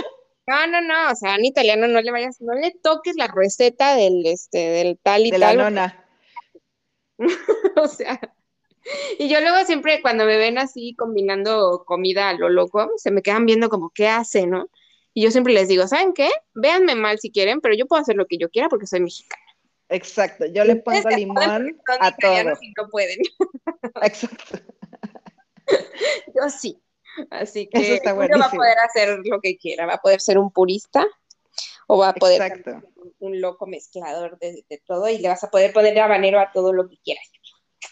[0.46, 3.94] No, no, no, o sea, en italiano no le vayas, no le toques la receta
[3.94, 5.56] del, este, del tal y de tal.
[5.56, 6.06] La nona.
[7.76, 8.18] o sea,
[9.18, 13.22] y yo luego siempre cuando me ven así combinando comida a lo loco, se me
[13.22, 14.68] quedan viendo como, ¿qué hace, no?
[15.14, 16.30] Y yo siempre les digo, ¿saben qué?
[16.54, 19.42] Véanme mal si quieren, pero yo puedo hacer lo que yo quiera porque soy mexicana.
[19.88, 22.56] Exacto, yo le pongo limón a todo.
[22.56, 23.18] Si no pueden.
[24.02, 24.58] Exacto.
[26.34, 26.82] yo sí.
[27.30, 30.50] Así que Eso va a poder hacer lo que quiera, va a poder ser un
[30.50, 31.06] purista
[31.86, 32.82] o va a poder ser
[33.18, 36.88] un loco mezclador de, todo y le vas a poder poner habanero a todo lo
[36.88, 37.30] que quieras.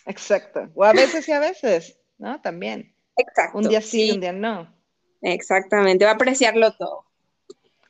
[0.06, 0.70] Exacto.
[0.74, 2.40] O a veces y a veces, ¿no?
[2.40, 2.96] También.
[3.16, 3.58] Exacto.
[3.58, 4.74] Un día sí, un día no.
[5.20, 7.09] Exactamente, va a apreciarlo todo.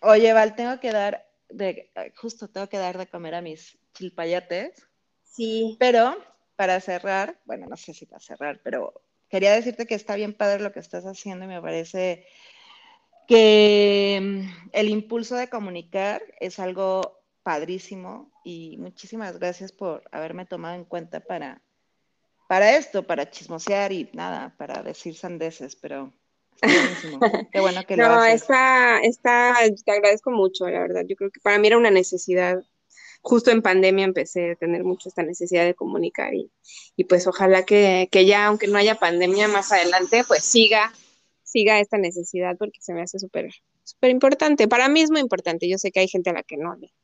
[0.00, 4.86] Oye, Val, tengo que dar, de, justo tengo que dar de comer a mis chilpayates.
[5.22, 5.76] Sí.
[5.78, 6.16] Pero
[6.56, 10.62] para cerrar, bueno, no sé si para cerrar, pero quería decirte que está bien padre
[10.62, 12.26] lo que estás haciendo y me parece
[13.28, 20.74] que mm, el impulso de comunicar es algo padrísimo y muchísimas gracias por haberme tomado
[20.74, 21.62] en cuenta para,
[22.48, 26.12] para esto, para chismosear y nada, para decir sandeces, pero
[27.52, 31.02] Qué bueno que lo no, Está, está, te agradezco mucho, la verdad.
[31.06, 32.62] Yo creo que para mí era una necesidad.
[33.22, 36.50] Justo en pandemia empecé a tener mucho esta necesidad de comunicar y,
[36.96, 40.90] y pues ojalá que, que, ya, aunque no haya pandemia más adelante, pues siga,
[41.42, 43.50] siga esta necesidad porque se me hace súper,
[43.84, 44.68] súper importante.
[44.68, 45.68] Para mí es muy importante.
[45.68, 46.94] Yo sé que hay gente a la que no le,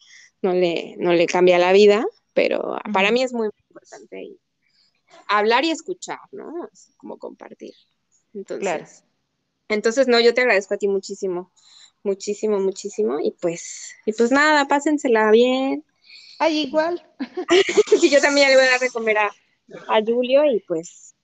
[0.40, 4.38] no le, no le cambia la vida, pero para mí es muy importante
[5.28, 6.68] hablar y escuchar, ¿no?
[6.96, 7.74] como compartir.
[8.34, 8.84] Entonces, claro.
[9.68, 11.52] Entonces, no, yo te agradezco a ti muchísimo,
[12.02, 13.18] muchísimo, muchísimo.
[13.20, 15.84] Y pues, y pues nada, pásensela bien.
[16.38, 17.02] Ay, igual.
[18.00, 19.30] sí, yo también le voy a dar de comer a,
[20.04, 21.14] Julio y pues,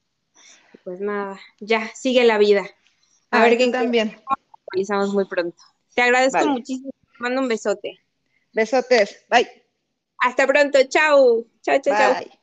[0.83, 2.69] pues nada, ya, sigue la vida.
[3.31, 4.21] A ver qué también.
[4.73, 5.63] Realizamos muy pronto.
[5.95, 6.91] Te agradezco muchísimo.
[6.91, 8.01] Te mando un besote.
[8.53, 9.25] Besotes.
[9.29, 9.49] Bye.
[10.19, 10.79] Hasta pronto.
[10.89, 11.47] Chao.
[11.63, 12.42] Chao, chao, chao.